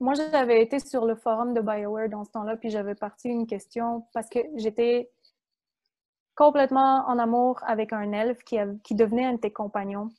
moi, 0.00 0.14
j'avais 0.14 0.60
été 0.60 0.80
sur 0.80 1.06
le 1.06 1.14
forum 1.14 1.54
de 1.54 1.60
BioWare 1.60 2.08
dans 2.08 2.24
ce 2.24 2.32
temps-là, 2.32 2.56
puis 2.56 2.70
j'avais 2.70 2.96
parti 2.96 3.28
une 3.28 3.46
question 3.46 4.08
parce 4.12 4.28
que 4.28 4.40
j'étais 4.56 5.08
complètement 6.34 7.06
en 7.06 7.20
amour 7.20 7.60
avec 7.64 7.92
un 7.92 8.10
elfe 8.10 8.42
qui, 8.42 8.56
qui 8.82 8.96
devenait 8.96 9.26
un 9.26 9.34
de 9.34 9.38
tes 9.40 9.52
compagnons 9.52 10.10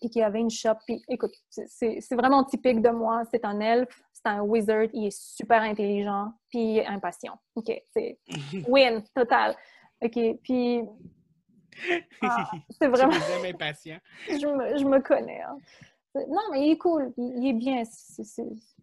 et 0.00 0.08
qui 0.08 0.22
avait 0.22 0.40
une 0.40 0.50
shop. 0.50 0.74
Puis 0.86 1.02
écoute, 1.08 1.32
c'est 1.48 2.00
vraiment 2.12 2.44
typique 2.44 2.80
de 2.80 2.90
moi. 2.90 3.22
C'est 3.30 3.44
un 3.44 3.60
elfe, 3.60 4.02
c'est 4.12 4.26
un 4.26 4.42
wizard, 4.42 4.86
il 4.92 5.06
est 5.06 5.16
super 5.16 5.62
intelligent, 5.62 6.32
puis 6.48 6.80
impatient. 6.86 7.38
OK, 7.54 7.72
c'est 7.92 8.18
win, 8.68 9.02
total. 9.14 9.56
OK, 10.00 10.18
puis... 10.42 10.82
Ah, 12.20 12.50
c'est 12.68 12.88
vraiment... 12.88 13.14
Tu 13.14 13.48
impatient. 13.48 13.98
je, 14.28 14.46
me, 14.46 14.76
je 14.76 14.84
me 14.84 15.00
connais. 15.00 15.40
Hein. 15.40 15.56
Non, 16.14 16.42
mais 16.50 16.66
il 16.66 16.72
est 16.72 16.78
cool. 16.78 17.14
Il, 17.16 17.48
est 17.48 17.54
bien. 17.54 17.82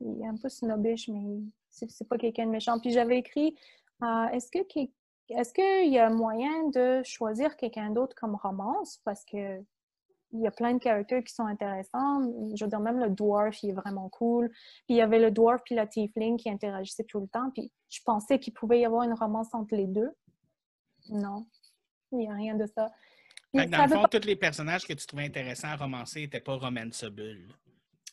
il 0.01 0.21
est 0.23 0.27
un 0.27 0.35
peu 0.41 0.49
snobbish, 0.49 1.07
mais 1.07 1.39
c'est 1.69 2.07
pas 2.07 2.17
quelqu'un 2.17 2.47
de 2.47 2.51
méchant. 2.51 2.79
Puis 2.79 2.91
j'avais 2.91 3.19
écrit 3.19 3.55
euh, 4.03 4.25
Est-ce 4.29 4.49
que 4.49 4.59
est-ce 5.29 5.53
qu'il 5.53 5.93
y 5.93 5.99
a 5.99 6.09
moyen 6.09 6.69
de 6.69 7.01
choisir 7.03 7.55
quelqu'un 7.55 7.91
d'autre 7.91 8.15
comme 8.15 8.35
romance? 8.35 8.99
Parce 9.05 9.23
que 9.25 9.63
il 10.31 10.41
y 10.41 10.47
a 10.47 10.51
plein 10.51 10.73
de 10.73 10.79
caractères 10.79 11.23
qui 11.23 11.33
sont 11.33 11.45
intéressants. 11.45 12.21
Je 12.55 12.63
veux 12.63 12.69
dire, 12.69 12.79
même 12.79 12.99
le 12.99 13.09
dwarf, 13.09 13.63
il 13.63 13.71
est 13.71 13.73
vraiment 13.73 14.09
cool. 14.09 14.49
Puis 14.49 14.89
il 14.89 14.95
y 14.97 15.01
avait 15.01 15.19
le 15.19 15.31
dwarf 15.31 15.61
puis 15.63 15.75
la 15.75 15.87
tiefling 15.87 16.37
qui 16.37 16.49
interagissaient 16.49 17.03
tout 17.03 17.19
le 17.19 17.27
temps. 17.27 17.49
Puis 17.51 17.71
je 17.89 17.99
pensais 18.05 18.39
qu'il 18.39 18.53
pouvait 18.53 18.79
y 18.79 18.85
avoir 18.85 19.03
une 19.03 19.13
romance 19.13 19.53
entre 19.53 19.75
les 19.75 19.87
deux. 19.87 20.11
Non, 21.09 21.45
il 22.11 22.19
n'y 22.19 22.29
a 22.29 22.33
rien 22.33 22.55
de 22.55 22.65
ça. 22.67 22.91
dans 23.53 23.63
le 23.63 23.87
fond, 23.87 24.05
tous 24.11 24.25
les 24.25 24.35
personnages 24.35 24.85
que 24.85 24.93
tu 24.93 25.05
trouvais 25.07 25.25
intéressants 25.25 25.69
à 25.69 25.75
romancer 25.75 26.21
n'étaient 26.21 26.41
pas 26.41 26.55
romanceables. 26.55 27.47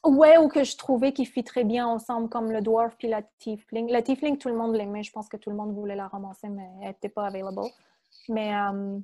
Ouais, 0.04 0.38
ou 0.38 0.48
que 0.48 0.62
je 0.62 0.76
trouvais 0.76 1.12
qu'ils 1.12 1.26
fit 1.26 1.42
très 1.42 1.64
bien 1.64 1.86
ensemble, 1.86 2.28
comme 2.28 2.52
le 2.52 2.60
dwarf 2.60 2.96
puis 2.96 3.08
la 3.08 3.22
tiefling. 3.38 3.90
La 3.90 4.02
tiefling, 4.02 4.38
tout 4.38 4.48
le 4.48 4.56
monde 4.56 4.74
l'aimait. 4.74 5.02
Je 5.02 5.10
pense 5.10 5.28
que 5.28 5.36
tout 5.36 5.50
le 5.50 5.56
monde 5.56 5.74
voulait 5.74 5.96
la 5.96 6.08
romancer, 6.08 6.48
mais 6.48 6.68
elle 6.80 6.88
n'était 6.88 7.08
pas 7.08 7.26
available. 7.26 7.62
Mais, 8.28 8.54
euh, 8.54 8.98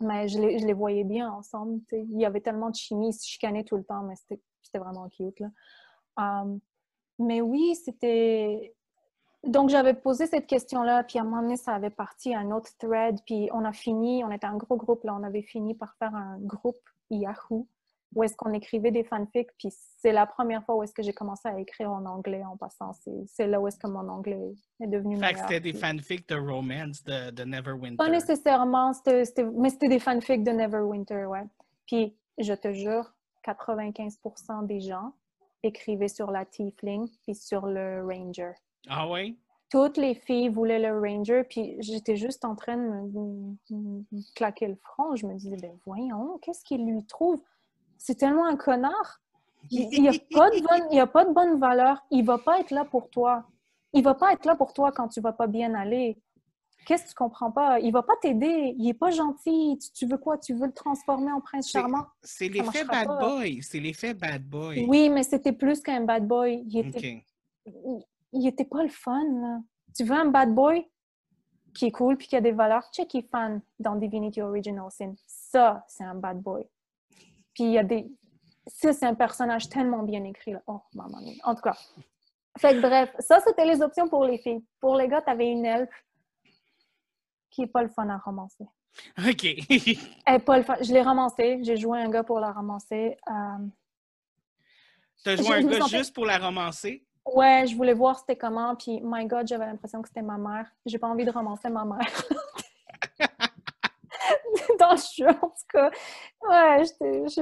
mais 0.00 0.28
je, 0.28 0.38
les, 0.40 0.58
je, 0.58 0.66
les, 0.66 0.72
voyais 0.72 1.04
bien 1.04 1.30
ensemble. 1.30 1.80
Il 1.92 2.18
y 2.18 2.24
avait 2.24 2.40
tellement 2.40 2.70
de 2.70 2.74
chimie, 2.74 3.10
ils 3.10 3.12
se 3.12 3.26
chicanaient 3.26 3.64
tout 3.64 3.76
le 3.76 3.84
temps, 3.84 4.02
mais 4.02 4.14
c'était 4.16 4.78
vraiment 4.78 5.08
cute. 5.08 5.40
Là. 5.40 5.48
Euh, 6.20 6.56
mais 7.18 7.40
oui, 7.40 7.74
c'était. 7.76 8.74
Donc, 9.44 9.70
j'avais 9.70 9.94
posé 9.94 10.26
cette 10.26 10.46
question-là, 10.46 11.04
puis 11.04 11.18
à 11.18 11.22
un 11.22 11.24
moment 11.24 11.42
donné, 11.42 11.56
ça 11.56 11.74
avait 11.74 11.90
parti 11.90 12.34
à 12.34 12.40
un 12.40 12.50
autre 12.50 12.70
thread, 12.78 13.18
puis 13.24 13.48
on 13.52 13.64
a 13.64 13.72
fini, 13.72 14.22
on 14.22 14.30
était 14.30 14.46
un 14.46 14.56
gros 14.56 14.76
groupe, 14.76 15.04
là, 15.04 15.16
on 15.18 15.22
avait 15.22 15.42
fini 15.42 15.74
par 15.74 15.94
faire 15.96 16.14
un 16.14 16.38
groupe 16.40 16.80
Yahoo 17.10 17.66
où 18.14 18.22
est-ce 18.24 18.36
qu'on 18.36 18.52
écrivait 18.52 18.90
des 18.90 19.04
fanfics. 19.04 19.50
Puis 19.58 19.72
c'est 19.98 20.12
la 20.12 20.26
première 20.26 20.64
fois 20.64 20.76
où 20.76 20.82
est-ce 20.82 20.92
que 20.92 21.02
j'ai 21.02 21.12
commencé 21.12 21.48
à 21.48 21.58
écrire 21.58 21.90
en 21.90 22.04
anglais 22.06 22.42
en 22.44 22.56
passant. 22.56 22.92
C'est 23.26 23.46
là 23.46 23.60
où 23.60 23.68
est-ce 23.68 23.78
que 23.78 23.86
mon 23.86 24.08
anglais 24.08 24.40
est 24.80 24.86
devenu 24.86 25.16
fait 25.16 25.32
meilleur. 25.32 25.48
c'était 25.48 25.60
des 25.60 25.72
fanfics 25.72 26.28
de 26.28 26.36
romance 26.36 27.04
de, 27.04 27.30
de 27.30 27.44
Neverwinter. 27.44 27.96
Pas 27.96 28.08
nécessairement, 28.08 28.92
mais 29.06 29.70
c'était 29.70 29.88
des 29.88 29.98
fanfics 29.98 30.42
de 30.42 30.50
Neverwinter, 30.50 31.26
ouais. 31.26 31.44
Puis 31.86 32.16
je 32.38 32.54
te 32.54 32.72
jure, 32.72 33.12
95% 33.44 34.66
des 34.66 34.80
gens 34.80 35.12
écrivaient 35.62 36.08
sur 36.08 36.30
la 36.30 36.44
Tiefling 36.44 37.08
puis 37.22 37.34
sur 37.34 37.66
le 37.66 38.04
Ranger. 38.04 38.52
Ah 38.88 39.08
oui? 39.08 39.38
Toutes 39.68 39.98
les 39.98 40.14
filles 40.14 40.48
voulaient 40.48 40.80
le 40.80 40.98
Ranger, 40.98 41.44
puis 41.48 41.76
j'étais 41.78 42.16
juste 42.16 42.44
en 42.44 42.56
train 42.56 42.76
de 42.76 42.82
me, 42.82 43.56
me, 43.70 44.34
claquer 44.34 44.66
le 44.66 44.74
front. 44.74 45.14
Je 45.14 45.26
me 45.26 45.34
disais, 45.34 45.56
ben 45.62 45.78
voyons, 45.86 46.38
qu'est-ce 46.42 46.64
qu'il 46.64 46.84
lui 46.84 47.04
trouve? 47.06 47.40
C'est 48.00 48.14
tellement 48.14 48.46
un 48.46 48.56
connard. 48.56 49.20
Il 49.70 49.88
n'y 50.00 50.08
a, 50.08 50.12
pas 50.12 50.50
de 50.50 50.60
bonne, 50.62 50.98
a 50.98 51.06
pas 51.06 51.24
de 51.26 51.32
bonne 51.32 51.60
valeur. 51.60 52.02
Il 52.10 52.24
va 52.24 52.38
pas 52.38 52.58
être 52.58 52.70
là 52.70 52.86
pour 52.86 53.10
toi. 53.10 53.46
Il 53.92 54.02
va 54.02 54.14
pas 54.14 54.32
être 54.32 54.46
là 54.46 54.56
pour 54.56 54.72
toi 54.72 54.90
quand 54.90 55.08
tu 55.08 55.20
vas 55.20 55.34
pas 55.34 55.46
bien 55.46 55.74
aller. 55.74 56.18
Qu'est-ce 56.86 57.04
que 57.04 57.08
tu 57.10 57.14
comprends 57.14 57.50
pas? 57.50 57.78
Il 57.78 57.92
va 57.92 58.02
pas 58.02 58.14
t'aider. 58.22 58.74
Il 58.78 58.88
est 58.88 58.94
pas 58.94 59.10
gentil. 59.10 59.78
Tu, 59.94 60.06
veux 60.06 60.16
quoi? 60.16 60.38
Tu 60.38 60.54
veux 60.54 60.66
le 60.66 60.72
transformer 60.72 61.30
en 61.30 61.42
prince 61.42 61.70
charmant? 61.70 62.06
C'est 62.22 62.48
l'effet 62.48 62.84
bad 62.84 63.06
boy. 63.06 63.62
C'est 63.62 63.80
l'effet 63.80 64.14
bad 64.14 64.42
boy. 64.42 64.86
Oui, 64.88 65.10
mais 65.10 65.22
c'était 65.22 65.52
plus 65.52 65.82
qu'un 65.82 66.00
bad 66.00 66.26
boy. 66.26 66.64
Il 66.66 66.78
était, 66.78 67.22
il, 68.32 68.46
était 68.46 68.64
pas 68.64 68.82
le 68.82 68.88
fun. 68.88 69.62
Tu 69.94 70.04
veux 70.04 70.16
un 70.16 70.30
bad 70.30 70.54
boy 70.54 70.88
qui 71.74 71.84
est 71.84 71.92
cool 71.92 72.16
puis 72.16 72.28
qui 72.28 72.36
a 72.36 72.40
des 72.40 72.52
valeurs? 72.52 72.90
Check 72.92 73.14
est 73.14 73.28
fan 73.30 73.60
dans 73.78 73.94
Divinity 73.96 74.40
Original 74.40 74.90
Sin. 74.90 75.12
Ça, 75.26 75.84
c'est 75.86 76.04
un 76.04 76.14
bad 76.14 76.40
boy. 76.40 76.66
Puis 77.54 77.64
il 77.64 77.72
y 77.72 77.78
a 77.78 77.84
des. 77.84 78.06
Ça, 78.66 78.92
c'est 78.92 79.06
un 79.06 79.14
personnage 79.14 79.68
tellement 79.68 80.02
bien 80.02 80.22
écrit. 80.24 80.52
Là. 80.52 80.62
Oh, 80.66 80.80
maman 80.94 81.18
En 81.44 81.54
tout 81.54 81.62
cas. 81.62 81.76
Fait 82.58 82.74
que 82.74 82.80
bref, 82.80 83.14
ça, 83.18 83.40
c'était 83.40 83.64
les 83.64 83.80
options 83.80 84.08
pour 84.08 84.24
les 84.24 84.38
filles. 84.38 84.64
Pour 84.80 84.96
les 84.96 85.08
gars, 85.08 85.22
tu 85.22 85.30
avais 85.30 85.46
une 85.46 85.64
elfe 85.64 86.04
qui 87.50 87.62
n'est 87.62 87.66
pas 87.66 87.82
le 87.82 87.88
fun 87.88 88.08
à 88.08 88.18
romancer. 88.18 88.64
OK. 89.18 89.44
Elle 90.26 90.44
pas 90.44 90.58
le 90.58 90.64
fun. 90.64 90.76
Je 90.80 90.92
l'ai 90.92 91.02
romancée. 91.02 91.60
J'ai 91.62 91.76
joué 91.76 92.00
un 92.00 92.10
gars 92.10 92.22
pour 92.22 92.40
la 92.40 92.52
romancer. 92.52 93.16
Euh... 93.28 93.66
Tu 95.22 95.30
as 95.30 95.36
joué 95.36 95.56
un 95.56 95.62
gars 95.62 95.86
juste 95.86 96.14
pour 96.14 96.26
la 96.26 96.38
romancer? 96.38 97.04
Ouais, 97.24 97.66
je 97.66 97.76
voulais 97.76 97.94
voir 97.94 98.18
c'était 98.18 98.36
comment. 98.36 98.74
Puis, 98.74 99.00
my 99.02 99.26
God, 99.26 99.46
j'avais 99.46 99.66
l'impression 99.66 100.02
que 100.02 100.08
c'était 100.08 100.22
ma 100.22 100.38
mère. 100.38 100.66
J'ai 100.86 100.98
pas 100.98 101.08
envie 101.08 101.24
de 101.24 101.30
romancer 101.30 101.68
ma 101.68 101.84
mère. 101.84 101.98
dans 104.80 104.92
le 104.92 104.96
jeu, 104.96 105.28
en 105.28 105.48
tout 105.48 105.66
cas. 105.72 105.90
Ouais, 106.48 106.84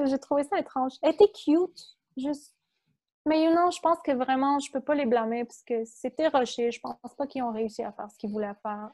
j'ai 0.06 0.18
trouvé 0.18 0.44
ça 0.44 0.58
étrange. 0.58 0.92
Elle 1.02 1.14
était 1.14 1.30
cute, 1.30 1.96
juste. 2.16 2.54
Mais 3.26 3.44
you 3.44 3.52
know, 3.52 3.70
je 3.70 3.80
pense 3.80 3.98
que 4.04 4.12
vraiment, 4.12 4.58
je 4.58 4.70
peux 4.72 4.80
pas 4.80 4.94
les 4.94 5.06
blâmer 5.06 5.44
parce 5.44 5.62
que 5.62 5.84
c'était 5.84 6.28
rushé. 6.28 6.70
Je 6.70 6.80
pense 6.80 7.14
pas 7.16 7.26
qu'ils 7.26 7.42
ont 7.42 7.52
réussi 7.52 7.82
à 7.82 7.92
faire 7.92 8.10
ce 8.10 8.16
qu'ils 8.16 8.30
voulaient 8.30 8.54
faire, 8.62 8.90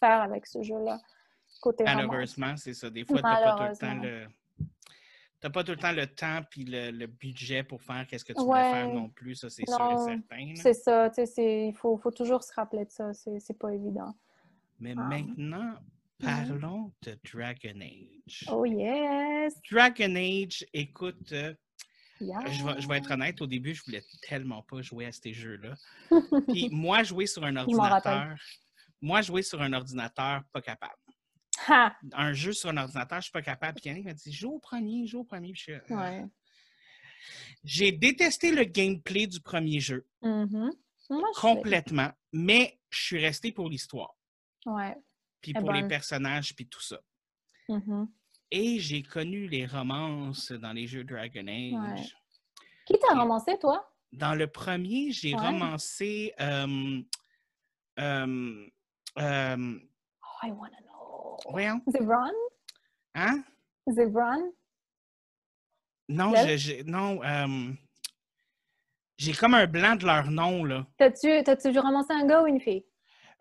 faire 0.00 0.22
avec 0.22 0.46
ce 0.46 0.62
jeu-là. 0.62 0.98
Côté 1.60 1.84
Malheureusement, 1.84 2.56
c'est 2.56 2.74
ça. 2.74 2.88
Des 2.88 3.04
fois, 3.04 3.20
t'as 3.20 3.42
pas 3.42 3.56
tout 3.56 3.70
le 3.70 3.76
temps 3.76 4.02
le... 4.02 4.26
T'as 5.40 5.48
pas 5.48 5.64
tout 5.64 5.72
le 5.72 5.78
temps 5.78 5.92
le 5.92 6.06
temps 6.06 6.40
puis 6.50 6.64
le, 6.64 7.06
budget 7.06 7.62
pour 7.62 7.82
faire 7.82 8.06
qu'est-ce 8.06 8.26
que 8.26 8.34
tu 8.34 8.42
veux 8.42 8.52
faire 8.52 8.88
non 8.92 9.08
plus, 9.08 9.36
ça 9.36 9.48
c'est 9.48 9.66
sûr 9.66 9.92
et 9.92 9.96
certain. 9.96 10.54
C'est 10.54 10.74
ça, 10.74 11.10
il 11.38 11.74
faut, 11.74 11.96
faut, 11.96 12.10
toujours 12.10 12.42
se 12.42 12.52
rappeler 12.52 12.84
de 12.84 12.90
ça, 12.90 13.12
c'est 13.14 13.58
pas 13.58 13.72
évident. 13.72 14.14
Mais 14.78 14.94
ah. 14.98 15.02
maintenant, 15.02 15.74
Parlons 16.20 16.92
de 17.02 17.18
Dragon 17.32 17.80
Age. 17.80 18.44
Oh 18.50 18.64
yes! 18.64 19.54
Dragon 19.70 20.14
Age, 20.16 20.66
écoute, 20.72 21.32
euh, 21.32 21.54
je, 22.20 22.88
vais, 22.88 22.98
être 22.98 23.10
honnête, 23.10 23.40
au 23.40 23.46
début, 23.46 23.74
je 23.74 23.82
voulais 23.84 24.02
tellement 24.28 24.62
pas 24.62 24.82
jouer 24.82 25.06
à 25.06 25.12
ces 25.12 25.32
jeux-là. 25.32 25.74
Puis 26.48 26.68
moi, 26.72 27.02
jouer 27.02 27.26
sur 27.26 27.44
un 27.44 27.56
ordinateur, 27.56 28.36
moi, 29.00 29.22
jouer 29.22 29.42
sur 29.42 29.62
un 29.62 29.72
ordinateur, 29.72 30.42
pas 30.52 30.60
capable. 30.60 30.94
Un 32.12 32.32
jeu 32.32 32.52
sur 32.52 32.70
un 32.70 32.76
ordinateur, 32.76 33.18
je 33.18 33.24
suis 33.24 33.32
pas 33.32 33.42
capable. 33.42 33.80
Puis 33.80 33.88
Yannick 33.88 34.04
m'a 34.04 34.14
dit, 34.14 34.32
joue 34.32 34.52
au 34.52 34.58
premier, 34.58 35.06
joue 35.06 35.20
au 35.20 35.24
premier. 35.24 35.52
Euh, 35.68 36.26
j'ai 37.64 37.92
détesté 37.92 38.50
le 38.50 38.64
gameplay 38.64 39.26
du 39.26 39.40
premier 39.40 39.80
jeu. 39.80 40.06
Mm-hmm. 40.22 40.70
complètement. 41.36 42.10
Mais 42.32 42.78
je 42.90 43.02
suis 43.02 43.18
resté 43.18 43.52
pour 43.52 43.68
l'histoire. 43.68 44.14
Ouais 44.66 44.96
puis 45.40 45.52
pour 45.52 45.72
les 45.72 45.86
personnages, 45.86 46.54
puis 46.54 46.66
tout 46.66 46.80
ça. 46.82 47.00
Mm-hmm. 47.68 48.08
Et 48.52 48.78
j'ai 48.80 49.02
connu 49.02 49.46
les 49.48 49.66
romances 49.66 50.50
dans 50.52 50.72
les 50.72 50.86
jeux 50.86 51.04
Dragon 51.04 51.46
Age. 51.46 52.16
Qui 52.84 52.98
t'a 52.98 53.14
romancé, 53.14 53.56
toi? 53.58 53.88
Dans 54.12 54.34
le 54.34 54.48
premier, 54.48 55.12
j'ai 55.12 55.34
romancé. 55.34 56.34
Euh, 56.40 57.00
euh, 58.00 58.66
euh, 59.18 59.78
oh, 60.22 60.46
I 60.46 60.50
wanna 60.50 60.80
know. 60.82 61.36
Voyons. 61.50 61.80
Zevron? 61.86 62.32
Hein? 63.14 63.44
Zevron? 63.88 64.52
Non, 66.08 66.34
je, 66.34 66.56
je- 66.56 66.82
non. 66.82 67.22
euh, 67.22 67.72
j'ai 69.16 69.32
comme 69.32 69.54
un 69.54 69.66
blanc 69.68 69.94
de 69.94 70.06
leur 70.06 70.28
nom, 70.30 70.64
là. 70.64 70.86
T'as-tu 70.98 71.44
t'as-tu 71.44 71.78
romancé 71.78 72.12
un 72.12 72.26
gars 72.26 72.42
ou 72.42 72.46
une 72.46 72.60
fille? 72.60 72.84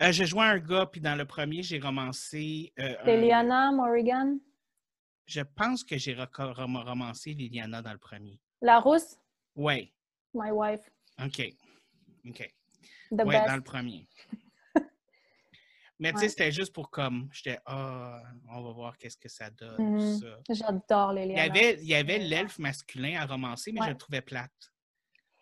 Euh, 0.01 0.11
je 0.11 0.23
jouais 0.23 0.45
un 0.45 0.59
gars, 0.59 0.85
puis 0.85 1.01
dans 1.01 1.15
le 1.15 1.25
premier, 1.25 1.61
j'ai 1.61 1.79
romancé. 1.79 2.71
euh, 2.79 2.95
un- 3.03 3.05
Liliana, 3.05 3.71
Morrigan, 3.71 4.37
Je 5.25 5.41
pense 5.41 5.83
que 5.83 5.97
j'ai 5.97 6.15
romancé 6.15 7.33
Liliana 7.33 7.81
dans 7.81 7.91
le 7.91 7.97
premier. 7.99 8.39
la 8.61 8.79
rousse, 8.79 9.15
Ouais, 9.55 9.91
my 10.33 10.51
wife, 10.51 10.89
OK. 11.23 11.53
OK. 12.27 12.53
the 13.11 13.23
ouais, 13.23 13.25
best. 13.25 13.47
dans 13.47 13.55
le 13.55 13.61
premier. 13.61 14.07
Mais 15.99 16.11
tu 16.11 16.15
Ouais. 16.15 16.21
sais, 16.23 16.29
c'était 16.29 16.51
juste 16.51 16.73
pour 16.73 16.89
comme. 16.89 17.27
J'étais, 17.33 17.59
ah, 17.65 18.21
on 18.49 18.63
va 18.63 18.71
voir 18.71 18.97
qu'est-ce 18.97 19.17
que 19.17 19.27
ça 19.27 19.49
donne. 19.49 19.95
Mhm. 19.95 20.19
ça. 20.19 20.39
J'adore 20.49 21.11
avait, 21.39 21.73
il 21.81 21.87
y 21.89 21.95
avait 21.95 22.19
l'elfe 22.19 22.57
masculin 22.57 23.19
à 23.19 23.25
romancer, 23.25 23.71
mais 23.73 23.81
Ouais. 23.81 23.87
je 23.87 23.91
le 23.91 23.97
trouvais 23.97 24.21
plate. 24.21 24.71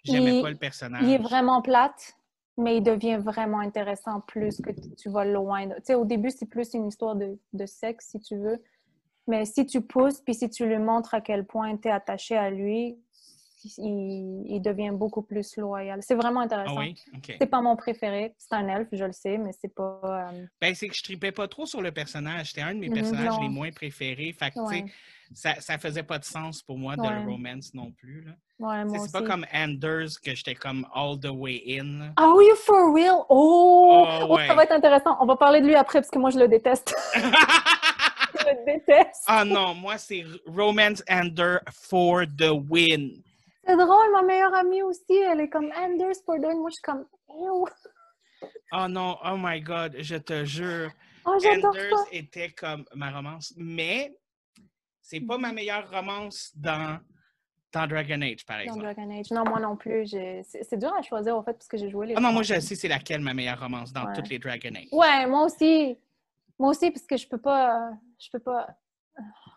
J'aimais 0.04 0.42
pas 0.42 0.50
le 0.50 0.58
personnage. 0.58 1.04
Il 1.04 1.12
est 1.12 1.18
vraiment 1.20 1.62
plate, 1.62 2.17
mais 2.58 2.78
il 2.78 2.84
devient 2.84 3.18
vraiment 3.22 3.60
intéressant 3.60 4.22
plus 4.22 4.60
que 4.62 4.72
tu- 4.72 5.10
vas 5.10 5.26
loin. 5.26 5.68
Tu 5.70 5.76
sais, 5.84 5.96
au 5.96 6.06
début, 6.06 6.32
c'est 6.32 6.48
plus 6.48 6.74
une 6.74 6.88
histoire 6.88 7.16
de, 7.16 7.38
de 7.54 7.66
sexe, 7.66 8.10
si 8.12 8.20
tu 8.20 8.36
veux. 8.38 8.62
Mais 9.28 9.46
si 9.46 9.66
tu 9.66 9.82
pousses, 9.82 10.22
puis 10.22 10.34
si 10.34 10.50
tu 10.50 10.66
lui 10.66 10.78
montres 10.80 11.14
à 11.14 11.22
quel 11.22 11.46
point 11.46 11.78
tu 11.78 11.88
es 11.88 11.92
attaché 11.92 12.36
à 12.36 12.50
lui, 12.50 12.98
il, 13.78 14.44
il 14.48 14.62
devient 14.62 14.92
beaucoup 14.94 15.22
plus 15.22 15.58
loyal. 15.58 16.02
C'est 16.02 16.16
vraiment 16.16 16.40
Ah 16.40 16.44
intéressant. 16.46 16.80
oui? 16.80 16.96
OK. 17.16 17.36
C'est 17.40 17.48
pas 17.48 17.62
mon 17.62 17.76
préféré. 17.76 18.34
C'est 18.38 18.54
un 18.54 18.68
elfe, 18.68 18.88
je 18.92 19.04
le 19.04 19.12
sais, 19.12 19.38
mais 19.38 19.52
c'est 19.60 19.74
pas... 19.74 20.00
euh, 20.34 20.46
Ben, 20.62 20.74
c'est 20.74 20.88
que 20.88 20.96
je 20.96 21.04
tripais 21.04 21.32
pas 21.32 21.48
trop 21.48 21.66
sur 21.66 21.82
le 21.82 21.92
personnage. 21.92 22.48
C'était 22.50 22.62
un 22.62 22.74
de 22.74 22.80
mes 22.80 22.88
Mhm, 22.88 22.94
personnages 22.94 23.36
non. 23.36 23.42
les 23.42 23.50
moins 23.50 23.72
préférés. 23.72 24.32
Fait 24.32 24.52
que, 24.52 24.60
tu 24.60 24.66
sais, 24.68 24.86
ça, 25.34 25.56
ça 25.60 25.78
faisait 25.78 26.04
pas 26.04 26.20
de 26.20 26.26
sens 26.26 26.62
pour 26.62 26.78
moi 26.78 26.96
de 26.96 27.02
le 27.02 27.30
romance 27.30 27.74
non 27.74 27.92
plus. 27.92 28.22
là. 28.22 28.32
ouais, 28.60 28.84
Tu 28.84 28.90
sais, 28.92 28.98
moi 28.98 29.06
C'est 29.08 29.12
pas 29.20 29.22
comme 29.28 29.46
Anders 29.54 30.10
que 30.24 30.34
j'étais 30.36 30.56
comme 30.56 30.88
all 30.94 31.20
the 31.20 31.30
way 31.30 31.62
in. 31.80 32.14
Are 32.18 32.42
you 32.42 32.56
for 32.56 32.94
real? 32.94 33.26
Oh! 33.30 34.06
Oh, 34.22 34.28
Oh, 34.30 34.38
ça 34.48 34.54
va 34.56 34.64
être 34.64 34.72
intéressant. 34.72 35.18
On 35.20 35.26
va 35.26 35.36
parler 35.36 35.62
de 35.62 35.68
lui 35.68 35.76
après 35.76 36.00
parce 36.00 36.10
que 36.12 36.20
moi, 36.20 36.30
je 36.30 36.40
le 36.40 36.48
déteste. 36.48 36.96
je 37.16 37.20
le 38.46 38.66
déteste. 38.66 39.24
ah 39.28 39.44
non, 39.46 39.74
moi, 39.74 39.98
c'est 39.98 40.24
Romance 40.46 41.04
Ender 41.10 41.58
for 41.72 42.24
the 42.38 42.50
win. 42.70 43.22
C'est 43.66 43.76
drôle, 43.76 44.12
ma 44.14 44.22
meilleure 44.22 44.54
amie 44.54 44.82
aussi, 44.82 45.14
elle 45.30 45.42
est 45.42 45.50
comme 45.50 45.70
Anders 45.78 46.16
for 46.26 46.36
the 46.38 46.46
win. 46.46 46.58
Moi, 46.60 46.70
je 46.70 46.76
suis 46.76 46.82
comme, 46.84 47.06
Ew. 47.30 47.66
Oh 48.74 48.88
non, 48.88 49.18
oh 49.26 49.36
my 49.38 49.60
God, 49.62 49.96
je 50.00 50.16
te 50.18 50.46
jure. 50.46 50.90
Oh, 51.26 51.38
j'adore 51.42 51.72
Anders 51.76 52.00
ça. 52.00 52.06
était 52.12 52.50
comme 52.52 52.86
ma 52.96 53.12
romance. 53.12 53.54
Mais 53.58 54.16
c'est 55.08 55.22
pas 55.22 55.38
ma 55.38 55.54
meilleure 55.54 55.90
romance 55.90 56.52
dans, 56.56 57.00
dans 57.72 57.88
Dragon 57.88 58.22
Age, 58.22 58.46
par 58.46 58.58
Dans 58.58 58.64
exemple. 58.64 58.82
Dragon 58.84 59.10
Age. 59.18 59.32
Non, 59.32 59.46
moi 59.46 59.60
non 59.62 59.78
plus. 59.78 60.08
C'est 60.44 60.78
dur 60.78 60.94
à 60.94 61.02
choisir, 61.02 61.38
en 61.38 61.44
fait, 61.44 61.54
parce 61.54 61.68
que 61.70 61.78
j'ai 61.78 61.90
joué 61.90 62.08
les 62.08 62.16
Ah 62.18 62.20
non, 62.20 62.34
moi, 62.34 62.44
je 62.44 62.60
sais 62.60 62.76
c'est 62.76 62.90
laquelle 62.90 63.22
ma 63.22 63.34
meilleure 63.34 63.60
romance 63.60 63.94
dans 63.94 64.06
Ouais. 64.06 64.14
toutes 64.14 64.28
les 64.30 64.38
Dragon 64.40 64.70
Age. 64.76 64.88
Ouais, 64.92 65.26
moi 65.28 65.46
aussi. 65.46 65.98
Moi 66.60 66.72
aussi, 66.72 66.92
parce 66.92 67.06
que 67.06 67.16
je 67.16 67.26
peux 67.28 67.38
pas. 67.38 67.92
Je 68.20 68.30
peux 68.32 68.40
pas. 68.40 68.68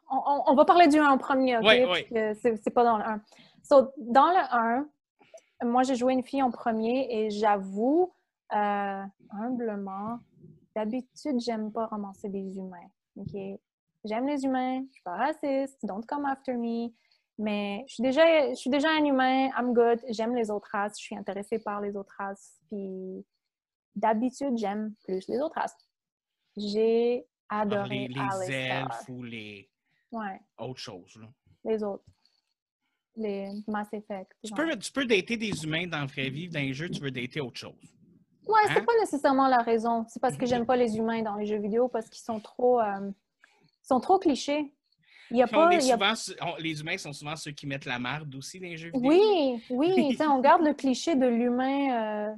On, 0.08 0.16
on- 0.24 0.42
on 0.52 0.54
va 0.54 0.64
parler 0.64 0.86
du 0.86 0.98
1 0.98 1.08
en 1.10 1.18
premier, 1.18 1.56
OK? 1.58 1.64
Ouais, 1.64 1.80
Parce 1.84 1.92
ouais. 1.98 2.04
que 2.04 2.34
c'est 2.34 2.56
c'est 2.62 2.70
pas 2.70 2.84
dans 2.84 2.98
le 2.98 3.04
1. 3.04 3.20
So, 3.64 3.90
dans 3.98 4.28
le 4.30 4.84
1, 5.62 5.66
moi, 5.66 5.82
j'ai 5.82 5.96
joué 5.96 6.12
une 6.12 6.22
fille 6.22 6.42
en 6.42 6.50
premier 6.50 7.06
et 7.10 7.30
j'avoue, 7.30 8.12
euh, 8.54 9.02
humblement, 9.30 10.18
d'habitude, 10.76 11.40
j'aime 11.40 11.72
pas 11.72 11.86
romancer 11.86 12.28
des 12.28 12.56
humains. 12.56 12.88
OK? 13.16 13.34
J'aime 14.04 14.26
les 14.26 14.44
humains, 14.44 14.82
je 14.88 14.92
suis 14.94 15.02
pas 15.02 15.16
raciste, 15.16 15.78
don't 15.84 16.04
come 16.06 16.24
after 16.24 16.54
me. 16.54 16.88
Mais 17.38 17.84
je 17.88 17.94
suis 17.94 18.02
déjà, 18.02 18.50
je 18.50 18.54
suis 18.54 18.70
déjà 18.70 18.90
un 18.90 19.04
humain, 19.04 19.48
I'm 19.58 19.72
good, 19.72 20.00
j'aime 20.08 20.34
les 20.34 20.50
autres 20.50 20.68
races, 20.72 20.98
je 20.98 21.04
suis 21.04 21.16
intéressée 21.16 21.58
par 21.58 21.80
les 21.80 21.96
autres 21.96 22.14
races. 22.18 22.58
Puis 22.68 23.24
d'habitude, 23.94 24.56
j'aime 24.58 24.94
plus 25.04 25.26
les 25.28 25.38
autres 25.40 25.54
races. 25.58 25.76
J'ai 26.56 27.26
Ah, 27.48 27.60
adoré 27.62 28.08
les, 28.08 28.14
les 28.48 28.52
elfes 28.52 29.08
ou 29.08 29.22
les 29.22 29.70
Ouais, 30.12 30.40
autres 30.58 30.80
choses. 30.80 31.16
là. 31.16 31.28
les 31.64 31.82
autres. 31.82 32.04
Les 33.16 33.50
Mass 33.66 33.88
Effect. 33.92 34.32
Tu 34.44 34.52
peux, 34.52 34.76
tu 34.78 34.92
peux 34.92 35.04
dater 35.04 35.36
des 35.36 35.64
humains 35.64 35.86
dans 35.86 36.00
la 36.00 36.06
vraie 36.06 36.30
vie, 36.30 36.48
dans 36.48 36.60
les 36.60 36.72
jeux, 36.72 36.88
tu 36.90 37.00
veux 37.00 37.10
dater 37.10 37.40
autre 37.40 37.58
chose. 37.58 37.74
Ouais, 38.46 38.60
c'est 38.66 38.78
Hein? 38.80 38.84
pas 38.84 38.98
nécessairement 39.00 39.48
la 39.48 39.58
raison. 39.62 40.04
C'est 40.08 40.20
parce 40.20 40.36
que 40.36 40.46
j'aime 40.46 40.66
pas 40.66 40.76
les 40.76 40.96
humains 40.96 41.22
dans 41.22 41.34
les 41.36 41.46
jeux 41.46 41.58
vidéo 41.58 41.88
parce 41.88 42.08
qu'ils 42.08 42.22
sont 42.22 42.40
trop, 42.40 42.80
euh, 42.80 43.10
sont 43.90 44.00
trop 44.00 44.18
clichés. 44.18 44.72
Il 45.32 45.36
y 45.36 45.42
a 45.42 45.46
pas. 45.46 45.72
il 45.72 45.86
y 45.86 45.92
a- 45.92 45.94
souvent 45.96 46.12
on- 46.42 46.56
les 46.56 46.80
humains 46.80 46.98
sont 46.98 47.12
souvent 47.12 47.36
ceux 47.36 47.52
qui 47.52 47.66
mettent 47.66 47.84
la 47.84 47.98
marde 47.98 48.34
aussi 48.34 48.58
dans 48.58 48.66
les 48.66 48.76
jeux 48.76 48.90
vidéo. 48.90 49.08
Oui, 49.08 49.62
oui. 49.70 50.16
on 50.28 50.40
garde 50.40 50.62
le 50.62 50.74
cliché 50.74 51.14
de 51.16 51.26
l'humain 51.26 52.30
euh, 52.30 52.34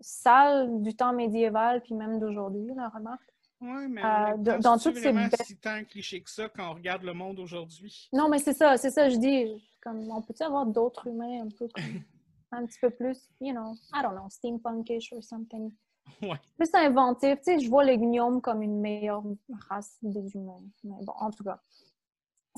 sale 0.00 0.82
du 0.82 0.94
temps 0.94 1.12
médiéval 1.12 1.82
puis 1.82 1.94
même 1.94 2.18
d'aujourd'hui, 2.18 2.72
la 2.74 2.88
remarque. 2.88 3.22
Ouais, 3.60 3.88
mais 3.88 4.04
Euh, 4.04 4.36
dans 4.36 4.60
penses-tu 4.60 4.92
toutes 4.92 4.98
ces 5.02 5.44
si 5.44 5.56
tant 5.56 5.82
cliché 5.84 6.20
que 6.22 6.30
ça 6.30 6.48
quand 6.48 6.70
on 6.70 6.74
regarde 6.74 7.02
le 7.02 7.12
monde 7.12 7.38
aujourd'hui? 7.40 8.08
Non, 8.12 8.28
mais 8.28 8.38
c'est 8.38 8.52
ça, 8.54 8.76
c'est 8.76 8.90
ça, 8.90 9.08
je 9.08 9.16
dis. 9.16 9.64
Comme, 9.80 10.10
on 10.10 10.22
peut-tu 10.22 10.42
avoir 10.42 10.66
d'autres 10.66 11.06
humains 11.08 11.42
un 11.44 11.48
peu 11.48 11.66
comme, 11.68 12.02
un 12.52 12.66
petit 12.66 12.78
peu 12.80 12.90
plus, 12.90 13.18
you 13.40 13.52
know, 13.52 13.74
I 13.94 14.02
don't 14.02 14.14
know, 14.14 14.28
steampunkish 14.30 15.12
or 15.12 15.22
something? 15.22 15.72
Ouais. 16.22 16.40
Plus 16.56 16.74
inventif. 16.74 17.36
Tu 17.38 17.44
sais, 17.44 17.58
je 17.58 17.68
vois 17.68 17.84
les 17.84 17.98
gnomes 17.98 18.40
comme 18.40 18.62
une 18.62 18.80
meilleure 18.80 19.22
race 19.68 19.98
des 20.02 20.34
humains. 20.34 20.62
Mais 20.84 20.96
bon, 21.02 21.12
en 21.18 21.30
tout 21.30 21.44
cas. 21.44 21.60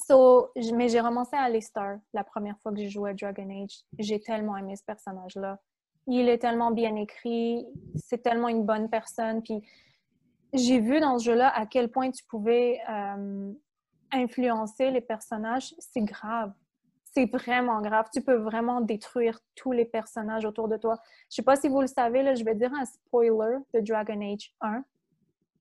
So, 0.07 0.51
mais 0.75 0.89
j'ai 0.89 1.01
commencé 1.01 1.37
à 1.37 1.43
Alistair 1.43 1.99
la 2.15 2.25
première 2.25 2.59
fois 2.61 2.73
que 2.73 2.79
j'ai 2.79 2.89
joué 2.89 3.11
à 3.11 3.15
Dragon 3.15 3.49
Age. 3.63 3.83
J'ai 3.99 4.21
tellement 4.21 4.57
aimé 4.57 4.77
ce 4.77 4.85
personnage-là. 4.85 5.59
Il 6.07 6.29
est 6.29 6.39
tellement 6.39 6.71
bien 6.71 6.97
écrit, 6.97 7.67
c'est 7.97 8.23
tellement 8.23 8.49
une 8.49 8.65
bonne 8.65 8.89
personne. 8.89 9.43
Puis 9.43 9.63
j'ai 10.53 10.81
vu 10.81 11.01
dans 11.01 11.19
ce 11.19 11.25
jeu-là 11.25 11.49
à 11.55 11.67
quel 11.67 11.91
point 11.91 12.11
tu 12.11 12.25
pouvais 12.25 12.81
euh, 12.89 13.53
influencer 14.11 14.91
les 14.91 15.03
personnages. 15.03 15.75
C'est 15.79 16.03
grave. 16.03 16.53
C'est 17.13 17.27
vraiment 17.27 17.81
grave. 17.81 18.07
Tu 18.13 18.23
peux 18.23 18.37
vraiment 18.37 18.81
détruire 18.81 19.39
tous 19.57 19.73
les 19.73 19.85
personnages 19.85 20.45
autour 20.45 20.69
de 20.69 20.77
toi. 20.77 20.97
Je 21.29 21.37
sais 21.37 21.43
pas 21.43 21.57
si 21.57 21.69
vous 21.69 21.81
le 21.81 21.87
savez, 21.89 22.23
là, 22.23 22.35
je 22.35 22.45
vais 22.45 22.55
dire 22.55 22.73
un 22.73 22.85
spoiler 22.85 23.59
de 23.75 23.81
Dragon 23.81 24.21
Age 24.21 24.55
1. 24.61 24.85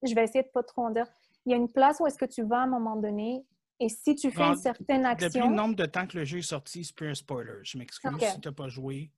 Je 0.03 0.13
vais 0.13 0.23
essayer 0.23 0.43
de 0.43 0.49
pas 0.49 0.63
trop 0.63 0.85
en 0.85 0.91
dire. 0.91 1.07
Il 1.45 1.51
y 1.51 1.55
a 1.55 1.57
une 1.57 1.71
place 1.71 1.99
où 1.99 2.07
est-ce 2.07 2.17
que 2.17 2.25
tu 2.25 2.43
vas 2.43 2.59
à 2.59 2.63
un 2.63 2.67
moment 2.67 2.95
donné 2.95 3.45
et 3.79 3.89
si 3.89 4.15
tu 4.15 4.29
fais 4.29 4.37
Bon, 4.43 4.49
une 4.49 4.57
certaine 4.57 5.03
Depuis 5.03 5.25
action... 5.25 5.49
le 5.49 5.55
nombre 5.55 5.75
de 5.75 5.85
temps 5.85 6.05
que 6.05 6.17
le 6.17 6.25
jeu 6.25 6.39
est 6.39 6.41
sorti, 6.41 6.83
c'est 6.83 6.95
plus 6.95 7.09
un 7.09 7.13
spoiler. 7.13 7.59
Je 7.63 7.77
m'excuse 7.77 8.11
si 8.19 8.41
tu 8.41 8.47
n'as 8.47 8.53
pas 8.53 8.67
joué. 8.67 9.11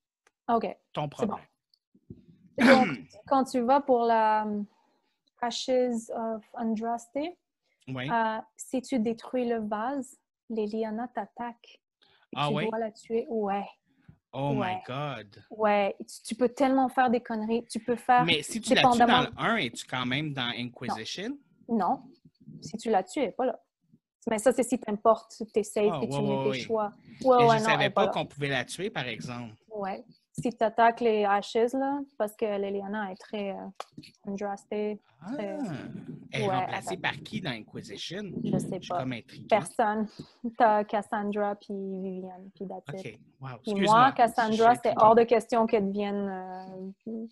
OK. 0.48 0.68
Ton 0.94 1.04
bon. 1.04 1.10
problème. 1.10 1.46
Donc, 2.60 2.88
quand 3.28 3.44
tu 3.46 3.62
vas 3.62 3.82
pour 3.82 4.04
la 4.04 4.44
um, 4.44 4.66
Ashes 5.42 6.12
of 6.14 6.44
Andraste, 6.54 7.18
Oui. 7.88 8.10
euh, 8.12 8.38
si 8.56 8.82
tu 8.82 9.00
détruis 9.00 9.48
le 9.48 9.68
vase, 9.68 10.20
les 10.50 10.68
lianas 10.68 11.08
t'attaquent. 11.08 11.82
Ah 12.36 12.48
tu 12.50 12.56
oui? 12.56 12.70
dois 12.70 12.80
la 12.80 12.92
tuer. 12.92 13.26
Ouais. 13.30 13.66
oh 14.34 14.54
my 14.54 14.60
ouais. 14.60 14.82
God. 14.88 15.44
Ouais. 15.50 15.96
Tu, 16.00 16.22
tu 16.24 16.36
peux 16.36 16.50
tellement 16.50 16.90
faire 16.90 17.10
des 17.10 17.20
conneries. 17.22 17.66
Tu 17.70 17.80
peux 17.80 17.96
faire... 17.96 18.24
Mais 18.26 18.42
si 18.44 18.62
tu 18.62 18.74
la 18.74 18.84
tues 18.90 19.00
dans 19.00 19.22
le 19.22 19.30
1, 19.38 19.56
es-tu 19.58 19.86
quand 19.86 20.06
même 20.06 20.34
dans 20.34 20.52
Inquisition? 20.58 21.38
Non. 21.68 22.02
Si 22.62 22.78
tu 22.78 22.90
la 22.90 23.04
tues, 23.04 23.20
elle 23.20 23.26
n'est 23.28 23.32
pas 23.32 23.46
là. 23.46 23.60
Mais 24.30 24.38
ça, 24.38 24.52
c'est 24.52 24.64
si 24.64 24.80
t'importes 24.80 25.42
tes 25.54 25.64
saves 25.64 25.90
Ah, 25.92 26.00
et 26.04 26.08
tu 26.08 26.16
ouais, 26.16 26.22
mets 26.22 26.28
ouais, 26.30 26.44
tes 26.44 26.50
ouais. 26.50 26.60
choix. 26.60 26.92
Ouais, 27.24 27.38
ouais, 27.38 27.58
je 27.58 27.64
ne 27.64 27.70
savais 27.70 27.90
pas 27.90 28.06
là. 28.06 28.12
qu'on 28.12 28.26
pouvait 28.26 28.50
la 28.50 28.64
tuer, 28.66 28.90
par 28.90 29.08
exemple. 29.08 29.56
Ouais. 29.74 30.04
Si 30.42 30.50
tu 30.50 30.64
attaques 30.64 31.02
les 31.02 31.24
Ashes, 31.24 31.74
là, 31.74 32.00
parce 32.18 32.36
que 32.36 32.46
Liliana 32.60 33.12
est 33.12 33.16
très 33.16 33.52
euh, 33.52 34.36
Ah. 35.22 35.34
Euh, 35.40 35.58
Elle 36.32 36.42
est 36.42 36.48
ouais, 36.48 36.56
remplacée 36.56 36.98
par 36.98 37.14
qui 37.14 37.42
dans 37.42 37.52
Inquisition? 37.52 38.32
je 38.44 38.58
sais 38.58 38.78
Je 38.78 38.82
suis 38.82 38.90
pas. 38.90 39.06
Personne. 39.50 40.08
T'as 40.58 40.84
Cassandra 40.84 41.56
puis 41.56 41.74
Viviane, 41.74 42.50
puis 42.56 42.66
it. 42.66 42.72
OK. 42.72 43.20
Wow. 43.40 43.50
Puis 43.64 43.76
moi, 43.82 44.12
Cassandra, 44.14 44.76
c'est 44.76 44.94
hors 44.98 45.16
de 45.16 45.24
question 45.24 45.68
qu'elle 45.68 45.90
devienne 45.90 46.92
euh, 47.06 47.26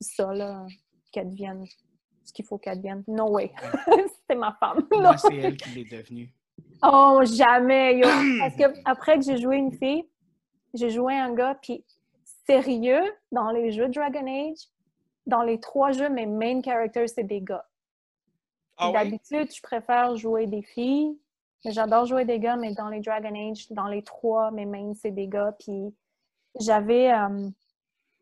ça, 0.00 0.32
là. 0.32 0.66
Qu'elle 1.12 1.30
devienne 1.30 1.64
ce 2.24 2.32
qu'il 2.32 2.44
faut 2.44 2.58
qu'elle 2.58 2.78
devienne. 2.78 3.04
No 3.06 3.30
way. 3.30 3.52
c'est 4.28 4.36
ma 4.36 4.52
femme. 4.58 4.86
Moi, 4.90 5.16
c'est 5.16 5.36
elle 5.36 5.56
qui 5.56 5.70
l'est 5.70 5.96
devenue. 5.96 6.32
Oh, 6.82 7.20
jamais, 7.24 7.98
yo. 7.98 8.08
Parce 8.40 8.56
que 8.56 8.64
après 8.84 9.18
que 9.18 9.24
j'ai 9.24 9.36
joué 9.36 9.56
une 9.56 9.72
fille, 9.72 10.04
j'ai 10.74 10.90
joué 10.90 11.14
un 11.14 11.32
gars, 11.32 11.56
puis 11.60 11.84
sérieux, 12.46 13.04
dans 13.30 13.50
les 13.50 13.72
jeux 13.72 13.88
Dragon 13.88 14.26
Age, 14.26 14.68
dans 15.26 15.42
les 15.42 15.60
trois 15.60 15.92
jeux, 15.92 16.08
mes 16.08 16.26
main 16.26 16.60
characters, 16.62 17.08
c'est 17.08 17.24
des 17.24 17.40
gars. 17.40 17.66
Ah? 18.76 18.90
D'habitude, 18.92 19.52
je 19.54 19.62
préfère 19.62 20.16
jouer 20.16 20.46
des 20.46 20.62
filles, 20.62 21.18
mais 21.64 21.72
j'adore 21.72 22.06
jouer 22.06 22.24
des 22.24 22.40
gars, 22.40 22.56
mais 22.56 22.74
dans 22.74 22.88
les 22.88 23.00
Dragon 23.00 23.34
Age, 23.34 23.70
dans 23.70 23.86
les 23.86 24.02
trois, 24.02 24.50
mes 24.50 24.66
mains, 24.66 24.94
c'est 24.94 25.10
des 25.12 25.28
gars. 25.28 25.54
Puis 25.58 25.94
j'avais... 26.58 27.12
euh, 27.12 27.48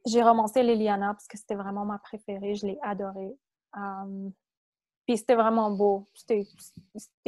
j'ai 0.07 0.23
romancé 0.23 0.63
Liliana 0.63 1.13
parce 1.15 1.27
que 1.27 1.37
c'était 1.37 1.55
vraiment 1.55 1.85
ma 1.85 1.99
préférée. 1.99 2.55
Je 2.55 2.67
l'ai 2.67 2.79
adorée. 2.83 3.37
Euh, 3.77 4.31
Puis 5.07 5.19
c'était 5.19 5.35
vraiment 5.35 5.71
beau. 5.71 6.07
C'était 6.15 6.47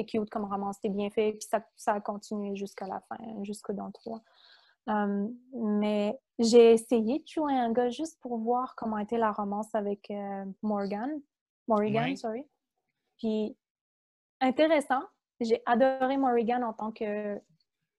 cute 0.07 0.30
comme 0.30 0.45
roman, 0.45 0.72
c'était 0.72 0.88
bien 0.88 1.11
fait. 1.11 1.32
Puis 1.32 1.49
ça, 1.49 1.62
ça 1.76 1.93
a 1.95 2.01
continué 2.01 2.57
jusqu'à 2.57 2.86
la 2.86 3.01
fin, 3.01 3.18
jusqu'au 3.43 3.72
dans 3.72 3.90
3. 3.90 4.20
Euh, 4.89 5.28
mais 5.55 6.18
j'ai 6.39 6.72
essayé 6.72 7.20
de 7.20 7.26
jouer 7.26 7.53
un 7.55 7.72
gars 7.72 7.91
juste 7.91 8.18
pour 8.20 8.39
voir 8.39 8.74
comment 8.74 8.99
était 8.99 9.18
la 9.18 9.33
romance 9.33 9.74
avec 9.74 10.11
euh, 10.11 10.45
Morgan. 10.62 11.20
Morrigan, 11.68 12.03
Ouais. 12.05 12.16
sorry. 12.16 12.45
Puis 13.18 13.57
intéressant. 14.41 15.03
J'ai 15.41 15.62
adoré 15.66 16.16
Morrigan 16.16 16.62
en 16.62 16.72
tant 16.72 16.93
que 16.93 17.41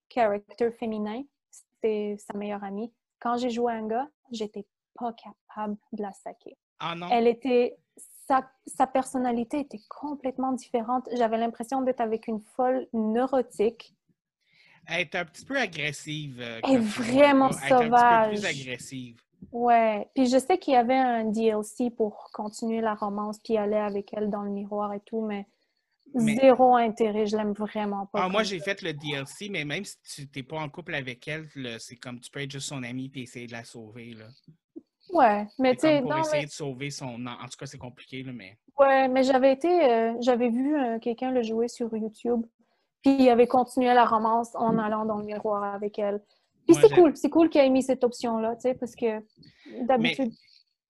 character 0.10 0.72
féminin. 0.72 1.24
C'était 1.50 2.16
sa 2.18 2.38
meilleure 2.38 2.64
amie. 2.64 2.92
Quand 3.20 3.38
j'ai 3.38 3.50
joué 3.50 3.74
un 3.74 3.88
gars, 3.88 4.10
j'étais 4.32 4.66
pas 4.96 5.14
capable 5.14 5.78
de 5.94 6.02
la 6.02 6.12
saquer. 6.12 6.58
Ah 6.80 6.96
non? 6.96 7.08
Elle 7.12 7.28
était. 7.28 7.78
Sa, 8.26 8.50
sa 8.66 8.88
personnalité 8.88 9.60
était 9.60 9.82
complètement 9.90 10.54
différente. 10.54 11.08
J'avais 11.14 11.38
l'impression 11.38 11.82
d'être 11.82 12.00
avec 12.00 12.28
une 12.28 12.40
folle 12.40 12.88
neurotique. 12.94 13.94
Elle 14.88 15.02
est 15.02 15.16
un 15.16 15.26
petit 15.26 15.46
peu 15.46 15.58
agressive. 15.58 16.40
euh, 16.42 16.60
Elle 16.64 16.74
est 16.76 16.78
vois 16.78 17.06
vraiment 17.06 17.50
gars. 17.50 17.58
Elle 17.64 17.72
est 17.72 17.74
un 17.74 17.78
petit 17.80 17.90
peu 17.90 18.30
plus 18.30 18.38
sauvage. 18.38 18.46
agressive. 18.46 19.22
Ouais. 19.52 20.08
Puis 20.16 20.28
je 20.28 20.38
sais 20.38 20.58
qu'il 20.58 20.74
y 20.74 20.78
avait 20.78 20.94
un 20.96 21.26
DLC 21.26 21.90
pour 21.90 22.30
continuer 22.34 22.82
la 22.82 22.96
romance, 22.96 23.40
puis 23.40 23.58
aller 23.58 23.76
avec 23.76 24.14
elle 24.14 24.30
dans 24.30 24.42
le 24.44 24.50
miroir 24.52 24.94
et 24.94 25.00
tout, 25.02 25.22
mais, 25.26 25.46
Mais- 26.16 26.36
zéro 26.38 26.76
intérêt. 26.76 27.26
Je 27.28 27.36
l'aime 27.38 27.54
vraiment 27.54 28.06
pas. 28.08 28.24
Ah, 28.24 28.30
moi, 28.30 28.44
j'ai 28.44 28.60
fait 28.60 28.82
le 28.82 28.94
DLC, 28.94 29.50
mais 29.50 29.66
même 29.66 29.84
si 29.86 30.28
tu 30.28 30.40
n'es 30.40 30.44
pas 30.44 30.60
en 30.60 30.70
couple 30.70 30.96
avec 30.96 31.28
elle, 31.28 31.48
c'est 31.80 31.96
comme 31.96 32.20
tu 32.20 32.30
peux 32.32 32.42
être 32.42 32.52
juste 32.52 32.68
son 32.70 32.84
ami 32.84 33.12
et 33.16 33.22
essayer 33.22 33.48
de 33.48 33.52
la 33.54 33.64
sauver. 33.64 34.14
Là. 34.14 34.26
Ouais, 35.12 35.46
mais 35.60 35.76
tu 35.76 35.82
sais, 35.82 36.02
pour 36.02 36.10
non, 36.12 36.18
essayer 36.22 36.42
mais- 36.42 36.46
de 36.48 36.52
sauver 36.52 36.90
son... 36.90 37.26
en 37.26 37.46
tout 37.48 37.58
cas, 37.60 37.66
c'est 37.66 37.78
compliqué, 37.78 38.24
là, 38.24 38.32
mais... 38.34 38.58
Ouais, 38.80 39.08
mais 39.08 39.24
j'avais 39.24 39.54
été, 39.54 39.68
euh, 39.70 40.14
j'avais 40.22 40.50
vu 40.50 40.76
euh, 40.76 40.98
quelqu'un 41.00 41.30
le 41.30 41.44
jouer 41.44 41.68
sur 41.68 41.96
YouTube, 41.96 42.44
puis 43.04 43.16
il 43.20 43.30
avait 43.30 43.48
continué 43.48 43.94
la 43.94 44.06
romance 44.06 44.56
en 44.56 44.78
allant 44.80 45.06
dans 45.06 45.18
le 45.18 45.26
miroir 45.26 45.64
avec 45.76 46.00
elle. 46.00 46.22
Puis 46.66 46.76
c'est 46.76 46.90
cool, 46.94 47.16
c'est 47.16 47.30
cool 47.30 47.50
qu'il 47.50 47.62
ait 47.62 47.70
mis 47.70 47.84
cette 47.84 48.04
option-là, 48.04 48.56
tu 48.56 48.62
sais, 48.62 48.74
parce 48.74 48.96
que 48.96 49.22
d'habitude, 49.86 50.32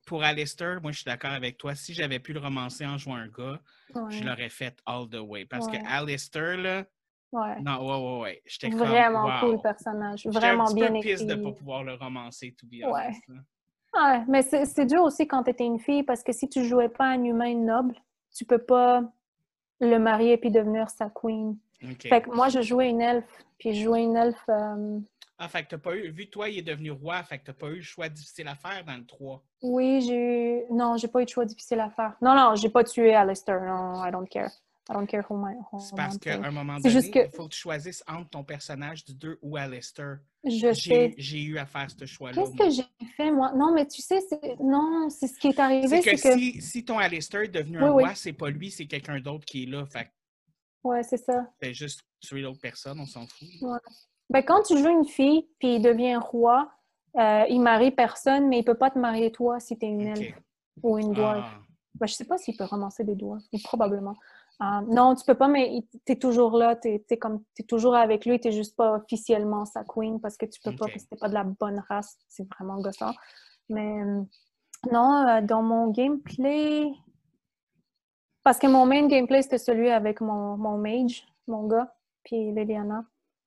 Pour 0.05 0.21
Alistair, 0.21 0.79
moi, 0.81 0.91
je 0.91 0.97
suis 0.97 1.05
d'accord 1.05 1.31
avec 1.31 1.57
toi. 1.57 1.73
Si 1.75 1.93
j'avais 1.93 2.19
pu 2.19 2.33
le 2.33 2.39
romancer 2.39 2.85
en 2.85 2.97
jouant 2.97 3.15
un 3.15 3.27
gars, 3.27 3.59
ouais, 3.95 4.11
je 4.11 4.23
l'aurais 4.23 4.49
fait 4.49 4.77
all 4.85 5.07
the 5.09 5.15
way. 5.19 5.45
Parce 5.45 5.65
Ouais. 5.67 5.79
que 5.79 5.87
Alistair, 5.87 6.57
là... 6.57 6.83
ouais. 7.31 7.61
Non, 7.61 7.79
ouais, 7.79 8.05
ouais, 8.05 8.21
ouais. 8.21 8.41
J'étais 8.45 8.69
comme... 8.69 8.79
Vraiment 8.87 9.23
wow. 9.23 9.39
cool 9.39 9.61
personnage, 9.61 10.27
vraiment 10.27 10.63
un 10.63 10.67
petit 10.67 10.75
bien 10.75 10.87
peu 10.89 10.97
écrit. 10.97 11.25
de 11.25 11.33
ne 11.33 11.43
pas 11.43 11.51
pouvoir 11.53 11.83
le 11.83 11.93
romancer, 11.95 12.53
to 12.59 12.67
be 12.67 12.83
Ouais. 12.85 13.11
Ouais, 13.95 14.23
mais 14.27 14.41
c'est 14.41 14.65
c'est 14.65 14.85
dur 14.85 15.03
aussi 15.03 15.27
quand 15.27 15.43
tu 15.43 15.51
étais 15.51 15.65
une 15.65 15.79
fille, 15.79 16.03
parce 16.03 16.21
que 16.23 16.31
si 16.33 16.49
tu 16.49 16.65
jouais 16.65 16.89
pas 16.89 17.05
un 17.05 17.23
humain 17.23 17.55
noble, 17.55 17.95
tu 18.35 18.43
peux 18.43 18.57
pas 18.57 19.03
le 19.79 19.97
marier 19.99 20.37
puis 20.37 20.51
devenir 20.51 20.89
sa 20.89 21.09
queen. 21.09 21.57
Fait 22.09 22.21
que 22.21 22.29
moi, 22.31 22.49
je 22.49 22.61
jouais 22.61 22.89
une 22.89 23.01
elfe, 23.01 23.25
puis 23.59 23.73
je 23.73 23.83
jouais 23.83 24.03
une 24.03 24.15
elfe... 24.15 24.37
euh, 24.49 24.99
Ah, 25.37 25.47
fait 25.47 25.63
que 25.63 25.69
t'as 25.69 25.77
pas 25.77 25.95
eu... 25.95 26.09
Vu 26.11 26.25
que 26.25 26.31
toi, 26.31 26.49
il 26.49 26.59
est 26.59 26.61
devenu 26.63 26.91
roi, 26.91 27.21
fait 27.23 27.39
que 27.39 27.45
t'as 27.45 27.53
pas 27.53 27.67
eu 27.69 27.75
le 27.77 27.81
choix 27.81 28.09
difficile 28.09 28.47
à 28.47 28.55
faire 28.55 28.83
dans 28.85 28.95
le 28.97 29.05
3. 29.05 29.43
Oui, 29.63 30.01
j'ai 30.01 30.15
eu... 30.15 30.61
Non, 30.73 30.97
j'ai 30.97 31.07
pas 31.07 31.21
eu 31.21 31.25
de 31.25 31.29
choix 31.29 31.45
difficile 31.45 31.79
à 31.79 31.89
faire. 31.89 32.15
Non, 32.21 32.35
non, 32.35 32.55
j'ai 32.55 32.69
pas 32.69 32.83
tué 32.83 33.13
Alistair. 33.13 33.61
Non, 33.61 34.05
I 34.05 34.11
don't 34.11 34.27
care. 34.29 34.51
I 34.89 34.93
don't 34.93 35.07
care 35.07 35.23
who 35.29 35.37
my... 35.37 35.53
C'est 35.79 35.95
parce 35.95 36.17
qu'à 36.17 36.35
un 36.43 36.51
moment 36.51 36.75
donné, 36.75 36.89
juste 36.89 37.13
que- 37.13 37.19
il 37.25 37.29
faut 37.33 37.45
que 37.47 37.53
tu 37.53 37.59
choisisses 37.59 38.03
entre 38.05 38.29
ton 38.29 38.43
personnage 38.43 39.05
du 39.05 39.13
2 39.15 39.39
ou 39.41 39.55
Alistair. 39.55 40.17
Je 40.43 40.49
J'ai 40.49 40.73
sais. 40.73 41.13
j'ai 41.17 41.41
eu 41.41 41.57
à 41.57 41.65
faire 41.65 41.87
ce 41.89 42.05
choix-là. 42.05 42.41
Qu'est-ce 42.41 42.57
que 42.57 42.69
j'ai 42.69 43.07
fait, 43.15 43.31
moi? 43.31 43.53
Non, 43.55 43.73
mais 43.73 43.87
tu 43.87 44.01
sais, 44.01 44.19
c'est... 44.19 44.59
Non, 44.59 45.07
c'est 45.09 45.27
ce 45.27 45.39
qui 45.39 45.47
est 45.47 45.59
arrivé, 45.59 46.01
C'est 46.01 46.15
que. 46.15 46.17
Si, 46.37 46.61
si 46.61 46.83
ton 46.83 46.97
Alistair 46.99 47.43
est 47.43 47.47
devenu 47.47 47.77
Oui, 47.77 47.83
un 47.85 47.91
oui. 47.93 48.03
roi, 48.03 48.15
c'est 48.15 48.33
pas 48.33 48.49
lui, 48.49 48.71
c'est 48.71 48.85
quelqu'un 48.85 49.21
d'autre 49.21 49.45
qui 49.45 49.63
est 49.63 49.67
là. 49.67 49.85
Fait 49.85 50.11
Ouais, 50.83 51.03
c'est 51.03 51.17
ça. 51.17 51.47
fais 51.61 51.73
juste 51.73 52.01
tuer 52.19 52.41
l'autre 52.41 52.59
personne, 52.61 52.99
on 52.99 53.05
s'en 53.05 53.25
fout. 53.27 53.47
Ben, 54.29 54.41
quand 54.41 54.63
tu 54.63 54.77
joues 54.77 54.89
une 54.89 55.05
fille, 55.05 55.47
puis 55.59 55.75
il 55.75 55.81
devient 55.81 56.15
roi, 56.15 56.71
euh, 57.17 57.45
il 57.49 57.59
marie 57.61 57.91
personne, 57.91 58.47
mais 58.47 58.59
il 58.59 58.65
peut 58.65 58.77
pas 58.77 58.89
te 58.89 58.97
marier 58.99 59.31
toi 59.31 59.59
si 59.59 59.77
t'es 59.77 59.87
une 59.87 60.07
Ok. 60.07 60.17
elfe 60.17 60.39
ou 60.81 60.97
une 60.97 61.13
dwarf. 61.13 61.45
Ah, 61.45 61.61
Ben, 61.95 62.07
je 62.07 62.13
sais 62.13 62.25
pas 62.25 62.37
s'il 62.37 62.57
peut 62.57 62.63
romancer 62.65 63.03
des 63.03 63.15
ou 63.23 63.39
probablement. 63.63 64.15
Euh, 64.61 64.81
non, 64.87 65.15
tu 65.15 65.25
peux 65.25 65.35
pas, 65.35 65.47
mais 65.47 65.83
tu 66.05 66.11
es 66.11 66.15
toujours 66.15 66.57
là, 66.57 66.75
tu 66.75 67.01
es, 67.09 67.17
comme 67.17 67.43
t'es 67.55 67.63
toujours 67.63 67.95
avec 67.95 68.25
lui, 68.25 68.39
tu 68.39 68.51
juste 68.51 68.75
pas 68.75 68.95
officiellement 68.97 69.65
sa 69.65 69.83
queen 69.83 70.19
parce 70.19 70.37
que 70.37 70.45
tu 70.45 70.59
peux 70.61 70.75
pas, 70.75 70.87
parce 70.87 71.05
que 71.05 71.15
pas 71.15 71.27
de 71.29 71.33
la 71.33 71.43
bonne 71.43 71.83
race. 71.89 72.17
C'est 72.27 72.47
vraiment 72.53 72.79
gossant. 72.81 73.13
Mais 73.69 74.01
euh, 74.01 74.21
non, 74.91 75.27
euh, 75.27 75.41
dans 75.41 75.61
mon 75.61 75.91
gameplay. 75.91 76.91
Parce 78.43 78.59
que 78.59 78.67
mon 78.67 78.85
main 78.85 79.07
gameplay, 79.07 79.41
c'était 79.41 79.57
celui 79.57 79.89
avec 79.89 80.19
mon, 80.19 80.57
mon 80.57 80.77
mage, 80.77 81.25
mon 81.47 81.67
gars, 81.67 81.95
puis 82.23 82.51
Liliana. 82.51 83.05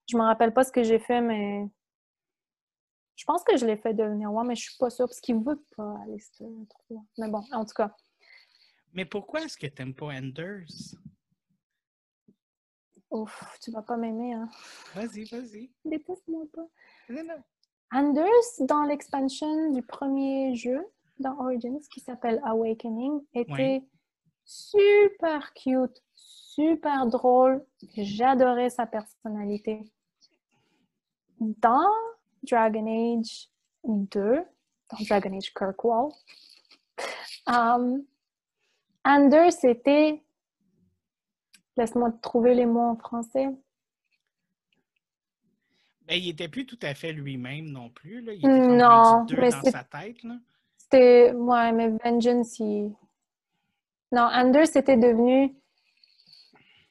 Je 0.08 0.16
me 0.16 0.22
rappelle 0.22 0.54
pas 0.54 0.64
ce 0.64 0.72
que 0.72 0.82
j'ai 0.82 0.98
fait, 0.98 1.20
mais. 1.20 1.68
Je 3.16 3.24
pense 3.24 3.42
que 3.44 3.56
je 3.56 3.64
l'ai 3.64 3.78
fait 3.78 3.94
devenir 3.94 4.30
roi, 4.30 4.44
mais 4.44 4.54
je 4.54 4.68
suis 4.68 4.76
pas 4.78 4.90
sûre 4.90 5.06
parce 5.06 5.20
qu'il 5.20 5.36
veut 5.42 5.62
pas 5.76 5.96
aller 6.02 6.18
se. 6.18 6.44
Mais 7.18 7.28
bon, 7.28 7.42
en 7.52 7.64
tout 7.64 7.74
cas. 7.74 7.94
Mais 8.92 9.04
pourquoi 9.04 9.42
est-ce 9.42 9.56
que 9.56 9.66
t'aimes 9.66 9.94
pas 9.94 10.06
Enders? 10.06 10.66
Ouf, 13.10 13.58
tu 13.62 13.70
vas 13.70 13.82
pas 13.82 13.96
m'aimer, 13.96 14.34
hein. 14.34 14.48
Vas-y, 14.94 15.24
vas-y. 15.24 15.70
Déteste-moi 15.84 16.44
pas. 16.52 16.66
Non, 17.08 17.24
non. 17.24 17.42
Anders, 17.92 18.26
dans 18.60 18.82
l'expansion 18.82 19.70
du 19.72 19.82
premier 19.82 20.54
jeu, 20.54 20.84
dans 21.18 21.38
Origins, 21.38 21.78
qui 21.90 22.00
s'appelle 22.00 22.40
Awakening, 22.44 23.20
était 23.32 23.82
super 24.46 25.52
cute, 25.52 26.02
super 26.14 27.06
drôle. 27.06 27.64
J'adorais 27.96 28.70
sa 28.70 28.86
personnalité. 28.86 29.82
Dans 31.38 31.90
Dragon 32.42 32.86
Age 32.86 33.50
2, 33.84 34.36
dans 34.90 35.04
Dragon 35.06 35.36
Age 35.36 35.52
Kirkwall, 35.52 36.12
um, 37.46 38.02
Anders 39.04 39.64
était... 39.64 40.22
Laisse-moi 41.76 42.10
trouver 42.22 42.54
les 42.54 42.64
mots 42.64 42.88
en 42.88 42.96
français. 42.96 43.48
Ben, 46.06 46.14
il 46.14 46.30
était 46.30 46.48
plus 46.48 46.64
tout 46.64 46.78
à 46.80 46.94
fait 46.94 47.12
lui-même 47.12 47.66
non 47.66 47.90
plus. 47.90 48.22
Là. 48.22 48.32
Il 48.32 48.38
était 48.38 48.48
Non, 48.48 49.26
mais 49.28 49.50
dans 49.50 49.62
sa 49.62 49.84
tête. 49.84 50.16
C'était. 50.78 51.32
Ouais, 51.32 51.72
mais 51.72 51.88
Vengeance, 51.88 52.58
il. 52.60 52.94
Non, 54.12 54.28
Anders 54.32 54.76
était 54.76 54.96
devenu 54.96 55.54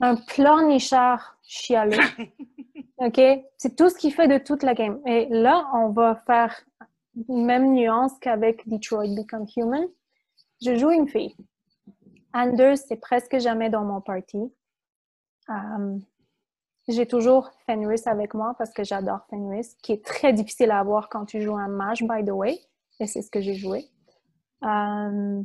un 0.02 0.16
pleurnichard 0.16 1.38
chialeux. 1.44 1.98
OK? 2.98 3.22
C'est 3.58 3.76
tout 3.76 3.90
ce 3.90 3.96
qu'il 3.96 4.14
fait 4.14 4.28
de 4.28 4.38
toute 4.38 4.64
la 4.64 4.74
game. 4.74 5.00
Et 5.06 5.28
là, 5.30 5.70
on 5.74 5.90
va 5.90 6.16
faire 6.28 6.66
même 7.30 7.74
nuance 7.74 8.14
qu'avec 8.20 8.68
Detroit 8.68 9.16
Become 9.16 9.46
Human. 9.56 9.86
Je 10.62 10.76
joue 10.76 10.92
une 10.92 11.08
fille. 11.08 11.36
Anders, 12.34 12.78
c'est 12.78 12.98
presque 12.98 13.38
jamais 13.40 13.70
dans 13.70 13.86
mon 13.86 14.02
party. 14.02 14.52
Euh, 15.50 15.98
j'ai 16.88 17.08
toujours 17.08 17.50
Fenris 17.66 18.02
avec 18.06 18.34
moi 18.34 18.56
parce 18.58 18.72
que 18.72 18.84
j'adore 18.84 19.26
Fenris, 19.30 19.76
qui 19.82 19.94
est 19.94 20.06
très 20.06 20.34
difficile 20.34 20.72
à 20.72 20.80
avoir 20.80 21.10
quand 21.10 21.26
tu 21.26 21.42
joues 21.42 21.56
un 21.56 21.68
mage, 21.68 22.04
by 22.04 22.24
the 22.26 22.32
way. 22.32 22.60
Et 23.00 23.08
c'est 23.08 23.22
ce 23.22 23.32
que 23.32 23.42
j'ai 23.42 23.56
joué. 23.56 23.86
Euh, 24.64 25.42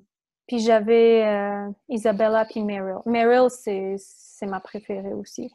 puis 0.50 0.58
j'avais 0.58 1.24
euh, 1.24 1.70
Isabella 1.88 2.44
puis 2.44 2.64
Meryl. 2.64 2.96
Meryl, 3.06 3.48
c'est, 3.50 3.96
ma 4.48 4.58
préférée 4.58 5.12
aussi. 5.12 5.48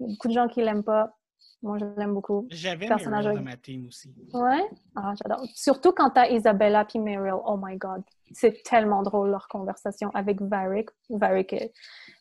Il 0.00 0.06
y 0.06 0.08
a 0.08 0.12
beaucoup 0.14 0.28
de 0.28 0.32
gens 0.32 0.48
qui 0.48 0.62
l'aiment 0.62 0.82
pas. 0.82 1.14
Moi, 1.60 1.76
je 1.76 1.84
l'aime 1.98 2.14
beaucoup. 2.14 2.46
J'avais 2.48 2.86
Personnage 2.86 3.26
Meryl 3.26 3.40
dans 3.40 3.44
ma 3.44 3.58
team 3.58 3.86
aussi. 3.88 4.10
Ouais? 4.32 4.64
Ah, 4.96 5.12
j'adore. 5.22 5.44
Surtout 5.54 5.92
quand 5.92 6.08
t'as 6.08 6.30
Isabella 6.30 6.86
puis 6.86 6.98
Meryl. 6.98 7.34
Oh 7.44 7.60
my 7.62 7.76
God. 7.76 8.02
C'est 8.32 8.62
tellement 8.62 9.02
drôle 9.02 9.28
leur 9.28 9.48
conversation 9.48 10.08
avec 10.14 10.40
Varric. 10.40 10.88
Varric, 11.10 11.54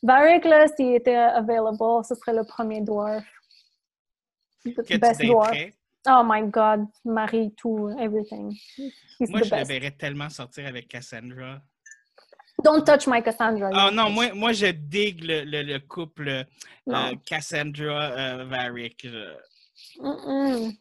Varric 0.03 0.43
là, 0.43 0.67
s'il 0.67 0.95
était 0.95 1.15
available, 1.15 2.03
ce 2.03 2.13
serait 2.13 2.33
le 2.33 2.43
premier 2.43 2.81
dwarf. 2.81 3.23
Que 4.65 4.97
Best 4.97 5.21
dwarf. 5.21 5.55
Oh 6.09 6.23
my 6.25 6.41
God. 6.41 6.87
Marie, 7.05 7.53
tout, 7.55 7.89
everything. 7.97 8.51
He's 9.17 9.29
Moi, 9.29 9.39
the 9.39 9.45
je 9.45 9.51
le 9.55 9.59
best. 9.61 9.71
verrais 9.71 9.91
tellement 9.91 10.29
sortir 10.29 10.67
avec 10.67 10.89
Cassandra. 10.89 11.61
Don't 12.63 12.83
touch 12.83 13.07
my 13.07 13.21
Cassandra. 13.21 13.69
Ah 13.73 13.91
non, 13.91 14.09
moi, 14.09 14.33
moi 14.33 14.51
je 14.51 14.67
digue 14.67 15.23
le, 15.23 15.43
le- 15.43 15.61
le 15.63 15.79
couple 15.79 16.27
euh. 16.87 17.15
Cassandra-Varick. 17.25 19.07
Mm-mm. 19.99 20.75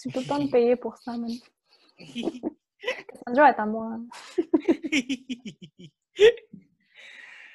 Tu 0.00 0.08
peux 0.10 0.22
pas 0.22 0.38
me 0.38 0.46
payer 0.50 0.76
pour 0.76 0.96
ça, 0.96 1.16
man. 1.16 1.30
Cassandra 3.26 3.50
est 3.50 3.58
à 3.58 3.66
moi. 3.66 3.98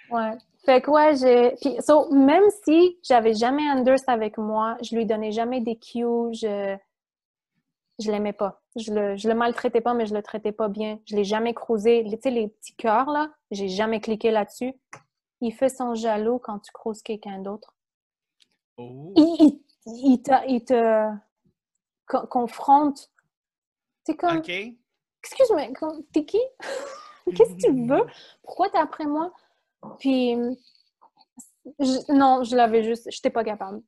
Ouais. 0.10 0.38
Fait 0.66 0.80
que 0.82 0.92
ouais, 0.92 1.16
j'ai. 1.16 1.56
Puis, 1.60 1.76
so, 1.82 2.12
même 2.14 2.44
si 2.64 3.00
j'avais 3.04 3.34
jamais 3.34 3.68
Anders 3.72 3.98
avec 4.08 4.38
moi, 4.38 4.78
je 4.84 4.96
lui 4.96 5.06
donnais 5.08 5.32
jamais 5.32 5.60
des 5.62 5.76
cues, 5.78 6.34
je. 6.34 6.78
Je 8.00 8.12
l'aimais 8.12 8.34
pas. 8.34 8.62
Je 8.76 8.92
le, 8.92 9.16
je 9.18 9.28
le 9.28 9.36
maltraitais 9.36 9.82
pas, 9.82 9.94
mais 9.94 10.06
je 10.06 10.14
le 10.16 10.24
traitais 10.24 10.52
pas 10.52 10.68
bien. 10.68 11.00
Je 11.06 11.16
l'ai 11.16 11.24
jamais 11.24 11.54
creusé. 11.54 12.04
Tu 12.10 12.18
sais, 12.22 12.32
les 12.32 12.48
petits 12.48 12.76
cœurs, 12.76 13.10
là, 13.12 13.32
j'ai 13.52 13.68
jamais 13.68 14.00
cliqué 14.02 14.32
là-dessus. 14.32 14.74
il 15.42 15.54
fait 15.54 15.70
son 15.70 15.94
jaloux 15.94 16.40
quand 16.40 16.60
tu 16.60 16.72
croises 16.72 17.02
quelqu'un 17.04 17.40
d'autre. 17.40 17.76
Oh. 18.78 19.14
Il, 19.16 19.62
il, 19.86 20.12
il 20.14 20.22
te, 20.22 20.32
il 20.50 20.64
te 20.66 21.10
co- 22.08 22.26
confronte. 22.28 23.12
C'est 24.06 24.16
comme, 24.16 24.38
OK. 24.38 24.50
excuse-moi, 24.50 25.68
t'es 26.12 26.26
qui? 26.26 26.40
Qu'est-ce 27.36 27.54
que 27.56 27.68
tu 27.68 27.88
veux? 27.88 28.06
Pourquoi 28.44 28.70
t'es 28.70 28.80
après 28.80 29.06
moi? 29.06 29.32
Puis, 30.00 30.36
je- 31.80 32.12
non, 32.14 32.44
je 32.44 32.56
l'avais 32.56 32.84
juste, 32.84 33.08
j'étais 33.12 33.30
pas 33.30 33.44
capable. 33.44 33.82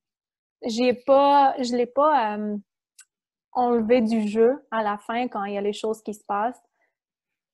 J'ai 0.63 0.93
pas, 0.93 1.55
je 1.61 1.75
l'ai 1.75 1.85
pas 1.85 2.37
euh, 2.37 2.57
enlevé 3.55 4.01
du 4.01 4.27
jeu 4.27 4.63
à 4.71 4.83
la 4.83 4.97
fin 4.97 5.27
quand 5.27 5.43
il 5.45 5.53
y 5.53 5.57
a 5.57 5.61
les 5.61 5.73
choses 5.73 6.01
qui 6.01 6.13
se 6.13 6.23
passent. 6.23 6.61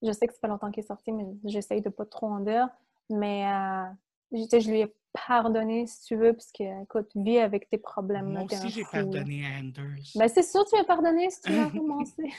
Je 0.01 0.11
sais 0.11 0.27
que 0.27 0.33
ça 0.33 0.39
fait 0.41 0.47
longtemps 0.47 0.71
qu'il 0.71 0.83
est 0.83 0.87
sorti, 0.87 1.11
mais 1.11 1.25
j'essaye 1.45 1.81
de 1.81 1.89
pas 1.89 2.05
trop 2.05 2.27
en 2.27 2.39
dire. 2.39 2.67
Mais 3.09 3.45
euh, 3.47 3.85
je, 4.31 4.59
je 4.59 4.69
lui 4.69 4.81
ai 4.81 4.93
pardonné, 5.27 5.85
si 5.87 6.03
tu 6.05 6.15
veux, 6.15 6.33
parce 6.33 6.51
que, 6.51 6.83
écoute, 6.83 7.09
vis 7.15 7.39
avec 7.39 7.69
tes 7.69 7.77
problèmes. 7.77 8.31
Moi 8.31 8.43
aussi, 8.43 8.69
j'ai 8.69 8.83
pardonné 8.85 9.43
à 9.45 9.59
Anders. 9.59 9.99
Ben, 10.15 10.27
c'est 10.27 10.43
sûr 10.43 10.63
que 10.65 10.69
tu 10.69 10.75
m'as 10.77 10.85
pardonné 10.85 11.29
si 11.29 11.41
tu 11.41 11.51
l'as 11.51 11.69
commencé. 11.77 12.31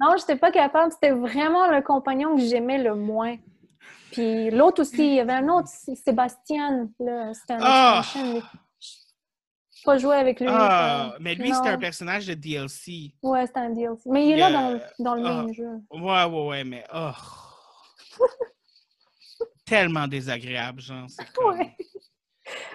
non, 0.00 0.16
j'étais 0.18 0.36
pas 0.36 0.50
capable. 0.50 0.92
C'était 0.92 1.10
vraiment 1.10 1.68
le 1.70 1.82
compagnon 1.82 2.36
que 2.36 2.42
j'aimais 2.42 2.82
le 2.82 2.94
moins. 2.94 3.36
Puis 4.12 4.50
l'autre 4.50 4.82
aussi, 4.82 5.06
il 5.06 5.14
y 5.14 5.20
avait 5.20 5.32
un 5.34 5.48
autre, 5.48 5.68
c'est 5.68 5.94
Sébastien. 5.96 6.88
là, 7.00 7.34
C'était 7.34 7.54
un 7.54 7.58
Ah! 7.62 8.02
Pas 9.86 9.96
joué 9.98 10.16
avec 10.16 10.40
lui. 10.40 10.46
Ah, 10.50 11.12
euh, 11.14 11.18
mais 11.20 11.34
lui, 11.34 11.54
c'était 11.54 11.68
un 11.68 11.78
personnage 11.78 12.26
de 12.26 12.34
DLC. 12.34 13.14
Ouais, 13.22 13.46
c'était 13.46 13.60
un 13.60 13.70
DLC. 13.70 14.02
Mais 14.10 14.26
il 14.26 14.32
est 14.32 14.36
là 14.36 14.50
dans, 14.50 14.80
dans 14.98 15.14
le 15.14 15.24
ah. 15.24 15.42
même 15.42 15.54
jeu. 15.54 15.68
Ouais, 15.90 16.24
ouais, 16.24 16.46
ouais, 16.46 16.64
mais 16.64 16.84
oh. 16.94 17.10
Tellement 19.64 20.06
désagréable, 20.06 20.80
genre. 20.80 21.06
C'est 21.08 21.32
comme... 21.32 21.58
Ouais. 21.58 21.74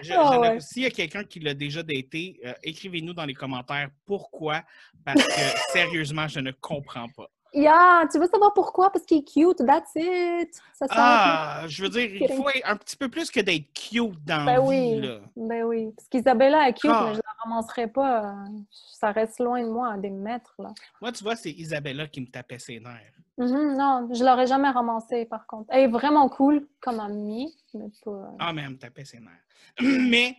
Je- 0.02 0.12
Ah 0.14 0.38
ouais. 0.38 0.60
S'il 0.60 0.82
y 0.82 0.86
a 0.86 0.90
quelqu'un 0.90 1.24
qui 1.24 1.40
l'a 1.40 1.54
déjà 1.54 1.82
daté, 1.82 2.40
euh, 2.44 2.52
écrivez-nous 2.62 3.14
dans 3.14 3.24
les 3.24 3.34
commentaires 3.34 3.90
pourquoi. 4.04 4.62
Parce 5.04 5.24
que 5.24 5.32
sérieusement, 5.72 6.28
je 6.28 6.40
ne 6.40 6.50
comprends 6.50 7.08
pas. 7.08 7.30
Yeah, 7.54 8.06
tu 8.10 8.18
veux 8.18 8.26
savoir 8.28 8.54
pourquoi? 8.54 8.90
Parce 8.90 9.04
qu'il 9.04 9.18
est 9.18 9.24
cute, 9.24 9.58
that's 9.66 9.90
it. 9.94 10.54
Ça. 10.72 10.86
Ah, 10.90 11.64
je 11.66 11.82
veux 11.82 11.88
dire, 11.90 12.08
il 12.14 12.32
faut 12.34 12.48
un 12.64 12.76
petit 12.76 12.96
peu 12.96 13.08
plus 13.10 13.30
que 13.30 13.40
d'être 13.40 13.70
cute 13.74 14.24
dans 14.24 14.44
la 14.44 14.56
Ben 14.58 14.62
vie, 14.62 14.68
oui. 14.68 15.00
là. 15.00 15.18
Ben 15.36 15.62
oui. 15.64 15.92
Parce 15.94 16.08
qu'Isabella 16.08 16.68
est 16.68 16.72
cute, 16.72 16.90
Ah. 16.92 17.04
mais 17.08 17.14
je 17.14 17.18
la 17.20 17.32
ramasserai 17.44 17.88
pas. 17.88 18.24
euh, 18.30 18.46
Ça 18.92 19.12
reste 19.12 19.38
loin 19.40 19.62
de 19.62 19.68
moi, 19.68 19.92
à 19.92 19.98
des 19.98 20.10
mètres, 20.10 20.54
là. 20.58 20.70
Moi, 21.00 21.12
tu 21.12 21.22
vois, 21.24 21.36
c'est 21.36 21.50
Isabella 21.50 22.06
qui 22.06 22.20
me 22.22 22.26
tapait 22.26 22.58
ses 22.58 22.80
nerfs. 22.80 23.12
Mhm, 23.36 23.76
non, 23.76 24.08
je 24.12 24.24
l'aurais 24.24 24.46
jamais 24.46 24.68
ramassée, 24.70 25.24
par 25.26 25.46
contre. 25.46 25.66
Elle 25.72 25.84
est 25.84 25.88
vraiment 25.88 26.28
cool 26.28 26.66
comme 26.80 27.00
amie, 27.00 27.54
mais 27.74 27.86
pas... 28.04 28.30
Ah, 28.38 28.52
mais 28.52 28.62
elle 28.62 28.70
me 28.70 28.78
tapait 28.78 29.04
ses 29.04 29.18
nerfs. 29.20 29.44
mais 29.80 30.36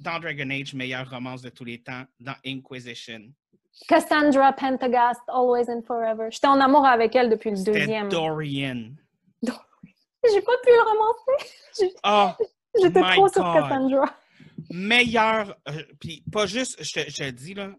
dans 0.00 0.18
Dragon 0.18 0.50
Age, 0.50 0.74
meilleure 0.74 1.08
romance 1.08 1.42
de 1.42 1.48
tous 1.50 1.64
les 1.64 1.80
temps, 1.82 2.02
dans 2.20 2.34
Inquisition, 2.44 3.20
Cassandra 3.88 4.52
Pentagast, 4.52 5.20
Always 5.28 5.68
and 5.70 5.82
Forever. 5.86 6.28
J'étais 6.30 6.46
en 6.46 6.60
amour 6.60 6.84
avec 6.86 7.14
elle 7.16 7.28
depuis 7.30 7.50
le 7.50 7.62
deuxième. 7.64 8.08
Dorian. 8.08 8.90
J'ai 9.42 10.40
pas 10.40 10.52
pu 10.62 10.70
le 10.70 10.82
ramasser. 10.84 11.94
Ah, 12.04 12.36
J'étais 12.80 13.00
trop 13.00 13.28
sur. 13.28 13.42
Cassandra. 13.42 14.14
meilleure, 14.70 15.56
euh, 15.68 15.82
puis 16.00 16.22
pas 16.30 16.46
juste, 16.46 16.82
je 16.82 16.92
te, 17.02 17.10
je 17.10 17.30
dis, 17.30 17.54
là, 17.54 17.70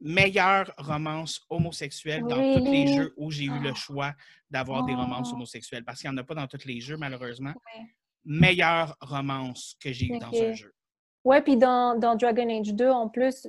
meilleure 0.00 0.72
romance 0.78 1.40
homosexuelle 1.50 2.22
dans 2.22 2.36
tous 2.36 2.64
les 2.70 2.86
jeux 2.94 3.12
où 3.16 3.30
j'ai 3.30 3.44
eu 3.44 3.58
le 3.58 3.70
Oh. 3.72 3.74
choix 3.74 4.12
d'avoir 4.50 4.84
des 4.84 4.94
romances 4.94 5.30
Oh. 5.32 5.34
homosexuelles, 5.34 5.84
parce 5.84 6.00
qu'il 6.00 6.08
n'y 6.10 6.14
en 6.14 6.18
a 6.18 6.24
pas 6.24 6.34
dans 6.34 6.46
tous 6.46 6.64
les 6.66 6.80
jeux, 6.80 6.96
malheureusement. 6.96 7.50
Ouais. 7.74 7.86
Meilleure 8.24 8.96
romance 9.00 9.74
que 9.82 9.92
j'ai 9.92 10.06
eue 10.06 10.18
dans 10.18 10.28
un 10.32 10.52
jeu. 10.52 10.72
Ouais, 11.24 11.42
puis 11.42 11.56
dans, 11.56 11.98
dans 11.98 12.14
Dragon 12.14 12.48
Age 12.48 12.72
2, 12.74 12.88
en 12.90 13.08
plus, 13.08 13.48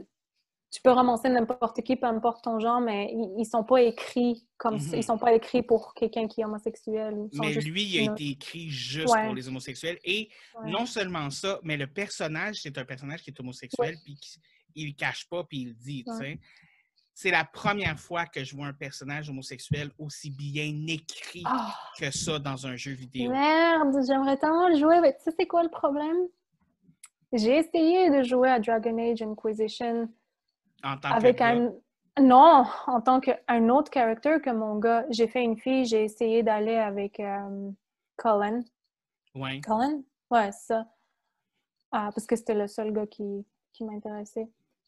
tu 0.73 0.81
peux 0.81 0.89
ramasser 0.89 1.29
n'importe 1.29 1.83
qui, 1.83 1.95
peu 1.95 2.07
importe 2.07 2.43
ton 2.45 2.59
genre, 2.59 2.81
mais 2.81 3.11
ils, 3.13 3.35
ils 3.41 3.45
sont 3.45 3.63
pas 3.63 3.83
écrits 3.83 4.43
comme 4.57 4.79
ça. 4.79 4.93
Mhm. 4.93 4.95
Ils 4.95 5.03
sont 5.03 5.19
pas 5.19 5.31
écrits 5.33 5.61
pour 5.61 5.93
quelqu'un 5.93 6.27
qui 6.27 6.41
est 6.41 6.45
homosexuel. 6.45 7.15
Ils 7.31 7.37
sont 7.37 7.43
Mais 7.43 7.53
juste 7.53 7.67
lui, 7.67 7.83
il 7.83 7.99
a 8.09 8.11
été 8.11 8.29
écrit 8.31 8.69
juste 8.69 9.13
Ouais. 9.13 9.25
pour 9.27 9.35
les 9.35 9.47
homosexuels. 9.47 9.99
Et 10.03 10.29
Ouais. 10.59 10.71
non 10.71 10.87
seulement 10.87 11.29
ça, 11.29 11.59
mais 11.61 11.77
le 11.77 11.85
personnage, 11.85 12.61
c'est 12.63 12.75
un 12.79 12.85
personnage 12.85 13.21
qui 13.21 13.29
est 13.29 13.39
homosexuel, 13.39 13.97
puis 14.03 14.17
il 14.73 14.87
le 14.87 14.93
cache 14.93 15.29
pas, 15.29 15.43
puis 15.43 15.59
il 15.61 15.67
le 15.69 15.73
dit, 15.75 16.03
tu 16.05 16.11
Ouais. 16.11 16.17
sais. 16.17 16.39
C'est 17.13 17.29
la 17.29 17.45
première 17.45 17.99
fois 17.99 18.25
que 18.25 18.43
je 18.43 18.55
vois 18.55 18.65
un 18.65 18.73
personnage 18.73 19.29
homosexuel 19.29 19.91
aussi 19.99 20.31
bien 20.31 20.73
écrit 20.87 21.43
Ah, 21.45 21.75
que 21.99 22.09
ça 22.09 22.39
dans 22.39 22.65
un 22.65 22.75
jeu 22.75 22.93
vidéo. 22.93 23.29
merde, 23.29 23.95
j'aimerais 24.07 24.37
tellement 24.37 24.69
le 24.69 24.77
jouer. 24.79 24.99
Mais 25.01 25.13
tu 25.13 25.19
sais, 25.25 25.35
c'est 25.39 25.45
quoi 25.45 25.61
le 25.61 25.69
problème? 25.69 26.17
J'ai 27.31 27.57
essayé 27.59 28.09
de 28.09 28.23
jouer 28.23 28.49
à 28.49 28.59
Dragon 28.59 28.97
Age 28.97 29.21
Inquisition 29.21 30.09
En 30.83 30.97
tant 30.97 31.11
avec 31.11 31.37
que 31.37 31.43
un. 31.43 31.73
Non, 32.21 32.65
en 32.85 33.01
tant 33.01 33.19
qu'un 33.19 33.69
autre 33.69 33.91
character 33.91 34.39
que 34.43 34.51
mon 34.51 34.77
gars. 34.77 35.05
J'ai 35.09 35.27
fait 35.27 35.43
une 35.43 35.57
fille, 35.57 35.85
j'ai 35.85 36.03
essayé 36.03 36.43
d'aller 36.43 36.75
avec 36.75 37.19
euh, 37.19 37.71
Colin. 38.17 38.61
Ouais. 39.33 39.61
Colin? 39.61 40.01
Ouais, 40.29 40.51
c'est 40.51 40.73
ça. 40.73 40.85
Ah, 41.91 42.09
parce 42.13 42.27
que 42.27 42.35
c'était 42.35 42.53
le 42.53 42.67
seul 42.67 42.91
gars 42.91 43.07
qui, 43.07 43.45
qui 43.71 43.83
m'intéressait. 43.83 44.47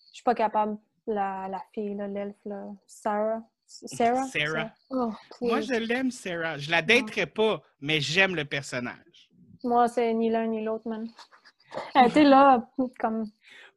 Je 0.10 0.16
suis 0.16 0.24
pas 0.24 0.36
capable. 0.36 0.78
La, 1.08 1.48
la 1.48 1.62
fille, 1.74 1.96
l'elfe, 1.96 2.36
Sarah? 2.88 3.42
Sarah? 3.68 4.26
Sarah. 4.26 4.72
Oh, 4.90 5.12
Moi, 5.42 5.62
je 5.62 5.74
l'aime, 5.74 6.12
Sarah. 6.12 6.58
Je 6.58 6.70
la 6.72 6.82
daterai 6.82 7.26
pas, 7.26 7.62
mais 7.80 8.00
j'aime 8.02 8.36
le 8.36 8.46
personnage. 8.46 9.30
Moi, 9.64 9.88
c'est 9.88 10.14
ni 10.14 10.30
l'un 10.30 10.48
ni 10.48 10.64
l'autre, 10.64 10.88
man. 10.88 11.08
Elle 11.96 12.10
était 12.10 12.24
là, 12.24 12.68
comme. 13.00 13.26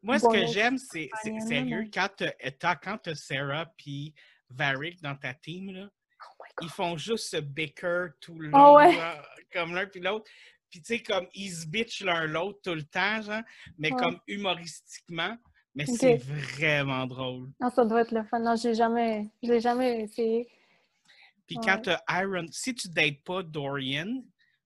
Moi, 0.03 0.19
ce 0.19 0.25
Bon, 0.27 0.33
que 0.33 0.47
j'aime, 0.47 0.79
c'est 0.79 1.09
sérieux, 1.49 1.89
quand 1.93 2.09
t'as- 2.17 2.51
t'as 2.59 2.77
quand 2.77 2.99
t'as 2.99 3.15
Sarah 3.15 3.67
puis 3.77 4.15
Varric 4.51 5.03
dans 5.03 5.17
ta 5.17 5.35
team, 5.35 5.71
là, 5.73 5.89
Oh 6.41 6.45
ils 6.63 6.69
font 6.69 6.97
juste 6.97 7.29
se 7.31 7.37
bicker 7.37 8.09
tout 8.21 8.39
le 8.39 8.51
Ah 8.53 8.59
long, 8.59 8.75
ouais. 8.77 8.97
là, 8.97 9.23
comme 9.53 9.75
l'un 9.75 9.87
puis 9.87 10.01
l'autre. 10.01 10.29
Puis 10.71 10.81
tu 10.81 10.87
sais, 10.97 11.03
comme 11.03 11.27
ils 11.35 11.51
se 11.53 11.67
bitchent 11.67 12.03
l'un 12.03 12.27
l'autre 12.27 12.61
tout 12.63 12.75
le 12.75 12.83
temps, 12.85 13.23
genre, 13.23 13.43
mais 13.79 13.93
Ouais. 13.93 13.99
comme 14.01 14.21
humoristiquement. 14.27 15.37
Mais 15.75 15.87
c'est 15.87 16.17
vraiment 16.17 17.07
drôle. 17.07 17.51
Non, 17.61 17.71
ça 17.71 17.85
doit 17.85 18.01
être 18.03 18.11
le 18.13 18.25
fun. 18.25 18.41
Non, 18.41 18.57
j'ai 18.57 18.75
jamais, 18.75 19.29
je 19.43 19.53
l'ai 19.53 19.61
jamais 19.61 20.03
essayé. 20.03 20.49
Puis 21.47 21.57
Ouais. 21.59 21.65
quand 21.65 21.83
t'as 21.83 22.01
Iron, 22.23 22.47
si 22.51 22.75
tu 22.75 22.89
dates 22.89 23.23
pas 23.25 23.43
Dorian, 23.45 24.23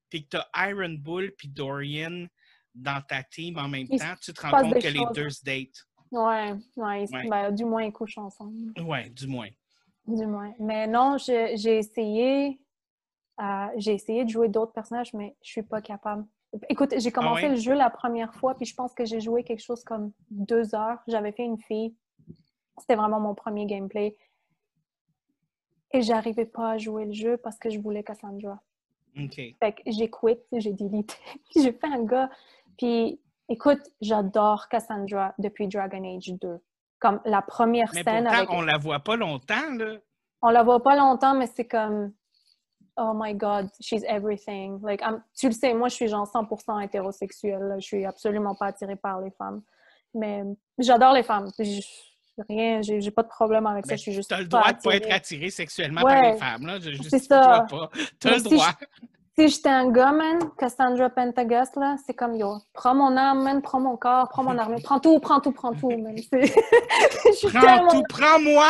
puis 0.09 0.25
que 0.25 0.31
t'as 0.39 0.69
Iron 0.71 0.95
Bull 0.99 1.33
puis 1.37 1.49
Dorian 1.49 2.27
dans 2.75 3.03
ta 3.07 3.23
team 3.23 3.59
en 3.59 3.69
même 3.69 3.87
Il 3.91 3.99
temps, 3.99 4.15
tu 4.21 4.33
te 4.33 4.41
rends 4.41 4.63
compte 4.63 4.75
que 4.75 4.89
les 4.89 5.05
deux 5.15 5.31
se 5.31 5.45
datent. 5.45 5.87
Ouais, 6.11 6.55
ouais, 6.77 7.07
ben, 7.29 7.51
du 7.53 7.65
moins, 7.65 7.85
ils 7.85 7.93
couchent 7.93 8.19
ensemble. 8.19 8.73
Ouais, 8.83 9.09
du 9.11 9.27
moins. 9.27 9.49
Du 10.07 10.27
moins. 10.27 10.53
Mais 10.59 10.87
non, 10.87 11.17
j'ai 11.19 11.55
essayé. 11.79 12.59
euh, 13.41 13.67
j'ai 13.77 13.95
essayé 13.95 14.25
de 14.25 14.31
jouer 14.31 14.49
d'autres 14.49 14.73
personnages, 14.73 15.13
mais 15.15 15.35
je 15.43 15.51
suis 15.51 15.63
pas 15.63 15.81
capable. 15.81 16.27
Écoute, 16.69 16.93
j'ai 16.99 17.11
commencé 17.11 17.45
Ah 17.45 17.49
ouais? 17.49 17.55
le 17.55 17.61
jeu 17.61 17.73
la 17.73 17.89
première 17.89 18.35
fois, 18.35 18.55
puis 18.55 18.67
je 18.67 18.75
pense 18.75 18.93
que 18.93 19.07
j'ai 19.07 19.21
joué 19.21 19.43
quelque 19.43 19.63
chose 19.63 19.83
comme 19.85 20.13
deux 20.31 20.75
heures. 20.75 20.99
J'avais 21.09 21.33
fait 21.33 21.45
une 21.45 21.59
fille. 21.59 21.95
C'était 22.79 22.95
vraiment 22.97 23.21
mon 23.21 23.35
premier 23.35 23.65
gameplay. 23.65 24.15
Et 25.93 26.03
j'arrivais 26.03 26.47
pas 26.47 26.73
à 26.73 26.79
jouer 26.79 27.05
le 27.07 27.13
jeu 27.13 27.37
parce 27.37 27.59
que 27.59 27.71
je 27.71 27.79
voulais 27.79 28.03
Cassandra. 28.03 28.61
OK. 29.19 29.35
Fait 29.35 29.73
que 29.73 29.83
j'ai 29.87 30.11
quitté, 30.11 30.61
j'ai 30.61 30.73
délité. 30.73 31.15
j'ai 31.57 31.73
fait 31.73 31.87
un 31.87 32.03
gars. 32.05 32.31
Puis, 32.79 33.21
écoute, 33.49 33.81
j'adore 34.01 34.69
Cassandra 34.69 35.35
depuis 35.39 35.69
Dragon 35.69 36.03
Age 36.17 36.33
2. 36.41 36.59
Comme 36.99 37.21
la 37.25 37.43
première 37.43 37.91
Mais 37.95 38.03
scène 38.03 38.25
pourtant, 38.25 38.39
avec... 38.39 38.51
on 38.51 38.61
la 38.63 38.79
voit 38.79 39.01
pas 39.01 39.17
longtemps, 39.17 39.71
là. 39.77 39.97
On 40.41 40.51
la 40.51 40.63
voit 40.63 40.83
pas 40.83 40.97
longtemps, 40.97 41.35
mais 41.35 41.47
c'est 41.47 41.67
comme... 41.67 42.13
Oh 42.97 43.13
my 43.15 43.35
God, 43.35 43.69
she's 43.81 44.05
everything. 44.07 44.79
Like, 44.83 45.01
I'm- 45.01 45.23
tu 45.39 45.47
le 45.47 45.53
sais, 45.53 45.73
moi, 45.73 45.89
je 45.89 45.95
suis 45.95 46.09
genre 46.09 46.27
100% 46.31 46.85
hétérosexuelle. 46.85 47.63
là. 47.63 47.79
Je 47.79 47.87
suis 47.87 48.05
absolument 48.05 48.55
pas 48.55 48.67
attirée 48.67 48.97
par 48.97 49.21
les 49.21 49.31
femmes. 49.31 49.63
Mais 50.15 50.43
j'adore 50.79 51.15
les 51.15 51.23
femmes. 51.23 51.51
J'ai 51.59 51.81
rien, 52.49 52.83
j'ai 52.83 53.11
pas 53.11 53.23
de 53.23 53.29
problème 53.29 53.67
avec 53.67 53.87
ça. 53.87 53.97
Je 53.97 54.01
suis 54.03 54.13
juste 54.13 54.29
T'as 54.31 54.41
le 54.41 54.47
droit 54.47 54.73
de 54.73 54.81
pas 54.83 54.97
être 54.97 55.11
attiré 55.11 55.49
sexuellement 55.51 56.03
Ouais. 56.03 56.13
par 56.13 56.33
les 56.33 56.37
femmes, 56.39 56.67
là. 56.67 56.79
Je 56.81 57.03
C'est 57.03 57.19
ça. 57.19 57.65
pas. 57.69 57.91
T'as 58.21 58.37
le 58.37 58.43
droit. 58.43 58.73
Si 58.79 59.07
j'étais 59.39 59.69
un 59.69 59.91
gars, 59.91 60.13
man, 60.13 60.39
Cassandra 60.59 61.09
Pentagast, 61.11 61.77
là, 61.77 61.97
c'est 62.07 62.15
comme 62.15 62.35
yo, 62.35 62.59
prends 62.75 62.95
mon 62.95 63.17
âme, 63.17 63.43
man, 63.43 63.63
prends 63.63 63.81
mon 63.81 63.97
corps, 63.97 64.29
prends 64.29 64.43
mon 64.45 64.57
armée, 64.59 64.81
prends 64.83 65.01
tout, 65.01 65.19
prends 65.21 65.41
tout, 65.41 65.53
prends 65.53 65.73
tout, 65.73 65.89
man. 65.91 66.15
Je 66.33 67.33
suis 67.33 67.49
Prends 67.49 67.61
tellement 67.61 67.91
tout, 67.91 68.03
prends-moi! 68.09 68.67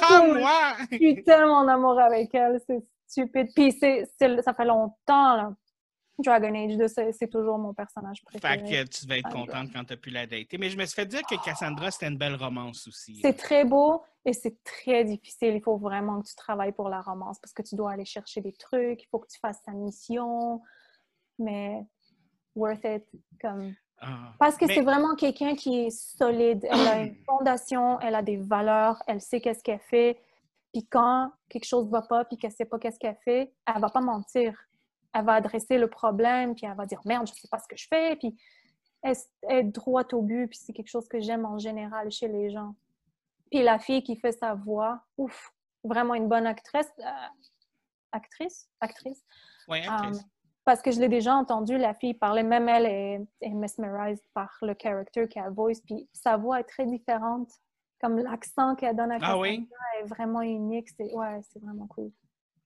Prends-moi! 0.00 0.50
Je 0.90 0.96
suis 0.96 1.22
tellement 1.24 1.58
en 1.58 1.68
amour 1.68 1.98
avec 2.00 2.34
elle, 2.34 2.60
c'est 2.66 2.84
stupide. 3.06 3.48
Puis 3.54 3.72
c'est- 3.78 4.06
ça 4.42 4.52
fait 4.54 4.64
longtemps, 4.64 5.36
là. 5.36 5.52
Dragon 6.18 6.54
Age 6.54 6.76
2, 6.76 6.86
c'est, 7.12 7.28
toujours 7.28 7.58
mon 7.58 7.74
personnage 7.74 8.22
Fait 8.30 8.38
préféré. 8.38 8.84
que 8.84 8.88
tu 8.90 9.06
vas 9.06 9.18
être 9.18 9.28
Ah, 9.30 9.32
contente 9.32 9.72
quand 9.72 9.84
t'as 9.84 9.96
pu 9.96 10.10
la 10.10 10.26
dater. 10.26 10.58
Mais 10.58 10.70
je 10.70 10.76
me 10.78 10.84
suis 10.86 10.94
fait 10.94 11.06
dire 11.06 11.22
que 11.22 11.34
Cassandra, 11.44 11.90
c'était 11.90 12.06
une 12.08 12.18
belle 12.18 12.36
romance 12.36 12.86
aussi. 12.86 13.18
C'est 13.20 13.32
très 13.36 13.64
beau 13.64 14.02
et 14.24 14.32
c'est 14.32 14.62
très 14.62 15.04
difficile. 15.04 15.54
Il 15.56 15.60
faut 15.62 15.76
vraiment 15.76 16.20
que 16.22 16.28
tu 16.28 16.34
travailles 16.36 16.72
pour 16.72 16.88
la 16.88 17.00
romance 17.00 17.38
parce 17.40 17.52
que 17.52 17.62
tu 17.62 17.74
dois 17.74 17.90
aller 17.92 18.04
chercher 18.04 18.40
des 18.40 18.52
trucs, 18.52 19.02
il 19.02 19.06
faut 19.10 19.18
que 19.18 19.26
tu 19.28 19.38
fasses 19.40 19.60
ta 19.62 19.72
mission. 19.72 20.62
mais 21.38 21.84
worth 22.54 22.84
it. 22.84 23.04
Comme... 23.40 23.74
Ah, 24.00 24.32
Parce 24.38 24.56
que 24.56 24.66
mais- 24.66 24.74
c'est 24.74 24.82
vraiment 24.82 25.16
quelqu'un 25.16 25.56
qui 25.56 25.86
est 25.86 25.90
solide. 25.90 26.64
Elle 26.70 26.80
a 26.88 26.98
une 27.02 27.16
fondation, 27.26 27.98
elle 28.00 28.14
a 28.14 28.22
des 28.22 28.36
valeurs, 28.36 29.02
elle 29.08 29.20
sait 29.20 29.40
qu'est-ce 29.40 29.62
qu'elle 29.64 29.80
fait. 29.80 30.20
Puis 30.72 30.86
quand 30.86 31.32
quelque 31.48 31.64
chose 31.66 31.88
va 31.90 32.02
pas, 32.02 32.24
puis 32.24 32.36
qu'elle 32.36 32.52
sait 32.52 32.64
pas 32.64 32.78
qu'est-ce 32.78 32.98
qu'elle 33.00 33.16
fait, 33.24 33.52
elle 33.66 33.80
va 33.80 33.88
pas 33.88 34.00
mentir. 34.00 34.56
Elle 35.14 35.24
va 35.24 35.34
adresser 35.34 35.78
le 35.78 35.88
problème, 35.88 36.54
puis 36.54 36.66
elle 36.66 36.74
va 36.76 36.84
dire 36.86 37.00
merde, 37.04 37.26
je 37.28 37.32
sais 37.32 37.48
pas 37.48 37.58
ce 37.58 37.68
que 37.68 37.76
je 37.76 37.86
fais, 37.88 38.16
puis 38.16 38.36
elle 39.02 39.14
est 39.48 39.62
droite 39.64 40.12
au 40.12 40.22
but, 40.22 40.48
puis 40.48 40.58
c'est 40.58 40.72
quelque 40.72 40.88
chose 40.90 41.06
que 41.08 41.20
j'aime 41.20 41.44
en 41.46 41.58
général 41.58 42.10
chez 42.10 42.26
les 42.28 42.50
gens. 42.50 42.74
Puis 43.50 43.62
la 43.62 43.78
fille 43.78 44.02
qui 44.02 44.16
fait 44.16 44.32
sa 44.32 44.54
voix, 44.54 45.02
ouf, 45.16 45.52
vraiment 45.84 46.14
une 46.14 46.28
bonne 46.28 46.46
actrice. 46.46 46.90
euh, 46.98 47.04
actrice? 48.12 48.68
Actrice? 48.80 49.22
Ouais, 49.68 49.86
Um, 49.86 49.94
actrice. 49.94 50.24
parce 50.64 50.82
que 50.82 50.90
je 50.90 51.00
l'ai 51.00 51.08
déjà 51.08 51.34
entendu, 51.34 51.76
la 51.78 51.94
fille 51.94 52.14
parler, 52.14 52.42
même 52.42 52.68
elle 52.68 52.86
est, 52.86 53.20
est 53.42 53.54
mesmerized 53.54 54.24
par 54.34 54.50
le 54.62 54.74
character 54.80 55.28
qu'elle 55.28 55.50
voice, 55.52 55.80
puis 55.84 56.08
sa 56.12 56.36
voix 56.36 56.60
est 56.60 56.64
très 56.64 56.86
différente. 56.86 57.50
Comme 58.00 58.18
l'accent 58.18 58.74
qu'elle 58.74 58.96
donne 58.96 59.12
à 59.12 59.18
Ah 59.22 59.38
oui? 59.38 59.66
est 60.00 60.04
vraiment 60.04 60.42
unique. 60.42 60.88
C'est, 60.90 61.10
ouais, 61.14 61.40
c'est 61.42 61.58
vraiment 61.62 61.86
cool. 61.86 62.10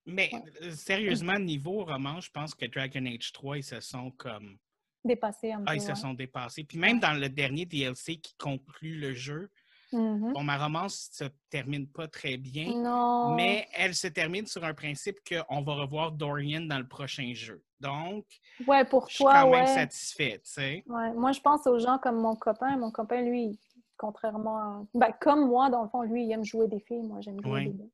Mais 0.09 0.29
ouais. 0.33 0.43
euh, 0.63 0.71
sérieusement, 0.71 1.37
niveau 1.39 1.83
roman, 1.85 2.19
je 2.21 2.29
pense 2.31 2.53
que 2.55 2.65
Dragon 2.65 3.05
Age 3.05 3.31
3, 3.31 3.57
ils 3.57 3.63
se 3.63 3.79
sont 3.79 4.11
comme. 4.11 4.57
Dépassé 5.03 5.51
un 5.53 5.63
Ah, 5.65 5.71
peu. 5.71 5.77
ils 5.77 5.81
se 5.81 5.95
sont 5.95 6.13
dépassés. 6.13 6.63
Puis 6.65 6.77
même 6.77 6.99
dans 6.99 7.13
le 7.13 7.29
dernier 7.29 7.65
DLC 7.65 8.17
qui 8.17 8.35
conclut 8.37 8.99
le 8.99 9.13
jeu, 9.13 9.49
Mhm. 9.91 10.33
bon, 10.33 10.43
ma 10.43 10.55
romance 10.63 11.09
se 11.11 11.23
termine 11.49 11.87
pas 11.87 12.07
très 12.07 12.37
bien, 12.37 12.71
Non. 12.75 13.33
mais 13.35 13.67
elle 13.73 13.95
se 13.95 14.05
termine 14.07 14.45
sur 14.45 14.63
un 14.63 14.75
principe 14.75 15.17
qu'on 15.27 15.61
va 15.63 15.73
revoir 15.73 16.11
Dorian 16.11 16.61
dans 16.61 16.77
le 16.77 16.87
prochain 16.87 17.31
jeu. 17.33 17.63
Donc, 17.79 18.25
Ouais, 18.67 18.85
pour 18.85 19.07
je 19.09 19.15
suis 19.15 19.23
toi, 19.23 19.33
quand 19.41 19.49
même 19.49 19.61
ouais. 19.61 19.73
satisfaite, 19.73 20.43
tu 20.43 20.51
sais. 20.51 20.83
Ouais, 20.85 21.11
Moi, 21.13 21.31
je 21.31 21.39
pense 21.39 21.65
aux 21.65 21.79
gens 21.79 21.97
comme 21.97 22.17
mon 22.21 22.35
copain. 22.35 22.77
Mon 22.77 22.91
copain, 22.91 23.21
lui, 23.23 23.57
contrairement 23.97 24.57
à... 24.57 24.83
Ben, 24.93 25.11
comme 25.19 25.47
moi, 25.47 25.69
dans 25.71 25.81
le 25.83 25.89
fond, 25.89 26.03
lui, 26.03 26.23
il 26.25 26.31
aime 26.33 26.43
jouer 26.45 26.67
des 26.67 26.81
filles. 26.81 27.01
Moi, 27.01 27.21
j'aime 27.21 27.41
jouer 27.41 27.65
des 27.65 27.73
gars. 27.73 27.85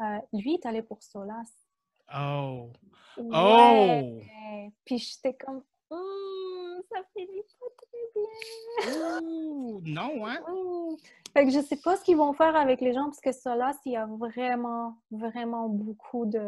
Euh, 0.00 0.18
lui, 0.32 0.54
est 0.54 0.66
allé 0.66 0.82
pour 0.82 1.02
Solas. 1.02 1.52
Oh! 2.14 2.70
Ouais. 3.18 4.20
Oh! 4.24 4.70
Puis 4.84 4.98
j'étais 4.98 5.34
comme, 5.34 5.62
Hum, 5.92 6.80
ça 6.90 7.00
finit 7.14 7.42
pas 7.60 7.66
très 7.76 8.94
bien. 8.94 9.20
Ouh! 9.20 9.82
Non, 9.84 10.26
hein? 10.26 10.38
Fait 11.34 11.44
que 11.44 11.50
je 11.50 11.60
sais 11.60 11.76
pas 11.76 11.98
ce 11.98 12.04
qu'ils 12.04 12.16
vont 12.16 12.32
faire 12.32 12.56
avec 12.56 12.80
les 12.80 12.94
gens 12.94 13.04
parce 13.04 13.20
que 13.20 13.32
Solas, 13.32 13.76
il 13.84 13.92
y 13.92 13.96
a 13.96 14.06
vraiment, 14.06 14.96
vraiment 15.10 15.68
beaucoup 15.68 16.24
de. 16.24 16.40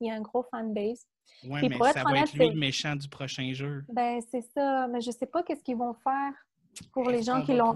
Il 0.00 0.08
y 0.08 0.10
a 0.10 0.14
un 0.14 0.20
gros 0.20 0.42
fanbase. 0.50 1.06
Ouais, 1.44 1.60
Puis 1.60 1.70
mais 1.70 1.78
ça 1.92 2.02
va 2.04 2.18
être 2.18 2.34
lui 2.34 2.50
le 2.50 2.58
méchant 2.58 2.94
du 2.94 3.08
prochain 3.08 3.54
jeu. 3.54 3.84
Ben, 3.88 4.20
c'est 4.30 4.42
ça. 4.42 4.86
Mais 4.88 5.00
je 5.00 5.10
sais 5.10 5.26
pas 5.26 5.42
qu'est-ce 5.42 5.62
qu'ils 5.62 5.78
vont 5.78 5.94
faire 5.94 6.34
pour 6.92 7.08
les 7.08 7.22
gens 7.22 7.42
qui 7.42 7.54
l'ont. 7.54 7.74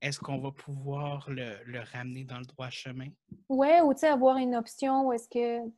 Est-ce 0.00 0.18
qu'on 0.20 0.38
va 0.38 0.50
pouvoir 0.50 1.28
le, 1.30 1.56
le 1.66 1.80
ramener 1.92 2.24
dans 2.24 2.38
le 2.38 2.44
droit 2.44 2.70
chemin? 2.70 3.08
Ouais, 3.48 3.80
ou 3.80 3.92
tu 3.94 4.00
sais, 4.00 4.08
avoir 4.08 4.36
une 4.36 4.54
option 4.54 5.06
où 5.06 5.12
est-ce 5.12 5.28
que 5.28 5.68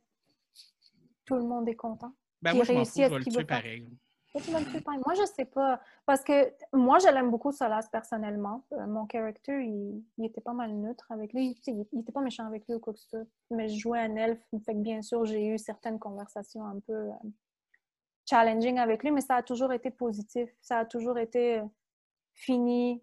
tout 1.25 1.35
le 1.35 1.43
monde 1.43 1.67
est 1.67 1.75
content. 1.75 2.13
Ben 2.41 2.53
moi, 2.53 2.63
je 2.63 2.71
réussit 2.73 3.03
à 3.03 3.09
ce 3.09 3.15
le 3.15 3.23
qu'il 3.23 3.33
tuer 3.33 3.41
veut 3.41 3.47
faire. 3.47 3.61
pareil. 3.61 3.87
Toi, 4.31 4.41
tu 4.43 4.51
vas 4.51 4.59
le 4.59 4.65
tuer 4.65 4.81
pareil. 4.81 5.01
Moi, 5.05 5.15
je 5.15 5.25
sais 5.25 5.45
pas. 5.45 5.81
Parce 6.05 6.23
que 6.23 6.53
moi, 6.73 6.99
je 6.99 7.07
l'aime 7.07 7.31
beaucoup, 7.31 7.51
Solas, 7.51 7.87
personnellement. 7.91 8.63
Euh, 8.73 8.85
mon 8.85 9.07
character, 9.07 9.65
il, 9.65 10.03
il 10.17 10.25
était 10.25 10.41
pas 10.41 10.53
mal 10.53 10.71
neutre 10.75 11.05
avec 11.09 11.33
lui. 11.33 11.57
Il, 11.65 11.85
il 11.93 12.01
était 12.01 12.11
pas 12.11 12.21
méchant 12.21 12.45
avec 12.45 12.67
lui 12.67 12.75
ou 12.75 12.79
quoi 12.79 12.93
que 12.93 12.99
ce 12.99 13.09
soit. 13.09 13.23
Mais 13.49 13.69
je 13.69 13.79
jouais 13.79 13.99
un 14.01 14.15
elfe. 14.17 14.39
Fait 14.65 14.73
que 14.73 14.79
bien 14.79 15.01
sûr, 15.01 15.25
j'ai 15.25 15.47
eu 15.47 15.57
certaines 15.57 15.97
conversations 15.97 16.65
un 16.65 16.79
peu 16.79 16.93
euh, 16.93 17.11
challenging 18.29 18.77
avec 18.77 19.03
lui, 19.03 19.11
mais 19.11 19.21
ça 19.21 19.37
a 19.37 19.41
toujours 19.43 19.71
été 19.73 19.89
positif. 19.89 20.49
Ça 20.61 20.79
a 20.79 20.85
toujours 20.85 21.17
été 21.17 21.61
euh, 22.35 22.41
fini 22.41 23.01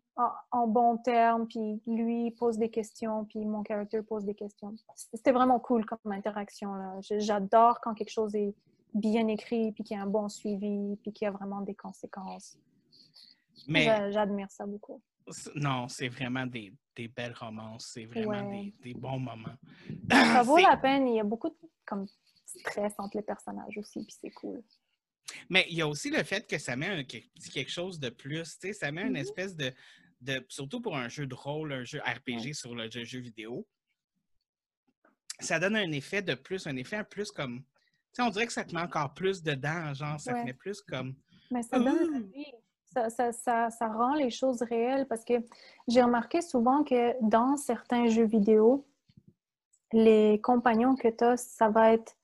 en, 0.51 0.67
bons 0.67 0.99
termes. 0.99 1.47
Puis 1.47 1.81
lui 1.87 2.31
pose 2.33 2.59
des 2.59 2.71
questions, 2.71 3.25
puis 3.25 3.45
mon 3.45 3.63
character 3.65 4.03
pose 4.03 4.25
des 4.25 4.35
questions. 4.35 4.75
C'était 4.95 5.33
vraiment 5.33 5.61
cool 5.61 5.85
comme 5.87 6.13
interaction. 6.13 7.01
J'adore 7.01 7.81
quand 7.81 7.95
quelque 7.95 8.11
chose 8.13 8.35
est 8.35 8.55
bien 8.95 9.27
écrit, 9.29 9.73
puis 9.73 9.85
qu'il 9.85 9.97
y 9.97 10.01
a 10.01 10.03
un 10.03 10.07
bon 10.07 10.29
suivi, 10.29 10.97
puis 11.03 11.13
qu'il 11.13 11.25
y 11.25 11.29
a 11.29 11.31
vraiment 11.31 11.63
des 11.63 11.75
conséquences. 11.75 12.59
Mais 13.69 13.85
J'a- 13.85 14.11
J'admire 14.11 14.51
ça 14.51 14.67
beaucoup. 14.67 15.01
non, 15.55 15.89
c'est 15.89 16.09
vraiment 16.09 16.47
des, 16.47 16.73
des 16.97 17.09
belles 17.09 17.35
romances. 17.39 17.91
C'est 17.95 18.07
vraiment 18.07 18.49
Ouais. 18.51 18.73
des, 18.83 18.93
des 18.93 18.99
bons 18.99 19.19
moments. 19.19 19.55
Ça 20.11 20.43
vaut 20.43 20.59
la 20.59 20.77
peine. 20.77 21.09
Il 21.09 21.17
y 21.17 21.21
a 21.21 21.25
beaucoup 21.25 21.49
de 21.49 21.55
comme, 21.87 22.07
stress 22.45 22.93
entre 22.99 23.17
les 23.17 23.23
personnages 23.23 23.79
aussi, 23.79 24.05
puis 24.05 24.15
c'est 24.21 24.31
cool. 24.31 24.63
Mais 25.51 25.67
il 25.69 25.77
y 25.77 25.83
a 25.83 25.89
aussi 25.89 26.11
le 26.11 26.23
fait 26.23 26.47
que 26.47 26.59
ça 26.59 26.77
met 26.77 26.89
un, 26.89 27.05
quelque 27.05 27.71
chose 27.71 27.99
de 27.99 28.09
plus. 28.11 28.59
tu 28.59 28.69
sais, 28.69 28.73
Ça 28.73 28.91
met 28.93 29.03
une 29.03 29.11
Mhm. 29.11 29.17
espèce 29.17 29.57
de, 29.57 29.73
de. 30.21 30.45
Surtout 30.49 30.81
pour 30.81 30.97
un 30.97 31.09
jeu 31.09 31.27
de 31.27 31.35
rôle, 31.35 31.73
un 31.73 31.85
jeu 31.85 32.01
RPG 32.01 32.55
sur 32.55 32.75
le 32.75 32.91
jeu, 32.91 33.05
jeu 33.05 33.21
vidéo. 33.21 33.67
Ça 35.41 35.59
donne 35.59 35.77
un 35.77 35.91
effet 35.93 36.23
de 36.23 36.35
plus, 36.35 36.67
un 36.67 36.77
effet 36.77 36.97
un 36.97 37.05
plus 37.05 37.31
comme. 37.31 37.63
Tu 37.63 38.17
sais, 38.17 38.23
on 38.23 38.29
dirait 38.31 38.47
que 38.47 38.53
ça 38.53 38.65
te 38.65 38.75
met 38.75 38.81
encore 38.83 39.15
plus 39.15 39.43
dedans, 39.43 39.95
genre, 39.95 40.21
ça 40.21 40.33
Ouais. 40.35 40.41
te 40.41 40.47
met 40.47 40.53
plus 40.55 40.81
comme. 40.83 41.15
Mais 41.51 41.63
ça 41.63 41.79
donne 41.79 42.31
ça, 42.95 43.33
ça, 43.33 43.71
ça 43.71 43.89
rend 43.89 44.15
les 44.17 44.29
choses 44.29 44.61
réelles 44.61 45.07
parce 45.09 45.25
que 45.25 45.33
j'ai 45.89 46.03
remarqué 46.03 46.43
souvent 46.43 46.85
que 46.85 47.15
dans 47.27 47.57
certains 47.57 48.09
jeux 48.09 48.27
vidéo, 48.27 48.87
les 49.95 50.39
compagnons 50.43 50.95
que 50.95 51.09
tu 51.09 51.25
as, 51.25 51.39
ça 51.39 51.71
va 51.71 51.95
être. 51.95 52.15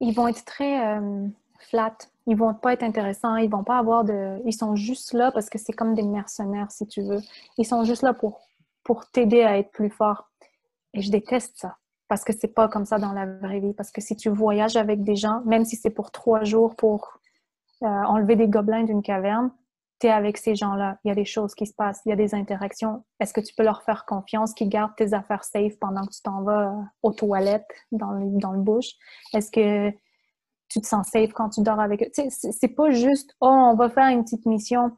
Ils 0.00 0.14
vont 0.14 0.28
être 0.28 0.44
très 0.46 0.96
euh, 0.96 1.28
flat. 1.60 1.96
Ils 2.26 2.36
vont 2.36 2.54
pas 2.54 2.72
être 2.72 2.82
intéressants. 2.82 3.36
Ils 3.36 3.50
vont 3.50 3.64
pas 3.64 3.78
avoir 3.78 4.04
de. 4.04 4.40
Ils 4.44 4.52
sont 4.52 4.76
juste 4.76 5.12
là 5.12 5.32
parce 5.32 5.48
que 5.50 5.58
c'est 5.58 5.72
comme 5.72 5.94
des 5.94 6.02
mercenaires, 6.02 6.70
si 6.70 6.86
tu 6.86 7.02
veux. 7.02 7.20
Ils 7.58 7.66
sont 7.66 7.84
juste 7.84 8.02
là 8.02 8.14
pour, 8.14 8.40
pour 8.84 9.06
t'aider 9.10 9.42
à 9.42 9.58
être 9.58 9.70
plus 9.70 9.90
fort. 9.90 10.30
Et 10.94 11.02
je 11.02 11.10
déteste 11.10 11.58
ça. 11.58 11.76
Parce 12.08 12.24
que 12.24 12.32
c'est 12.32 12.54
pas 12.54 12.68
comme 12.68 12.86
ça 12.86 12.98
dans 12.98 13.12
la 13.12 13.26
vraie 13.26 13.60
vie. 13.60 13.72
Parce 13.72 13.90
que 13.90 14.00
si 14.00 14.16
tu 14.16 14.28
voyages 14.30 14.76
avec 14.76 15.04
des 15.04 15.16
gens, 15.16 15.42
même 15.44 15.64
si 15.64 15.76
c'est 15.76 15.90
pour 15.90 16.10
trois 16.10 16.44
jours 16.44 16.74
pour 16.74 17.20
euh, 17.82 17.86
enlever 17.86 18.36
des 18.36 18.48
gobelins 18.48 18.84
d'une 18.84 19.02
caverne, 19.02 19.50
tu 20.00 20.06
es 20.06 20.10
avec 20.10 20.38
ces 20.38 20.54
gens-là. 20.54 20.98
Il 21.04 21.08
y 21.08 21.10
a 21.10 21.14
des 21.14 21.24
choses 21.24 21.54
qui 21.54 21.66
se 21.66 21.74
passent, 21.74 22.00
il 22.06 22.08
y 22.08 22.12
a 22.12 22.16
des 22.16 22.34
interactions. 22.34 23.04
Est-ce 23.20 23.32
que 23.32 23.40
tu 23.40 23.54
peux 23.54 23.62
leur 23.62 23.82
faire 23.82 24.06
confiance 24.06 24.54
qu'ils 24.54 24.70
gardent 24.70 24.96
tes 24.96 25.12
affaires 25.12 25.44
safe 25.44 25.78
pendant 25.78 26.06
que 26.06 26.12
tu 26.12 26.22
t'en 26.22 26.42
vas 26.42 26.68
euh, 26.68 26.82
aux 27.02 27.12
toilettes, 27.12 27.70
dans 27.92 28.12
le, 28.12 28.26
dans 28.38 28.52
le 28.52 28.60
bush? 28.60 28.94
Est-ce 29.34 29.50
que 29.50 29.94
tu 30.70 30.80
te 30.80 30.86
sens 30.86 31.08
safe 31.08 31.32
quand 31.32 31.50
tu 31.50 31.62
dors 31.62 31.80
avec 31.80 32.02
eux? 32.02 32.10
Tu 32.14 32.30
sais, 32.30 32.52
c'est- 32.52 32.68
pas 32.68 32.90
juste, 32.90 33.34
oh, 33.40 33.48
on 33.48 33.74
va 33.74 33.90
faire 33.90 34.08
une 34.08 34.24
petite 34.24 34.46
mission. 34.46 34.92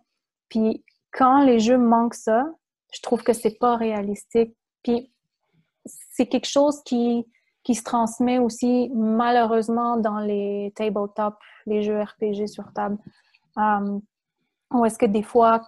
Puis 0.49 0.85
quand 1.13 1.43
les 1.45 1.59
jeux 1.59 1.79
manquent 1.79 2.15
ça, 2.15 2.45
je 2.93 3.01
trouve 3.01 3.23
que 3.23 3.33
c'est 3.33 3.59
pas 3.59 3.77
réalistique. 3.77 4.55
Puis 4.83 5.13
c'est 5.87 6.27
quelque 6.27 6.49
chose 6.49 6.83
qui, 6.85 7.27
qui 7.65 7.75
se 7.75 7.83
transmet 7.83 8.39
aussi 8.39 8.91
malheureusement 8.95 9.97
dans 9.97 10.19
les 10.19 10.73
tabletop, 10.77 11.37
les 11.67 11.83
jeux 11.83 12.01
RPG 12.01 12.47
sur 12.47 12.73
table. 12.73 12.99
Um, 13.57 14.03
où 14.73 14.85
est-ce 14.85 14.99
que 14.99 15.07
des 15.07 15.23
fois, 15.23 15.63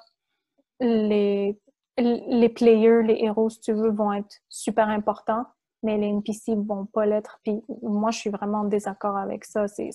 les, 0.81 1.59
les 1.99 2.49
players, 2.49 3.03
les 3.03 3.19
héros, 3.25 3.51
si 3.51 3.61
tu 3.61 3.73
veux, 3.73 3.91
vont 3.91 4.13
être 4.13 4.37
super 4.49 4.89
importants, 4.89 5.45
mais 5.85 5.99
les 5.99 6.09
NPC 6.09 6.57
vont 6.57 6.87
pas 6.87 7.07
l'être. 7.07 7.39
Puis 7.45 7.63
moi, 7.83 8.11
je 8.11 8.19
suis 8.19 8.31
vraiment 8.31 8.61
en 8.61 8.65
désaccord 8.65 9.17
avec 9.17 9.45
ça. 9.45 9.69
C'est, 9.69 9.91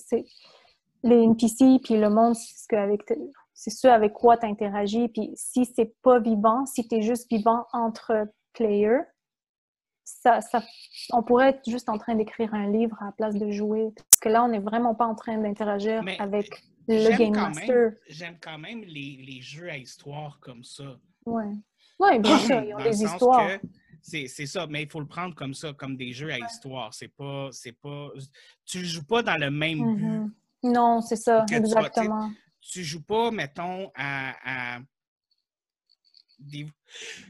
les 1.02 1.22
NPC, 1.22 1.80
puis 1.82 1.98
le 1.98 2.08
monde, 2.08 2.34
c'est 2.34 2.56
ce, 2.56 2.68
que 2.68 2.76
avec, 2.76 3.02
c'est 3.52 3.70
ce 3.70 3.88
avec 3.88 4.12
quoi 4.12 4.38
tu 4.38 4.46
interagis. 4.46 5.08
Puis 5.08 5.32
si 5.34 5.66
c'est 5.66 5.94
pas 6.02 6.20
vivant, 6.20 6.64
si 6.64 6.86
tu 6.86 6.96
es 6.96 7.02
juste 7.02 7.28
vivant 7.30 7.66
entre 7.72 8.28
players, 8.52 9.02
ça, 10.04 10.40
ça, 10.40 10.62
on 11.12 11.22
pourrait 11.22 11.50
être 11.50 11.68
juste 11.68 11.88
en 11.88 11.98
train 11.98 12.14
d'écrire 12.14 12.54
un 12.54 12.70
livre 12.70 12.96
à 13.00 13.06
la 13.06 13.12
place 13.12 13.34
de 13.34 13.50
jouer. 13.50 13.90
Parce 13.94 14.20
que 14.20 14.28
là, 14.28 14.44
on 14.44 14.48
n'est 14.48 14.58
vraiment 14.58 14.94
pas 14.94 15.06
en 15.06 15.14
train 15.14 15.38
d'interagir 15.38 16.02
avec 16.18 16.50
le 16.88 17.16
Game 17.16 17.32
quand 17.32 17.54
Master. 17.54 17.92
j'aime 18.08 18.36
quand 18.40 18.58
même 18.58 18.80
les, 18.82 19.22
les 19.24 19.40
jeux 19.40 19.70
à 19.70 19.76
histoire 19.76 20.38
comme 20.40 20.64
ça. 20.64 20.96
Ouais. 21.26 21.54
Oui, 21.98 22.18
bien 22.18 22.38
sûr, 22.38 22.62
ils 22.62 22.74
ont 22.74 22.82
des 22.82 23.02
histoires. 23.04 23.60
que 23.60 23.66
C'est 24.02 24.26
c'est 24.28 24.46
ça, 24.46 24.66
mais 24.66 24.82
il 24.82 24.90
faut 24.90 25.00
le 25.00 25.06
prendre 25.06 25.34
comme 25.34 25.54
ça, 25.54 25.72
comme 25.72 25.96
des 25.96 26.12
jeux 26.12 26.32
à 26.32 26.38
histoire. 26.38 26.92
C'est 26.94 27.08
pas, 27.08 27.48
c'est 27.52 27.72
pas. 27.72 28.10
Tu 28.64 28.84
joues 28.84 29.04
pas 29.04 29.22
dans 29.22 29.36
le 29.36 29.50
même 29.50 29.78
but. 29.96 30.02
Mhm. 30.04 30.34
Non, 30.62 31.00
c'est 31.00 31.16
ça, 31.16 31.44
exactement. 31.50 32.32
Tu 32.60 32.84
joues 32.84 33.02
pas, 33.02 33.30
mettons, 33.30 33.90
à. 33.94 34.76
à 34.76 34.80
des... 36.38 36.66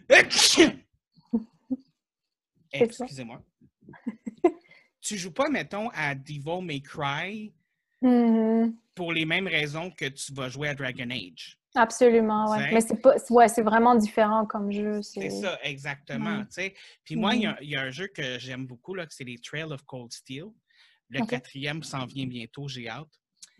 ça. 0.30 0.72
Excusez-moi. 2.72 3.42
tu 5.00 5.18
joues 5.18 5.32
pas, 5.32 5.48
mettons, 5.48 5.88
à 5.90 6.14
Devil 6.14 6.62
May 6.62 6.80
Cry 6.80 7.52
Mhm. 8.02 8.76
pour 8.94 9.12
les 9.12 9.26
mêmes 9.26 9.46
raisons 9.46 9.90
que 9.90 10.06
tu 10.06 10.32
vas 10.32 10.48
jouer 10.48 10.68
à 10.68 10.74
Dragon 10.74 11.10
Age. 11.10 11.59
Absolument. 11.74 12.46
C'est- 12.56 12.72
Mais 12.72 12.80
c'est 12.80 13.00
pas, 13.00 13.14
ouais, 13.30 13.48
c'est 13.48 13.62
vraiment 13.62 13.94
différent 13.94 14.44
comme 14.46 14.70
jeu. 14.72 15.02
C'est 15.02 15.30
ça, 15.30 15.58
exactement. 15.62 16.42
Puis 17.04 17.16
moi, 17.16 17.34
il 17.34 17.42
y, 17.42 17.46
a- 17.46 17.58
il 17.62 17.70
y, 17.70 17.76
a 17.76 17.82
un 17.82 17.90
jeu 17.90 18.08
que 18.08 18.38
j'aime 18.38 18.66
beaucoup, 18.66 18.94
là, 18.94 19.06
c'est 19.10 19.24
les 19.24 19.38
Trails 19.38 19.72
of 19.72 19.82
Cold 19.84 20.12
Steel. 20.12 20.46
Le 21.08 21.20
quatrième 21.26 21.82
s'en 21.82 22.06
vient 22.06 22.26
bientôt, 22.26 22.68
j'ai 22.68 22.88
hâte. 22.88 23.08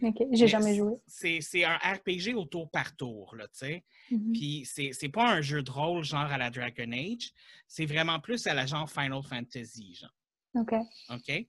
OK. 0.03 0.17
J'ai 0.33 0.45
Mais 0.45 0.49
jamais 0.49 0.75
joué. 0.75 0.95
C'est 1.07 1.65
un 1.65 1.77
RPG 1.77 2.35
au 2.35 2.45
tour 2.47 2.71
par 2.71 2.97
tour, 2.97 3.35
là, 3.37 3.47
tu 3.49 3.59
sais. 3.59 3.85
Mhm. 4.11 4.33
Puis 4.33 4.65
c'est 4.65 4.93
c'est 4.93 5.09
pas 5.11 5.31
un 5.35 5.41
jeu 5.43 5.63
de 5.63 5.71
rôle 5.71 6.03
genre 6.05 6.31
à 6.31 6.39
la 6.39 6.49
Dragon 6.51 6.91
Age, 6.93 7.33
c'est 7.69 7.85
vraiment 7.85 8.19
plus 8.19 8.47
à 8.47 8.55
la 8.55 8.65
genre 8.67 8.89
Final 8.91 9.23
Fantasy, 9.23 9.95
genre. 9.95 10.15
OK. 10.55 10.73
OK? 11.11 11.47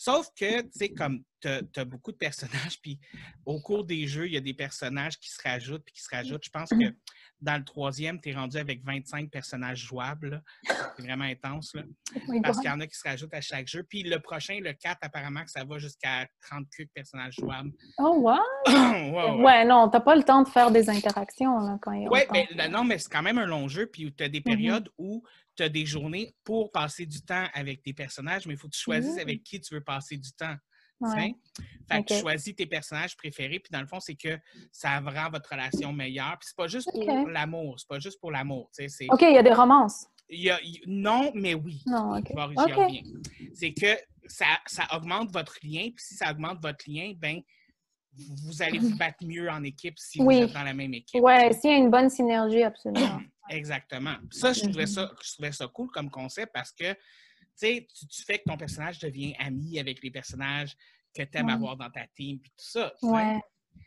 Sauf 0.00 0.28
que, 0.38 0.62
tu 0.62 0.68
sais, 0.74 0.90
comme 0.90 1.24
tu 1.40 1.48
as, 1.48 1.84
beaucoup 1.84 2.12
de 2.12 2.16
personnages, 2.16 2.80
puis 2.82 3.00
au 3.44 3.60
cours 3.60 3.84
des 3.84 4.06
jeux, 4.06 4.28
il 4.28 4.32
y 4.32 4.36
a 4.36 4.40
des 4.40 4.54
personnages 4.54 5.18
qui 5.18 5.28
se 5.28 5.42
rajoutent, 5.42 5.82
puis 5.84 5.92
qui 5.92 6.02
se 6.02 6.08
rajoutent. 6.14 6.44
Je 6.44 6.50
pense 6.50 6.70
que 6.70 6.94
dans 7.40 7.56
le 7.56 7.64
troisième, 7.64 8.20
tu 8.20 8.30
es 8.30 8.32
rendu 8.32 8.58
avec 8.58 8.84
25 8.84 9.28
personnages 9.28 9.80
jouables. 9.80 10.40
C'est 10.62 11.02
vraiment 11.02 11.24
intense, 11.24 11.74
là. 11.74 11.82
Parce 12.44 12.60
qu'il 12.60 12.70
y 12.70 12.72
en 12.72 12.78
a 12.78 12.86
qui 12.86 12.96
se 12.96 13.08
rajoutent 13.08 13.34
à 13.34 13.40
chaque 13.40 13.66
jeu. 13.66 13.82
Puis 13.82 14.04
le 14.04 14.20
prochain, 14.20 14.60
le 14.62 14.72
4, 14.72 14.98
apparemment 15.02 15.42
que 15.44 15.50
ça 15.50 15.64
va 15.64 15.78
jusqu'à 15.78 16.28
38 16.42 16.90
personnages 16.94 17.34
jouables. 17.34 17.72
Oh, 17.98 18.20
wow! 18.20 18.38
ouais, 18.66 19.10
ouais. 19.10 19.42
Ouais, 19.42 19.64
non, 19.64 19.88
t'as 19.88 20.00
pas 20.00 20.14
le 20.14 20.22
temps 20.22 20.42
de 20.44 20.48
faire 20.48 20.70
des 20.70 20.88
interactions 20.88 21.58
là, 21.58 21.76
quand 21.82 21.90
il 21.92 22.04
y 22.04 22.06
a 22.06 22.10
Oui, 22.10 22.20
mais 22.32 22.46
là, 22.54 22.68
non, 22.68 22.84
mais 22.84 22.98
c'est 22.98 23.10
quand 23.10 23.22
même 23.22 23.38
un 23.38 23.46
long 23.46 23.66
jeu, 23.66 23.86
puis 23.86 24.14
tu 24.14 24.22
as 24.22 24.28
des 24.28 24.38
Mhm. 24.38 24.44
périodes 24.44 24.88
où 24.96 25.24
tu 25.58 25.64
as 25.64 25.68
des 25.68 25.84
journées 25.84 26.32
pour 26.44 26.70
passer 26.70 27.04
du 27.04 27.20
temps 27.20 27.46
avec 27.52 27.84
des 27.84 27.92
personnages, 27.92 28.46
mais 28.46 28.54
il 28.54 28.56
faut 28.56 28.68
que 28.68 28.74
tu 28.76 28.80
choisisses 28.80 29.14
Mhm. 29.16 29.20
avec 29.20 29.42
qui 29.42 29.60
tu 29.60 29.74
veux 29.74 29.82
passer 29.82 30.16
du 30.16 30.30
temps. 30.32 30.54
Ouais. 31.00 31.34
Fait 31.88 32.02
que 32.04 32.14
tu 32.14 32.20
choisis 32.20 32.54
tes 32.56 32.66
personnages 32.66 33.16
préférés, 33.16 33.58
puis 33.60 33.70
dans 33.72 33.80
le 33.80 33.86
fond, 33.86 34.00
c'est 34.00 34.14
que 34.16 34.38
ça 34.72 34.98
rend 35.00 35.30
votre 35.30 35.50
relation 35.50 35.92
meilleure. 35.92 36.36
Puis 36.40 36.48
c'est 36.48 36.56
pas 36.56 36.66
juste 36.68 36.90
pour 36.92 37.28
l'amour, 37.28 37.78
c'est 37.78 37.88
pas 37.88 37.98
juste 38.00 38.18
pour 38.20 38.30
l'amour. 38.32 38.70
OK, 39.10 39.22
il 39.22 39.34
y 39.34 39.38
a 39.38 39.42
des 39.42 39.52
romances. 39.52 40.06
il 40.30 40.40
y 40.42 40.50
a- 40.50 40.60
non, 40.86 41.32
mais 41.34 41.54
oui. 41.54 41.82
Non, 41.86 42.18
OK. 42.18 42.32
C'est 43.54 43.72
que 43.72 43.96
ça, 44.26 44.46
ça 44.66 44.86
augmente 44.94 45.32
votre 45.32 45.56
lien, 45.62 45.84
puis 45.94 46.04
si 46.04 46.14
ça 46.16 46.30
augmente 46.32 46.60
votre 46.60 46.84
lien, 46.88 47.14
ben 47.16 47.40
vous 48.18 48.62
allez 48.62 48.78
vous 48.78 48.96
battre 48.96 49.24
mieux 49.24 49.48
en 49.50 49.62
équipe 49.62 49.98
si 49.98 50.20
Oui. 50.20 50.36
vous 50.36 50.42
êtes 50.44 50.52
dans 50.52 50.62
la 50.62 50.74
même 50.74 50.94
équipe. 50.94 51.22
Ouais, 51.22 51.52
s'il 51.52 51.70
y 51.70 51.74
a 51.74 51.76
une 51.76 51.90
bonne 51.90 52.10
synergie, 52.10 52.62
absolument. 52.62 53.20
Exactement. 53.50 54.16
Ça, 54.30 54.52
je 54.52 54.60
trouvais 54.60 54.82
Mhm. 54.82 54.86
ça, 54.86 55.12
je 55.22 55.32
trouvais 55.34 55.52
ça 55.52 55.66
cool 55.68 55.90
comme 55.90 56.10
concept 56.10 56.52
parce 56.52 56.72
que 56.72 56.92
tu 56.92 57.66
sais, 57.66 57.88
tu, 58.10 58.22
fais 58.22 58.38
que 58.38 58.44
ton 58.44 58.56
personnage 58.56 58.98
devient 59.00 59.34
ami 59.38 59.80
avec 59.80 60.02
les 60.02 60.10
personnages 60.10 60.76
que 61.14 61.22
tu 61.22 61.38
aimes 61.38 61.46
Ouais. 61.46 61.52
avoir 61.54 61.76
dans 61.76 61.90
ta 61.90 62.06
team, 62.14 62.38
puis 62.38 62.50
tout 62.50 62.64
ça. 62.64 62.92
Ouais. 63.02 63.40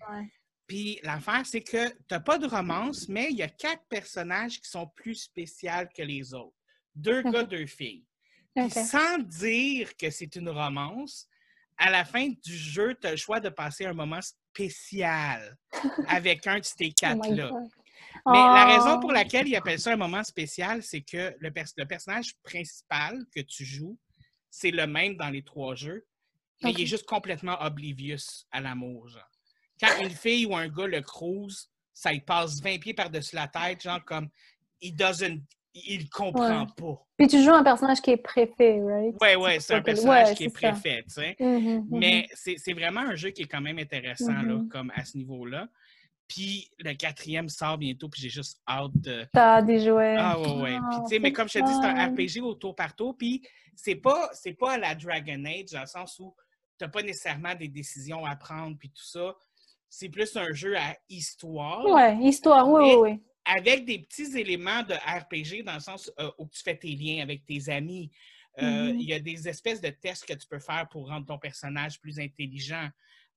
ouais. 0.10 0.28
Puis 0.68 1.00
l'affaire, 1.04 1.46
c'est 1.46 1.62
que 1.62 1.90
tu 1.90 1.96
n'as 2.12 2.20
pas 2.20 2.38
de 2.38 2.48
romance, 2.48 3.08
mais 3.08 3.28
il 3.30 3.38
y 3.38 3.44
a 3.44 3.48
quatre 3.50 3.84
personnages 3.88 4.60
qui 4.60 4.70
sont 4.70 4.88
plus 4.88 5.16
spéciaux 5.16 5.88
que 5.96 6.02
les 6.02 6.34
autres. 6.34 6.56
Deux 6.96 7.22
gars, 7.44 7.44
deux 7.44 7.66
filles. 7.66 8.06
Sans 8.70 9.20
dire 9.20 9.96
que 9.96 10.10
c'est 10.10 10.36
une 10.36 10.50
romance, 10.50 11.28
à 11.82 11.90
la 11.90 12.06
fin 12.06 12.28
du 12.30 12.56
jeu, 12.58 12.96
tu 13.00 13.08
as 13.08 13.12
le 13.12 13.18
choix 13.18 13.40
de 13.40 13.50
passer 13.50 13.86
un 13.86 13.94
moment 13.94 14.20
spécial 14.22 15.58
avec 16.08 16.46
un 16.48 16.60
de 16.60 16.64
ces 16.66 16.90
Oh 16.90 16.94
quatre-là. 17.00 17.52
Mais 18.28 18.50
la 18.50 18.64
Oh. 18.66 18.68
raison 18.68 19.00
pour 19.00 19.12
laquelle 19.12 19.48
ils 19.48 19.56
appellent 19.56 19.80
ça 19.80 19.94
un 19.94 19.98
moment 19.98 20.24
spécial, 20.24 20.84
c'est 20.84 21.02
que 21.02 21.36
le, 21.40 21.52
pers- 21.52 21.74
le 21.78 21.86
personnage 21.86 22.36
principal 22.44 23.26
que 23.36 23.42
tu 23.42 23.66
joues, 23.66 23.98
c'est 24.50 24.72
le 24.72 24.86
même 24.86 25.16
dans 25.16 25.30
les 25.30 25.44
trois 25.44 25.76
jeux, 25.76 26.06
mais 26.62 26.72
il 26.72 26.82
est 26.82 26.86
juste 26.86 27.06
complètement 27.08 27.60
oblivious 27.62 28.46
à 28.52 28.62
l'amour. 28.62 29.08
genre. 29.08 29.30
Quand 29.80 29.98
une 30.04 30.12
fille 30.12 30.46
ou 30.46 30.56
un 30.56 30.68
gars 30.68 30.88
le 30.88 31.02
cruise, 31.02 31.70
ça 31.94 32.14
il 32.14 32.24
passe 32.24 32.62
20 32.62 32.78
pieds 32.80 32.94
par-dessus 32.94 33.36
la 33.36 33.48
tête, 33.48 33.82
genre 33.82 34.04
comme 34.06 34.30
il 34.82 34.96
doesn't, 34.96 35.42
il 35.74 36.10
comprend 36.10 36.62
Ouais. 36.62 36.68
pas. 36.76 37.06
Puis 37.18 37.28
tu 37.28 37.42
joues 37.44 37.52
un 37.54 37.64
personnage 37.64 38.02
qui 38.02 38.12
est 38.12 38.18
préfet, 38.18 38.82
right? 38.82 39.16
Ouais, 39.22 39.36
ouais, 39.36 39.60
c'est 39.60 39.76
un 39.76 39.82
personnage 39.82 40.30
ouais, 40.30 40.36
qui 40.36 40.44
est 40.46 40.50
préfet, 40.54 41.04
tu 41.04 41.14
sais. 41.14 41.36
Mhm, 41.40 41.60
mhm. 41.60 41.86
Mais 41.90 42.28
c'est 42.34 42.56
c'est 42.58 42.74
vraiment 42.74 43.02
un 43.02 43.16
jeu 43.16 43.30
qui 43.30 43.44
est 43.44 43.48
quand 43.48 43.62
même 43.62 43.80
intéressant, 43.80 44.34
là, 44.34 44.56
Mhm. 44.56 44.68
comme 44.70 44.92
à 44.96 45.06
ce 45.06 45.18
niveau-là. 45.18 45.68
Puis 46.28 46.70
le 46.80 46.94
quatrième 46.94 47.50
sort 47.50 47.78
bientôt, 47.78 48.08
puis 48.10 48.22
j'ai 48.22 48.30
juste 48.30 48.58
hâte 48.68 48.92
de, 48.96 49.26
T'as 49.34 49.62
des 49.62 49.80
jouets. 49.80 50.16
ah 50.18 50.40
ouais, 50.40 50.62
ouais. 50.62 50.78
Puis 50.92 51.00
tu 51.04 51.08
sais, 51.10 51.20
mais 51.20 51.34
comme 51.34 51.50
je 51.50 51.60
te 51.60 51.64
dis, 51.66 51.74
c'est 51.74 51.86
un. 51.88 52.08
RPG 52.08 52.42
au 52.42 52.54
tour 52.56 52.74
par 52.76 52.96
tour. 52.96 53.18
Puis 53.18 53.42
c'est 53.76 53.96
pas, 53.96 54.30
pas 54.60 54.72
à 54.74 54.78
la 54.78 54.96
Dragon 54.96 55.44
Age 55.46 55.72
dans 55.74 55.82
le 55.82 55.88
sens 55.88 56.18
où 56.20 56.34
t'as 56.78 56.88
pas 56.88 57.02
nécessairement 57.02 57.54
des 57.56 57.68
décisions 57.68 58.26
à 58.26 58.36
prendre 58.36 58.78
puis 58.78 58.90
tout 58.90 59.04
ça. 59.04 59.36
C'est 59.90 60.08
plus 60.08 60.36
un 60.38 60.54
jeu 60.54 60.78
à 60.78 60.96
histoire 61.10 61.86
Ouais, 61.86 62.18
histoire, 62.22 62.68
oui, 62.70 62.82
oui, 62.82 62.96
oui. 62.96 63.20
Avec 63.46 63.86
des 63.86 64.00
petits 64.00 64.38
éléments 64.38 64.84
de 64.84 64.94
RPG 64.94 65.64
dans 65.64 65.74
le 65.76 65.80
sens 65.80 66.12
euh, 66.20 66.30
où 66.38 66.48
tu 66.48 66.62
fais 66.62 66.78
tes 66.78 66.96
liens 66.96 67.24
avec 67.24 67.46
tes 67.46 67.70
amis. 67.70 68.12
Euh, 68.62 68.92
Mhm. 68.92 69.00
Il 69.00 69.06
y 69.08 69.14
a 69.14 69.20
des 69.20 69.48
espèces 69.48 69.80
de 69.82 69.90
tests 69.90 70.26
que 70.26 70.34
tu 70.34 70.48
peux 70.48 70.60
faire 70.60 70.88
pour 70.90 71.08
rendre 71.08 71.26
ton 71.26 71.40
personnage 71.40 72.00
plus 72.02 72.20
intelligent. 72.20 72.90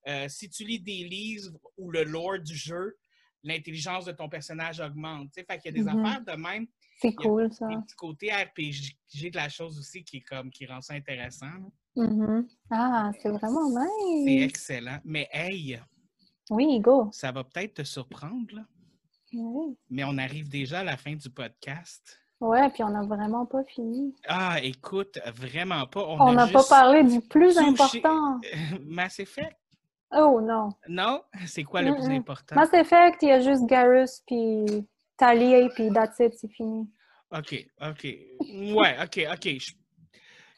Euh, 0.07 0.27
si 0.27 0.49
tu 0.49 0.63
lis 0.65 0.79
des 0.79 1.03
livres 1.05 1.57
ou 1.77 1.89
le 1.89 2.03
lore 2.03 2.39
du 2.39 2.55
jeu, 2.55 2.97
l'intelligence 3.43 4.05
de 4.05 4.11
ton 4.11 4.27
personnage 4.29 4.79
augmente. 4.79 5.31
tu 5.31 5.39
sais. 5.39 5.45
Fait 5.49 5.57
qu'il 5.59 5.71
y 5.75 5.79
a 5.79 5.83
des 5.83 5.89
Mhm. 5.89 6.05
affaires 6.05 6.23
de 6.35 6.41
même 6.41 6.67
C'est 6.99 7.07
il 7.09 7.11
y 7.11 7.13
a 7.13 7.21
cool, 7.23 7.51
ça. 7.53 7.67
petits 7.67 7.95
côtés 7.95 8.31
RPG 8.31 9.29
de 9.31 9.35
la 9.35 9.49
chose 9.49 9.79
aussi 9.79 10.03
qui, 10.03 10.17
est 10.17 10.21
comme, 10.21 10.49
qui 10.51 10.65
rend 10.65 10.81
ça 10.81 10.93
intéressant. 10.95 11.45
là. 11.95 12.05
Mhm. 12.07 12.47
Ah, 12.69 13.11
c'est 13.21 13.29
vraiment 13.29 13.69
C'est 14.25 14.31
nice. 14.31 14.43
excellent. 14.43 14.99
Mais 15.05 15.29
hey, 15.31 15.79
Oui, 16.49 16.79
go. 16.81 17.09
ça 17.13 17.31
va 17.31 17.43
peut-être 17.43 17.75
te 17.75 17.83
surprendre, 17.83 18.53
là, 18.55 18.65
Mais 19.89 20.03
on 20.03 20.17
arrive 20.17 20.49
déjà 20.49 20.79
à 20.79 20.83
la 20.83 20.97
fin 20.97 21.13
du 21.15 21.29
podcast. 21.29 22.19
Ouais, 22.39 22.69
puis 22.69 22.83
on 22.83 22.89
n'a 22.89 23.03
vraiment 23.03 23.45
pas 23.45 23.63
fini. 23.63 24.13
Ah, 24.27 24.57
écoute, 24.61 25.19
vraiment 25.35 25.85
pas. 25.87 26.05
On 26.05 26.33
n'a 26.33 26.47
pas 26.47 26.63
parlé 26.67 27.03
du 27.03 27.21
plus 27.21 27.55
touché- 27.55 27.67
important. 27.99 28.39
Mass 28.85 29.19
Effect? 29.19 29.57
Oh 30.11 30.39
non. 30.41 30.69
Non? 30.87 31.21
C'est 31.47 31.63
quoi 31.63 31.81
le 31.81 31.93
plus 31.93 32.09
important? 32.09 32.55
Mass 32.55 32.73
Effect, 32.73 33.21
il 33.23 33.29
y 33.29 33.31
a 33.31 33.39
juste 33.41 33.65
Garrus, 33.65 34.21
puis 34.27 34.65
Talia, 35.17 35.67
puis 35.69 35.89
that's 35.93 36.19
it, 36.19 36.33
c'est 36.35 36.51
fini. 36.51 36.89
OK, 37.31 37.65
OK. 37.81 38.03
Ouais, 38.03 38.95
OK, 39.01 39.25
OK. 39.31 39.43
Je, 39.45 39.71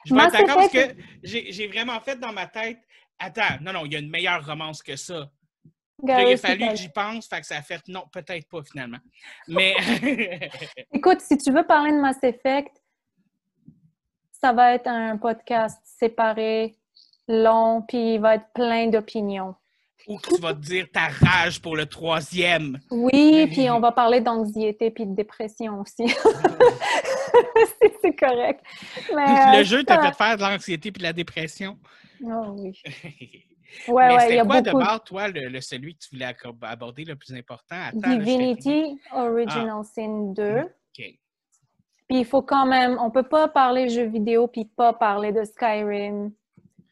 je 0.05 0.13
vais 0.13 0.15
Mass 0.15 0.33
être 0.33 0.41
d'accord 0.45 0.55
parce 0.57 0.71
que 0.71 0.95
j'ai 1.23 1.67
vraiment 1.67 1.99
fait 2.01 2.19
dans 2.19 2.33
ma 2.33 2.47
tête. 2.47 2.79
Attends, 3.19 3.57
non, 3.61 3.73
non, 3.73 3.85
il 3.85 3.93
y 3.93 3.95
a 3.95 3.99
une 3.99 4.09
meilleure 4.09 4.45
romance 4.45 4.83
que 4.83 4.95
ça. 4.95 5.29
Il 6.03 6.11
a 6.11 6.37
fallu 6.37 6.67
que 6.67 6.75
j'y 6.75 6.89
pense, 6.89 7.27
fait 7.27 7.41
que 7.41 7.47
ça 7.47 7.57
a 7.57 7.61
fait 7.61 7.81
non, 7.87 8.03
peut-être 8.11 8.47
pas 8.47 8.61
finalement. 8.63 8.99
Mais 9.47 9.75
Écoute, 10.93 11.21
si 11.21 11.37
tu 11.37 11.51
veux 11.51 11.65
parler 11.65 11.91
de 11.91 11.97
Mass 11.97 12.17
Effect, 12.21 12.71
ça 14.31 14.53
va 14.53 14.75
être 14.75 14.87
un 14.87 15.17
podcast 15.17 15.79
séparé, 15.83 16.75
long, 17.27 17.83
puis 17.87 18.15
il 18.15 18.19
va 18.19 18.35
être 18.35 18.45
plein 18.53 18.87
d'opinions. 18.87 19.55
ou 20.07 20.17
que 20.19 20.35
tu 20.35 20.41
vas 20.41 20.53
te 20.53 20.59
dire 20.59 20.87
ta 20.91 21.07
rage 21.07 21.61
pour 21.61 21.75
le 21.75 21.87
troisième. 21.87 22.79
Oui, 22.91 23.47
puis 23.47 23.69
on 23.69 23.79
va 23.79 23.91
parler 23.91 24.21
d'anxiété 24.21 24.91
puis 24.91 25.05
de 25.05 25.15
dépression 25.15 25.81
aussi. 25.81 26.07
C'est- 28.01 28.15
correct. 28.17 28.63
Mais, 29.13 29.57
le 29.57 29.59
euh, 29.59 29.63
jeu 29.63 29.83
t'a 29.83 30.01
fait 30.01 30.15
faire 30.15 30.37
de 30.37 30.41
l'anxiété 30.41 30.91
puis 30.91 30.99
de 30.99 31.03
la 31.03 31.13
dépression. 31.13 31.77
Oh 32.23 32.55
oui. 32.57 32.79
Ouais, 33.87 34.07
ouais, 34.07 34.15
il 34.15 34.21
c'était 34.21 34.35
y 34.35 34.39
a 34.39 34.45
quoi 34.45 34.61
de 34.61 34.71
beaucoup. 34.71 34.83
bord, 34.83 35.03
toi, 35.03 35.27
le, 35.27 35.47
le- 35.49 35.61
celui 35.61 35.95
que 35.95 35.99
tu 36.03 36.09
voulais 36.15 36.33
aborder 36.63 37.05
le 37.05 37.15
plus 37.15 37.33
important? 37.33 37.75
Attends, 37.87 37.99
là, 38.03 38.17
Divinity 38.17 38.99
Original 39.11 39.83
Sin 39.83 40.33
2. 40.33 40.59
OK. 40.59 40.69
Puis 42.09 42.19
il 42.19 42.25
faut 42.25 42.41
quand 42.41 42.65
même, 42.65 42.97
on 43.01 43.11
peut 43.11 43.27
pas 43.27 43.47
parler 43.49 43.89
jeux 43.89 44.07
vidéo 44.07 44.47
puis 44.47 44.65
pas 44.65 44.93
parler 44.93 45.31
de 45.33 45.43
Skyrim. 45.43 46.31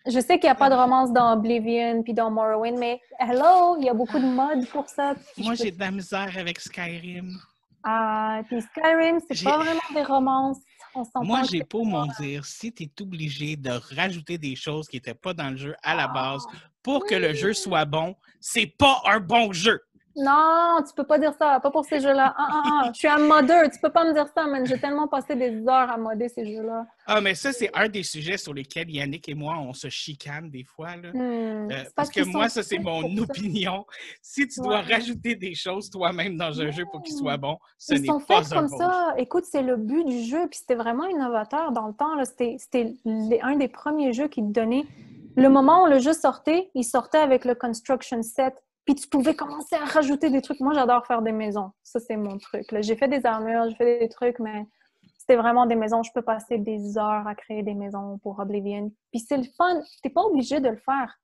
Je 0.08 0.20
sais 0.20 0.38
qu'il 0.38 0.48
n'y 0.48 0.52
a 0.52 0.56
pas 0.56 0.70
de 0.70 0.76
romance 0.76 1.12
dans 1.14 1.34
Oblivion 1.34 2.04
puis 2.04 2.14
dans 2.14 2.30
Morrowind, 2.30 2.78
mais 2.78 3.00
hello, 3.20 3.78
il 3.80 3.86
y 3.86 3.90
a 3.90 3.94
beaucoup 3.94 4.20
de 4.20 4.26
modes 4.26 4.68
pour 4.68 4.88
ça. 4.88 5.16
Moi, 5.38 5.56
j'ai 5.56 5.72
de 5.72 5.80
la 5.80 5.90
misère 5.90 6.32
avec 6.38 6.60
Skyrim. 6.60 7.32
Ah, 7.84 8.42
puis 8.48 8.62
Skyrim, 8.62 9.20
c'est 9.28 9.44
pas 9.44 9.58
vraiment 9.58 9.80
des 9.94 10.04
romances. 10.04 10.58
Moi, 11.22 11.44
j'ai 11.44 11.64
pas 11.64 11.80
mon 11.80 12.06
dire. 12.20 12.46
Si 12.46 12.72
tu 12.72 12.84
es 12.84 13.02
obligé 13.02 13.56
de 13.56 13.72
rajouter 13.96 14.38
des 14.38 14.56
choses 14.56 14.88
qui 14.88 14.98
n'étaient 14.98 15.14
pas 15.14 15.34
dans 15.34 15.50
le 15.50 15.58
jeu 15.58 15.76
à 15.84 15.96
la 15.96 16.08
base 16.08 16.46
pour 16.82 17.06
que 17.06 17.16
le 17.16 17.34
jeu 17.34 17.54
soit 17.54 17.86
bon, 17.86 18.16
c'est 18.40 18.68
pas 18.68 19.02
un 19.06 19.20
bon 19.20 19.52
jeu. 19.52 19.82
Non, 20.18 20.78
tu 20.88 20.94
peux 20.96 21.04
pas 21.04 21.20
dire 21.20 21.34
ça, 21.38 21.60
pas 21.60 21.72
pour 21.72 21.84
ces 21.84 22.00
jeux-là. 22.00 22.34
Ah, 22.38 22.48
ah, 22.50 22.62
ah, 22.86 22.92
je 22.94 23.00
suis 23.00 23.08
un 23.08 23.18
modeur, 23.18 23.70
tu 23.70 23.80
peux 23.82 23.92
pas 23.92 24.06
me 24.06 24.14
dire 24.14 24.28
ça, 24.34 24.46
man. 24.48 24.66
J'ai 24.66 24.80
tellement 24.80 25.10
passé 25.10 25.36
des 25.36 25.52
heures 25.68 25.92
à 25.92 25.98
modder 25.98 26.30
ces 26.30 26.46
jeux-là. 26.46 26.86
Ah, 27.06 27.20
mais 27.20 27.36
ça, 27.36 27.52
c'est 27.52 27.70
un 27.76 27.90
des 27.90 28.04
sujets 28.04 28.38
sur 28.38 28.54
lesquels 28.54 28.90
Yannick 28.90 29.28
et 29.28 29.34
moi, 29.34 29.58
on 29.60 29.74
se 29.74 29.90
chicane 29.90 30.50
des 30.50 30.64
fois. 30.64 30.96
Là. 30.96 31.12
Hmm, 31.14 31.70
Euh, 31.72 31.84
parce 31.96 32.10
que 32.10 32.24
moi, 32.24 32.48
ça, 32.48 32.64
c'est 32.64 32.80
mon 32.80 33.02
ça. 33.02 33.24
opinion. 33.24 33.86
Si 34.22 34.48
tu 34.48 34.62
dois 34.62 34.80
Ouais. 34.82 34.94
rajouter 34.94 35.36
des 35.36 35.54
choses 35.54 35.90
toi-même 35.90 36.38
dans 36.38 36.62
un 36.62 36.72
jeu 36.72 36.86
pour 36.86 37.02
qu'il 37.04 37.16
soit 37.16 37.38
bon, 37.38 37.58
ce 37.78 37.96
Ils 37.96 38.02
n'est 38.02 38.08
sont 38.08 38.20
pas 38.22 38.42
faits 38.42 38.54
un 38.54 38.56
comme 38.62 38.70
bon 38.70 38.78
ça. 38.78 39.14
Écoute, 39.18 39.44
c'est 39.46 39.64
le 39.64 39.76
but 39.76 40.06
du 40.06 40.22
jeu, 40.24 40.48
puis 40.50 40.60
c'était 40.60 40.76
vraiment 40.76 41.06
innovateur 41.08 41.72
dans 41.74 41.88
le 41.88 41.94
temps. 41.94 42.16
C'était 42.24 42.94
un 43.42 43.56
des 43.58 43.68
premiers 43.68 44.14
jeux 44.14 44.28
qui 44.30 44.42
te 44.42 44.52
donnait. 44.52 44.86
Le 45.36 45.50
moment 45.50 45.84
où 45.84 45.88
le 45.88 46.00
jeu 46.00 46.14
sortait, 46.14 46.70
il 46.74 46.86
sortait 46.86 47.18
avec 47.18 47.44
le 47.44 47.54
construction 47.56 48.22
set, 48.24 48.54
puis 48.86 48.96
tu 48.96 49.08
pouvais 49.08 49.36
commencer 49.36 49.76
à 49.76 49.86
rajouter 49.86 50.30
des 50.30 50.42
trucs. 50.42 50.60
Moi, 50.60 50.74
j'adore 50.74 51.06
faire 51.08 51.22
des 51.22 51.32
maisons. 51.32 51.72
Ça, 51.84 52.00
c'est 52.00 52.18
mon 52.18 52.38
truc. 52.38 52.66
J'ai 52.82 52.96
fait 52.96 53.08
des 53.08 53.26
armures, 53.26 53.70
j'ai 53.70 53.76
fait 53.76 54.00
des 54.00 54.10
trucs, 54.10 54.40
mais 54.40 54.66
c'était 55.18 55.36
vraiment 55.36 55.66
des 55.66 55.76
maisons. 55.76 56.04
Je 56.04 56.12
peux 56.14 56.22
passer 56.22 56.60
des 56.60 56.98
heures 56.98 57.28
à 57.28 57.34
créer 57.34 57.64
des 57.64 57.74
maisons 57.74 58.20
pour 58.20 58.40
Oblivion. 58.40 58.92
Puis 59.12 59.20
c'est 59.22 59.38
le 59.38 59.46
fun. 59.58 59.82
T'es 60.04 60.10
pas 60.12 60.22
obligé 60.22 60.60
de 60.60 60.70
le 60.70 60.78
faire. 60.78 61.20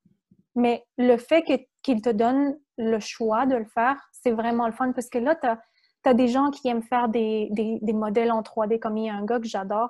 Mais 0.56 0.84
le 0.98 1.18
fait 1.18 1.44
qu'il 1.84 2.02
te 2.02 2.10
donne 2.10 2.58
le 2.78 3.00
choix 3.00 3.46
de 3.46 3.56
le 3.56 3.66
faire, 3.66 3.96
c'est 4.12 4.32
vraiment 4.32 4.66
le 4.66 4.74
fun 4.74 4.92
parce 4.92 5.08
que 5.10 5.20
là, 5.20 5.36
tu 5.36 5.48
as, 5.48 6.14
des 6.16 6.28
gens 6.28 6.50
qui 6.50 6.68
aiment 6.68 6.82
faire 6.84 7.10
des, 7.10 7.48
des- 7.52 7.80
des 7.82 7.94
modèles 7.94 8.32
en 8.32 8.42
3D, 8.42 8.80
comme 8.80 8.98
il 8.98 9.06
y 9.06 9.10
a 9.10 9.14
un 9.14 9.24
gars 9.24 9.40
que 9.40 9.48
j'adore. 9.48 9.90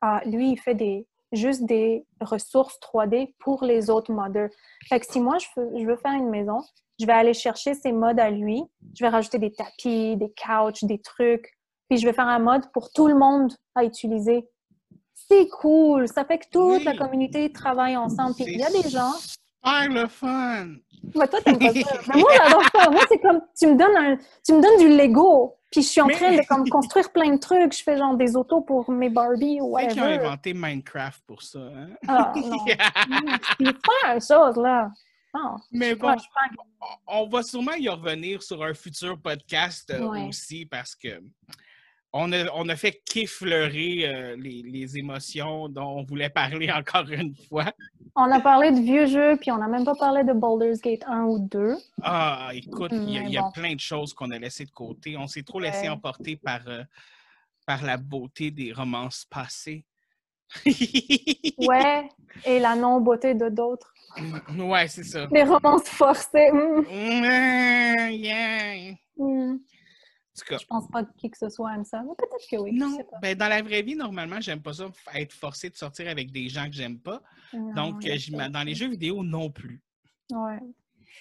Ah, 0.00 0.20
lui, 0.26 0.50
il 0.50 0.58
fait 0.58 0.74
des, 0.74 1.06
juste 1.36 1.64
des 1.64 2.04
ressources 2.20 2.78
3D 2.80 3.34
pour 3.40 3.64
les 3.64 3.90
autres 3.90 4.12
modeurs. 4.12 4.50
Fait 4.88 5.00
que 5.00 5.06
si 5.06 5.20
moi, 5.20 5.38
je 5.38 5.46
veux, 5.56 5.70
je 5.78 5.86
veux 5.86 5.96
faire 5.96 6.12
une 6.12 6.30
maison, 6.30 6.58
je 7.00 7.06
vais 7.06 7.12
aller 7.12 7.34
chercher 7.34 7.74
ses 7.74 7.92
modes 7.92 8.20
à 8.20 8.30
lui. 8.30 8.62
Je 8.96 9.04
vais 9.04 9.08
rajouter 9.08 9.38
des 9.38 9.52
tapis, 9.52 10.16
des 10.16 10.32
couches, 10.32 10.84
des 10.84 11.00
trucs. 11.00 11.50
Puis 11.88 11.98
je 11.98 12.06
vais 12.06 12.12
faire 12.12 12.28
un 12.28 12.38
mode 12.38 12.70
pour 12.72 12.90
tout 12.92 13.08
le 13.08 13.14
monde 13.14 13.52
à 13.74 13.84
utiliser. 13.84 14.48
C'est 15.14 15.48
cool. 15.48 16.08
Ça 16.08 16.24
fait 16.24 16.38
que 16.38 16.46
toute 16.50 16.78
Oui. 16.78 16.84
la 16.84 16.96
communauté 16.96 17.50
travaille 17.52 17.96
ensemble. 17.96 18.34
Puis 18.34 18.44
il 18.48 18.58
y 18.58 18.62
a 18.64 18.70
des 18.70 18.88
gens 18.88 19.12
Super 19.12 19.88
le 20.02 20.06
fun! 20.08 20.66
mais 21.14 21.28
toi, 21.28 21.40
t'aimes 21.40 21.58
pas 21.58 21.72
ça. 21.72 21.98
Mais 22.14 22.20
moi, 22.20 22.30
j'adore 22.36 22.62
ça. 22.74 22.90
Moi, 22.90 23.00
c'est 23.08 23.18
comme, 23.18 23.40
tu 23.58 23.66
me 23.66 23.76
donnes 23.76 23.96
un, 23.96 24.16
tu 24.44 24.52
me 24.52 24.60
donnes 24.62 24.78
du 24.78 24.96
Lego, 24.96 25.54
puis 25.74 25.82
je 25.82 25.88
suis 25.88 26.00
en 26.00 26.06
Mais- 26.06 26.14
train 26.14 26.36
de 26.36 26.42
comme, 26.48 26.68
construire 26.68 27.10
plein 27.10 27.32
de 27.32 27.38
trucs. 27.38 27.76
Je 27.76 27.82
fais 27.82 27.96
genre 27.98 28.16
des 28.16 28.36
autos 28.36 28.60
pour 28.60 28.88
mes 28.90 29.08
Barbie 29.10 29.58
ou 29.60 29.76
C'est 29.80 29.88
qui 29.88 29.98
ont 30.00 30.02
whatever. 30.04 30.24
inventé 30.26 30.54
Minecraft 30.54 31.20
pour 31.26 31.42
ça, 31.42 31.58
hein? 31.58 31.88
Ah, 32.06 32.32
non. 32.36 32.58
C'est 33.58 33.72
pas 33.82 33.92
la 34.14 34.20
chose, 34.20 34.56
là. 34.56 34.90
Non. 35.34 35.56
Mais 35.72 35.96
bon, 35.96 36.14
on 37.08 37.26
va 37.28 37.42
sûrement 37.42 37.72
y 37.72 37.88
revenir 37.88 38.40
sur 38.40 38.62
un 38.62 38.72
futur 38.72 39.20
podcast 39.20 39.90
euh, 39.90 40.06
Ouais. 40.06 40.28
aussi 40.28 40.64
parce 40.64 40.94
que 40.94 41.20
on 42.16 42.30
a, 42.32 42.46
on 42.54 42.68
a 42.68 42.76
fait 42.76 43.02
qu'effleurer 43.04 44.06
euh, 44.06 44.36
les, 44.36 44.62
les 44.62 44.96
émotions 44.96 45.68
dont 45.68 45.98
on 45.98 46.04
voulait 46.04 46.28
parler 46.28 46.70
encore 46.72 47.10
une 47.10 47.34
fois. 47.48 47.72
On 48.14 48.30
a 48.30 48.38
parlé 48.40 48.70
de 48.70 48.78
vieux 48.78 49.06
jeux, 49.06 49.36
puis 49.40 49.50
on 49.50 49.58
n'a 49.58 49.66
même 49.66 49.84
pas 49.84 49.96
parlé 49.96 50.22
de 50.22 50.32
Baldur's 50.32 50.80
Gate 50.80 51.02
1 51.08 51.24
ou 51.24 51.40
2. 51.40 51.74
Ah, 52.02 52.50
écoute, 52.54 52.92
il 52.92 53.10
y 53.10 53.18
a, 53.18 53.22
y 53.24 53.36
bon. 53.36 53.50
plein 53.50 53.74
de 53.74 53.80
choses 53.80 54.14
qu'on 54.14 54.30
a 54.30 54.38
laissées 54.38 54.64
de 54.64 54.70
côté. 54.70 55.16
On 55.16 55.26
s'est 55.26 55.42
trop 55.42 55.58
laissé 55.58 55.88
emporter 55.88 56.36
par, 56.36 56.60
euh, 56.68 56.84
par 57.66 57.82
la 57.82 57.96
beauté 57.96 58.52
des 58.52 58.72
romances 58.72 59.26
passées. 59.28 59.84
Ouais, 61.56 62.08
et 62.44 62.58
la 62.58 62.76
non-beauté 62.76 63.34
de 63.34 63.48
d'autres. 63.48 63.92
ouais, 64.58 64.86
c'est 64.88 65.04
ça. 65.04 65.26
Les 65.32 65.42
romances 65.44 65.88
forcées. 65.88 66.50
Ouais, 66.52 68.16
yeah. 68.16 68.94
hum. 69.18 69.60
Cas, 70.42 70.58
Je 70.58 70.66
pense 70.66 70.88
pas 70.88 71.04
que 71.04 71.12
qui 71.16 71.30
que 71.30 71.38
ce 71.38 71.48
soit 71.48 71.74
aime 71.74 71.84
ça. 71.84 72.02
Mais 72.02 72.14
peut-être 72.18 72.48
que 72.50 72.56
oui. 72.56 72.72
non, 72.72 72.96
sais 72.96 73.04
pas. 73.04 73.18
ben 73.20 73.36
dans 73.38 73.48
la 73.48 73.62
vraie 73.62 73.82
vie, 73.82 73.94
normalement, 73.94 74.40
j'aime 74.40 74.60
pas 74.62 74.72
ça, 74.72 74.90
être 75.14 75.32
forcé 75.32 75.70
de 75.70 75.76
sortir 75.76 76.08
avec 76.08 76.32
des 76.32 76.48
gens 76.48 76.66
que 76.66 76.72
j'aime 76.74 76.98
pas. 76.98 77.22
Non, 77.52 77.72
Donc, 77.92 78.04
euh, 78.06 78.48
dans 78.48 78.62
les 78.64 78.74
jeux 78.74 78.88
vidéo, 78.88 79.22
non 79.22 79.50
plus. 79.50 79.80
Ouais. 80.32 80.58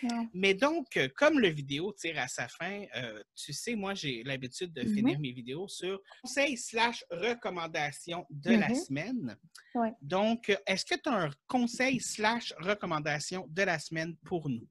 Non. 0.02 0.28
Mais 0.34 0.56
donc, 0.56 0.98
euh, 0.98 1.08
comme 1.16 1.40
le 1.40 1.50
vidéo 1.50 1.94
tire 1.94 2.18
à 2.20 2.28
sa 2.28 2.48
fin, 2.48 2.84
euh, 2.96 3.22
tu 3.36 3.54
sais, 3.54 3.76
moi, 3.76 3.94
j'ai 3.94 4.24
l'habitude 4.24 4.74
de 4.74 4.82
Mhm. 4.82 4.94
finir 4.96 5.20
mes 5.20 5.32
vidéos 5.32 5.68
sur 5.68 6.02
conseil 6.24 6.58
slash 6.58 7.06
recommandation 7.12 8.26
de 8.32 8.52
la 8.52 8.70
Mhm. 8.70 8.76
semaine. 8.76 9.38
Ouais. 9.76 9.94
Donc, 10.02 10.52
est-ce 10.66 10.84
que 10.86 10.96
tu 10.96 11.10
as 11.10 11.14
un 11.26 11.30
conseil 11.48 12.00
slash 12.00 12.54
recommandation 12.58 13.46
de 13.50 13.62
la 13.62 13.78
semaine 13.78 14.16
pour 14.26 14.50
nous? 14.50 14.68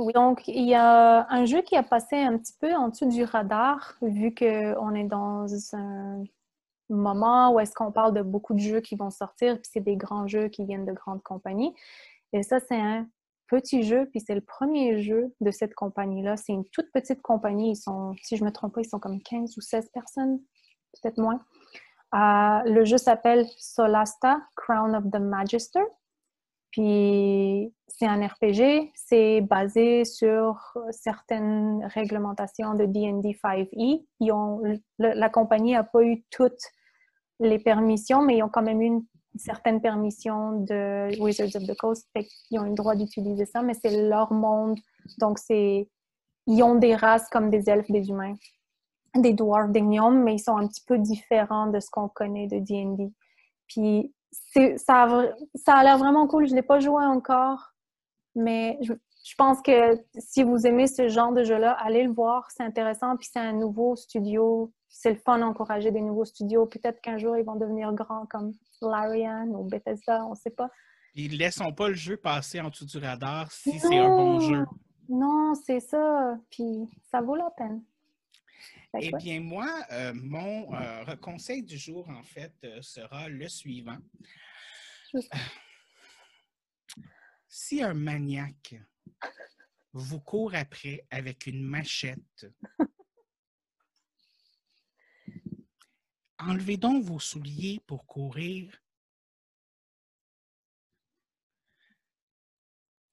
Oui, 0.00 0.14
donc 0.14 0.48
il 0.48 0.66
y 0.66 0.74
a 0.74 1.26
un 1.28 1.44
jeu 1.44 1.60
qui 1.60 1.76
a 1.76 1.82
passé 1.82 2.16
un 2.16 2.38
petit 2.38 2.54
peu 2.58 2.74
en 2.74 2.88
dessous 2.88 3.06
du 3.06 3.22
radar, 3.22 3.96
vu 4.00 4.34
qu'on 4.34 4.94
est 4.94 5.04
dans 5.04 5.46
un 5.74 6.22
moment 6.88 7.52
où 7.52 7.60
est-ce 7.60 7.74
qu'on 7.74 7.92
parle 7.92 8.14
de 8.14 8.22
beaucoup 8.22 8.54
de 8.54 8.60
jeux 8.60 8.80
qui 8.80 8.96
vont 8.96 9.10
sortir, 9.10 9.56
puis 9.56 9.70
c'est 9.70 9.80
des 9.80 9.96
grands 9.96 10.26
jeux 10.26 10.48
qui 10.48 10.64
viennent 10.64 10.86
de 10.86 10.94
grandes 10.94 11.22
compagnies. 11.22 11.74
Et 12.32 12.42
ça, 12.42 12.60
c'est 12.60 12.80
un 12.80 13.06
petit 13.46 13.82
jeu, 13.82 14.06
puis 14.06 14.20
c'est 14.20 14.34
le 14.34 14.40
premier 14.40 15.02
jeu 15.02 15.34
de 15.42 15.50
cette 15.50 15.74
compagnie-là. 15.74 16.38
C'est 16.38 16.54
une 16.54 16.64
toute 16.70 16.90
petite 16.92 17.20
compagnie. 17.20 17.72
Ils 17.72 17.76
sont, 17.76 18.14
si 18.22 18.38
je 18.38 18.44
me 18.44 18.50
trompe 18.50 18.76
pas, 18.76 18.80
ils 18.80 18.88
sont 18.88 19.00
comme 19.00 19.20
15 19.20 19.54
ou 19.58 19.60
16 19.60 19.90
personnes, 19.92 20.40
peut-être 20.94 21.18
moins. 21.18 21.44
Euh, 22.14 22.70
le 22.70 22.86
jeu 22.86 22.96
s'appelle 22.96 23.44
Solasta, 23.58 24.40
Crown 24.56 24.94
of 24.94 25.04
the 25.10 25.20
Magister. 25.20 25.84
Puis 26.70 27.74
c'est 27.88 28.06
un 28.06 28.26
RPG, 28.26 28.92
c'est 28.94 29.40
basé 29.40 30.04
sur 30.04 30.76
certaines 30.90 31.84
réglementations 31.94 32.74
de 32.74 32.86
D&D 32.86 33.36
5e. 33.44 34.04
Ils 34.20 34.32
ont, 34.32 34.62
la 34.98 35.28
compagnie 35.28 35.72
n'a 35.72 35.84
pas 35.84 36.02
eu 36.02 36.22
toutes 36.30 36.62
les 37.40 37.58
permissions, 37.58 38.22
mais 38.22 38.36
ils 38.36 38.42
ont 38.42 38.48
quand 38.48 38.62
même 38.62 38.80
eu 38.80 38.86
une 38.86 39.04
certaine 39.36 39.80
permission 39.80 40.60
de 40.60 41.20
Wizards 41.20 41.56
of 41.56 41.66
the 41.66 41.76
Coast. 41.76 42.08
Qu'ils 42.48 42.60
ont 42.60 42.66
eu 42.66 42.70
le 42.70 42.74
droit 42.74 42.94
d'utiliser 42.94 43.46
ça, 43.46 43.62
mais 43.62 43.74
c'est 43.74 44.08
leur 44.08 44.32
monde. 44.32 44.78
Donc, 45.18 45.38
c'est 45.38 45.88
ils 46.46 46.62
ont 46.62 46.74
des 46.74 46.94
races 46.94 47.28
comme 47.28 47.50
des 47.50 47.68
elfes, 47.68 47.90
des 47.90 48.08
humains, 48.08 48.34
des 49.14 49.32
dwarves, 49.32 49.72
des 49.72 49.82
gnomes, 49.82 50.22
mais 50.22 50.34
ils 50.34 50.40
sont 50.40 50.56
un 50.56 50.66
petit 50.66 50.84
peu 50.86 50.98
différents 50.98 51.68
de 51.68 51.80
ce 51.80 51.90
qu'on 51.90 52.08
connaît 52.08 52.46
de 52.46 52.58
D&D. 52.58 53.12
Puis 53.68 54.12
ça 54.32 55.02
a, 55.02 55.06
vra- 55.08 55.34
ça 55.54 55.74
a 55.74 55.82
l'air 55.84 55.98
vraiment 55.98 56.26
cool. 56.26 56.46
Je 56.46 56.52
ne 56.52 56.56
l'ai 56.56 56.62
pas 56.62 56.80
joué 56.80 57.04
encore, 57.04 57.72
mais 58.34 58.78
je, 58.82 58.92
je 59.24 59.34
pense 59.36 59.60
que 59.62 59.92
si 60.18 60.42
vous 60.42 60.66
aimez 60.66 60.86
ce 60.86 61.08
genre 61.08 61.32
de 61.32 61.44
jeu-là, 61.44 61.72
allez 61.72 62.04
le 62.04 62.12
voir. 62.12 62.50
C'est 62.50 62.62
intéressant. 62.62 63.16
Puis 63.16 63.28
c'est 63.32 63.40
un 63.40 63.52
nouveau 63.52 63.96
studio. 63.96 64.72
C'est 64.88 65.10
le 65.10 65.18
fun 65.18 65.38
d'encourager 65.38 65.90
des 65.90 66.00
nouveaux 66.00 66.24
studios. 66.24 66.66
Peut-être 66.66 67.00
qu'un 67.00 67.18
jour, 67.18 67.36
ils 67.36 67.44
vont 67.44 67.56
devenir 67.56 67.92
grands 67.92 68.26
comme 68.26 68.52
Larian 68.82 69.46
ou 69.48 69.64
Bethesda, 69.64 70.24
on 70.26 70.30
ne 70.30 70.34
sait 70.34 70.50
pas. 70.50 70.68
Puis 71.14 71.28
laissons 71.28 71.72
pas 71.72 71.88
le 71.88 71.94
jeu 71.94 72.16
passer 72.16 72.60
en 72.60 72.68
dessous 72.68 72.86
du 72.86 72.98
radar 72.98 73.50
si 73.50 73.78
c'est 73.78 73.98
un 73.98 74.08
bon 74.08 74.40
jeu. 74.40 74.64
Non, 75.08 75.54
c'est 75.54 75.80
ça. 75.80 76.36
Puis 76.50 76.88
ça 77.10 77.20
vaut 77.20 77.34
la 77.36 77.50
peine. 77.50 77.82
Eh 78.98 79.12
bien, 79.12 79.40
moi, 79.40 79.84
euh, 79.92 80.12
mon 80.14 80.74
euh, 80.74 81.16
conseil 81.16 81.62
du 81.62 81.78
jour, 81.78 82.08
en 82.08 82.24
fait, 82.24 82.52
euh, 82.64 82.82
sera 82.82 83.28
le 83.28 83.48
suivant. 83.48 83.98
Si 87.48 87.82
un 87.82 87.94
maniaque 87.94 88.74
vous 89.92 90.20
court 90.20 90.54
après 90.54 91.06
avec 91.10 91.46
une 91.46 91.62
machette, 91.62 92.46
enlevez 96.38 96.76
donc 96.76 97.04
vos 97.04 97.20
souliers 97.20 97.80
pour 97.86 98.06
courir. 98.06 98.76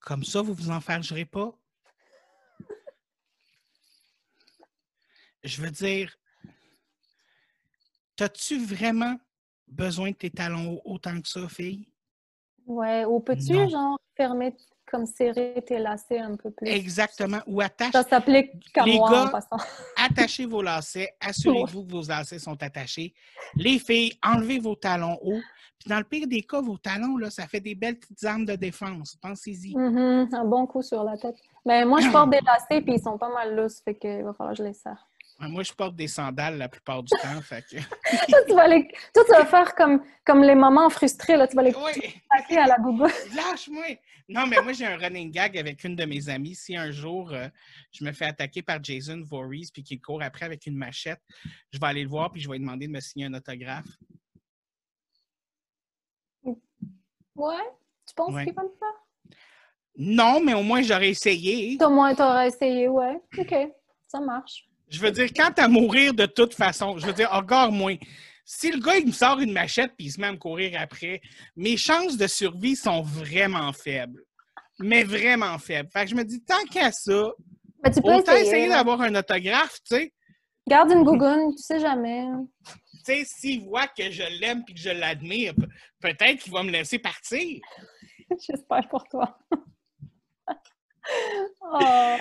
Comme 0.00 0.24
ça, 0.24 0.42
vous 0.42 0.54
vous 0.54 0.70
enfargerez 0.70 1.24
pas. 1.26 1.56
Je 5.44 5.62
veux 5.62 5.70
dire, 5.70 6.14
t'as-tu 8.16 8.58
vraiment 8.64 9.16
besoin 9.66 10.10
de 10.10 10.16
tes 10.16 10.30
talons 10.30 10.74
hauts 10.74 10.82
autant 10.94 11.20
que 11.20 11.28
ça, 11.28 11.48
fille? 11.48 11.88
Ouais, 12.66 13.04
ou 13.04 13.20
peux-tu, 13.20 13.54
genre, 13.70 13.98
fermer, 14.16 14.54
comme 14.86 15.06
serrer 15.06 15.62
tes 15.66 15.78
lacets 15.78 16.18
un 16.18 16.36
peu 16.36 16.50
plus? 16.50 16.66
Exactement. 16.68 17.38
Ou 17.46 17.60
attache, 17.60 17.92
Ça 17.92 18.02
s'applique 18.02 18.72
qu'à 18.72 18.84
moi 18.84 19.08
en 19.08 19.12
gars, 19.24 19.30
passant. 19.30 19.56
attachez 19.96 20.44
vos 20.44 20.60
lacets, 20.62 21.14
assurez-vous 21.20 21.84
que 21.84 21.90
vos 21.92 22.02
lacets 22.02 22.38
sont 22.38 22.60
attachés. 22.62 23.14
Les 23.56 23.78
filles, 23.78 24.12
enlevez 24.22 24.58
vos 24.58 24.74
talons 24.76 25.18
hauts. 25.22 25.40
Puis 25.78 25.88
dans 25.88 25.98
le 25.98 26.04
pire 26.04 26.26
des 26.26 26.42
cas, 26.42 26.60
vos 26.60 26.76
talons, 26.76 27.16
là, 27.16 27.30
ça 27.30 27.46
fait 27.46 27.60
des 27.60 27.74
belles 27.76 27.98
petites 27.98 28.24
armes 28.24 28.44
de 28.44 28.56
défense. 28.56 29.16
Pensez-y. 29.22 29.76
Mhm, 29.76 30.28
Un 30.32 30.44
bon 30.44 30.66
coup 30.66 30.82
sur 30.82 31.04
la 31.04 31.16
tête. 31.16 31.36
Mais 31.64 31.84
moi, 31.84 32.00
je 32.00 32.10
porte 32.10 32.30
des 32.30 32.40
lacets 32.40 32.82
puis 32.82 32.94
ils 32.94 33.00
sont 33.00 33.16
pas 33.16 33.28
mal 33.32 33.54
lousses, 33.54 33.80
fait 33.80 33.94
qu'il 33.94 34.24
va 34.24 34.32
falloir 34.34 34.54
que 34.56 34.58
je 34.58 34.64
les 34.64 34.74
serre. 34.74 35.08
Moi, 35.40 35.62
je 35.62 35.72
porte 35.72 35.94
des 35.94 36.08
sandales 36.08 36.58
la 36.58 36.68
plupart 36.68 37.00
du 37.02 37.10
temps. 37.10 37.40
fait 37.42 37.62
que... 37.62 37.76
Toi, 38.30 38.38
tu 38.48 38.54
vas, 38.54 38.66
les... 38.66 38.88
Toi, 39.14 39.24
tu 39.24 39.30
vas 39.32 39.46
faire 39.46 39.74
comme, 39.76 40.02
comme 40.24 40.42
les 40.42 40.56
mamans 40.56 40.90
frustrées, 40.90 41.36
là. 41.36 41.46
Tu 41.46 41.54
vas 41.54 41.62
les 41.62 41.72
Oui, 41.74 42.56
à 42.56 42.66
la 42.66 42.76
boubou. 42.78 43.06
lâche-moi! 43.36 43.84
Non, 44.28 44.46
mais 44.48 44.60
moi, 44.60 44.72
j'ai 44.72 44.86
un 44.86 44.96
running 44.96 45.30
gag 45.30 45.56
avec 45.56 45.84
une 45.84 45.94
de 45.94 46.04
mes 46.04 46.28
amies. 46.28 46.56
Si 46.56 46.76
un 46.76 46.90
jour, 46.90 47.32
euh, 47.32 47.48
je 47.92 48.04
me 48.04 48.10
fais 48.12 48.24
attaquer 48.26 48.62
par 48.62 48.82
Jason 48.82 49.22
Voorhees 49.24 49.70
puis 49.72 49.84
qu'il 49.84 50.00
court 50.00 50.22
après 50.22 50.44
avec 50.44 50.66
une 50.66 50.76
machette, 50.76 51.20
je 51.72 51.78
vais 51.78 51.86
aller 51.86 52.02
le 52.02 52.08
voir 52.10 52.32
puis 52.32 52.40
je 52.40 52.48
vais 52.48 52.54
lui 52.56 52.64
demander 52.64 52.88
de 52.88 52.92
me 52.92 53.00
signer 53.00 53.26
un 53.26 53.34
autographe. 53.34 53.86
Ouais? 57.36 57.54
Tu 58.06 58.14
penses 58.16 58.34
Ouais. 58.34 58.44
qu'il 58.44 58.54
va 58.54 58.62
le 58.62 58.74
faire? 58.76 59.34
Non, 59.96 60.40
mais 60.40 60.54
au 60.54 60.62
moins, 60.62 60.82
j'aurais 60.82 61.10
essayé. 61.10 61.78
Au 61.80 61.90
moins, 61.90 62.14
t'auras 62.14 62.46
essayé, 62.46 62.88
ouais. 62.88 63.20
OK, 63.38 63.54
ça 64.08 64.20
marche. 64.20 64.67
Je 64.90 65.00
veux 65.00 65.10
dire, 65.10 65.28
quand 65.34 65.58
à 65.58 65.68
mourir 65.68 66.14
de 66.14 66.26
toute 66.26 66.54
façon, 66.54 66.96
je 66.98 67.06
veux 67.06 67.12
dire, 67.12 67.28
encore 67.32 67.72
moins. 67.72 67.96
Si 68.44 68.70
le 68.70 68.78
gars, 68.80 68.96
il 68.96 69.06
me 69.08 69.12
sort 69.12 69.38
une 69.40 69.52
machette 69.52 69.92
puis 69.96 70.06
il 70.06 70.10
se 70.10 70.20
met 70.20 70.28
à 70.28 70.32
me 70.32 70.38
courir 70.38 70.80
après, 70.80 71.20
mes 71.56 71.76
chances 71.76 72.16
de 72.16 72.26
survie 72.26 72.76
sont 72.76 73.02
vraiment 73.02 73.72
faibles. 73.72 74.22
Mais 74.78 75.02
vraiment 75.04 75.58
faibles. 75.58 75.90
Fait 75.92 76.04
que 76.04 76.10
je 76.10 76.14
me 76.14 76.24
dis, 76.24 76.40
tant 76.42 76.62
qu'à 76.70 76.90
ça, 76.92 77.32
Mais 77.84 77.90
tu 77.90 78.00
peux 78.00 78.14
autant 78.14 78.32
essayer. 78.32 78.46
essayer 78.48 78.68
là. 78.68 78.76
d'avoir 78.76 79.00
un 79.02 79.14
autographe, 79.14 79.78
tu 79.88 79.96
sais. 79.96 80.12
Garde 80.68 80.90
une 80.92 81.02
gougoune, 81.02 81.54
tu 81.56 81.62
sais 81.62 81.80
jamais. 81.80 82.24
Tu 82.64 82.74
sais, 83.04 83.24
s'il 83.24 83.64
voit 83.64 83.86
que 83.88 84.10
je 84.10 84.22
l'aime 84.40 84.64
puis 84.64 84.74
que 84.74 84.80
je 84.80 84.90
l'admire, 84.90 85.54
pe- 85.54 85.66
peut-être 86.00 86.38
qu'il 86.42 86.52
va 86.52 86.62
me 86.62 86.70
laisser 86.70 86.98
partir. 86.98 87.60
J'espère 88.48 88.86
pour 88.88 89.04
toi. 89.04 89.36
Oh. 91.70 92.16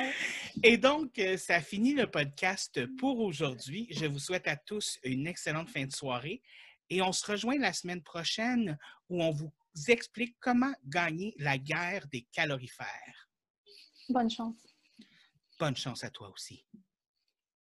Et 0.64 0.78
donc, 0.78 1.18
euh, 1.20 1.38
ça 1.38 1.62
finit 1.62 1.94
le 1.94 2.10
podcast 2.10 2.86
pour 2.98 3.20
aujourd'hui. 3.20 3.88
Je 3.92 4.06
vous 4.06 4.20
souhaite 4.20 4.48
à 4.48 4.58
tous 4.58 5.00
une 5.04 5.26
excellente 5.26 5.70
fin 5.70 5.86
de 5.86 5.92
soirée 5.92 6.42
et 6.90 7.02
on 7.02 7.12
se 7.12 7.32
rejoint 7.32 7.58
la 7.58 7.72
semaine 7.72 8.02
prochaine 8.02 8.78
où 9.10 9.24
on 9.24 9.32
vous 9.32 9.52
explique 9.88 10.36
comment 10.40 10.74
gagner 10.86 11.34
la 11.38 11.58
guerre 11.58 12.08
des 12.08 12.24
calorifères. 12.32 13.30
Bonne 14.10 14.30
chance. 14.30 14.76
Bonne 15.60 15.76
chance 15.76 16.04
à 16.04 16.10
toi 16.10 16.30
aussi. 16.30 16.66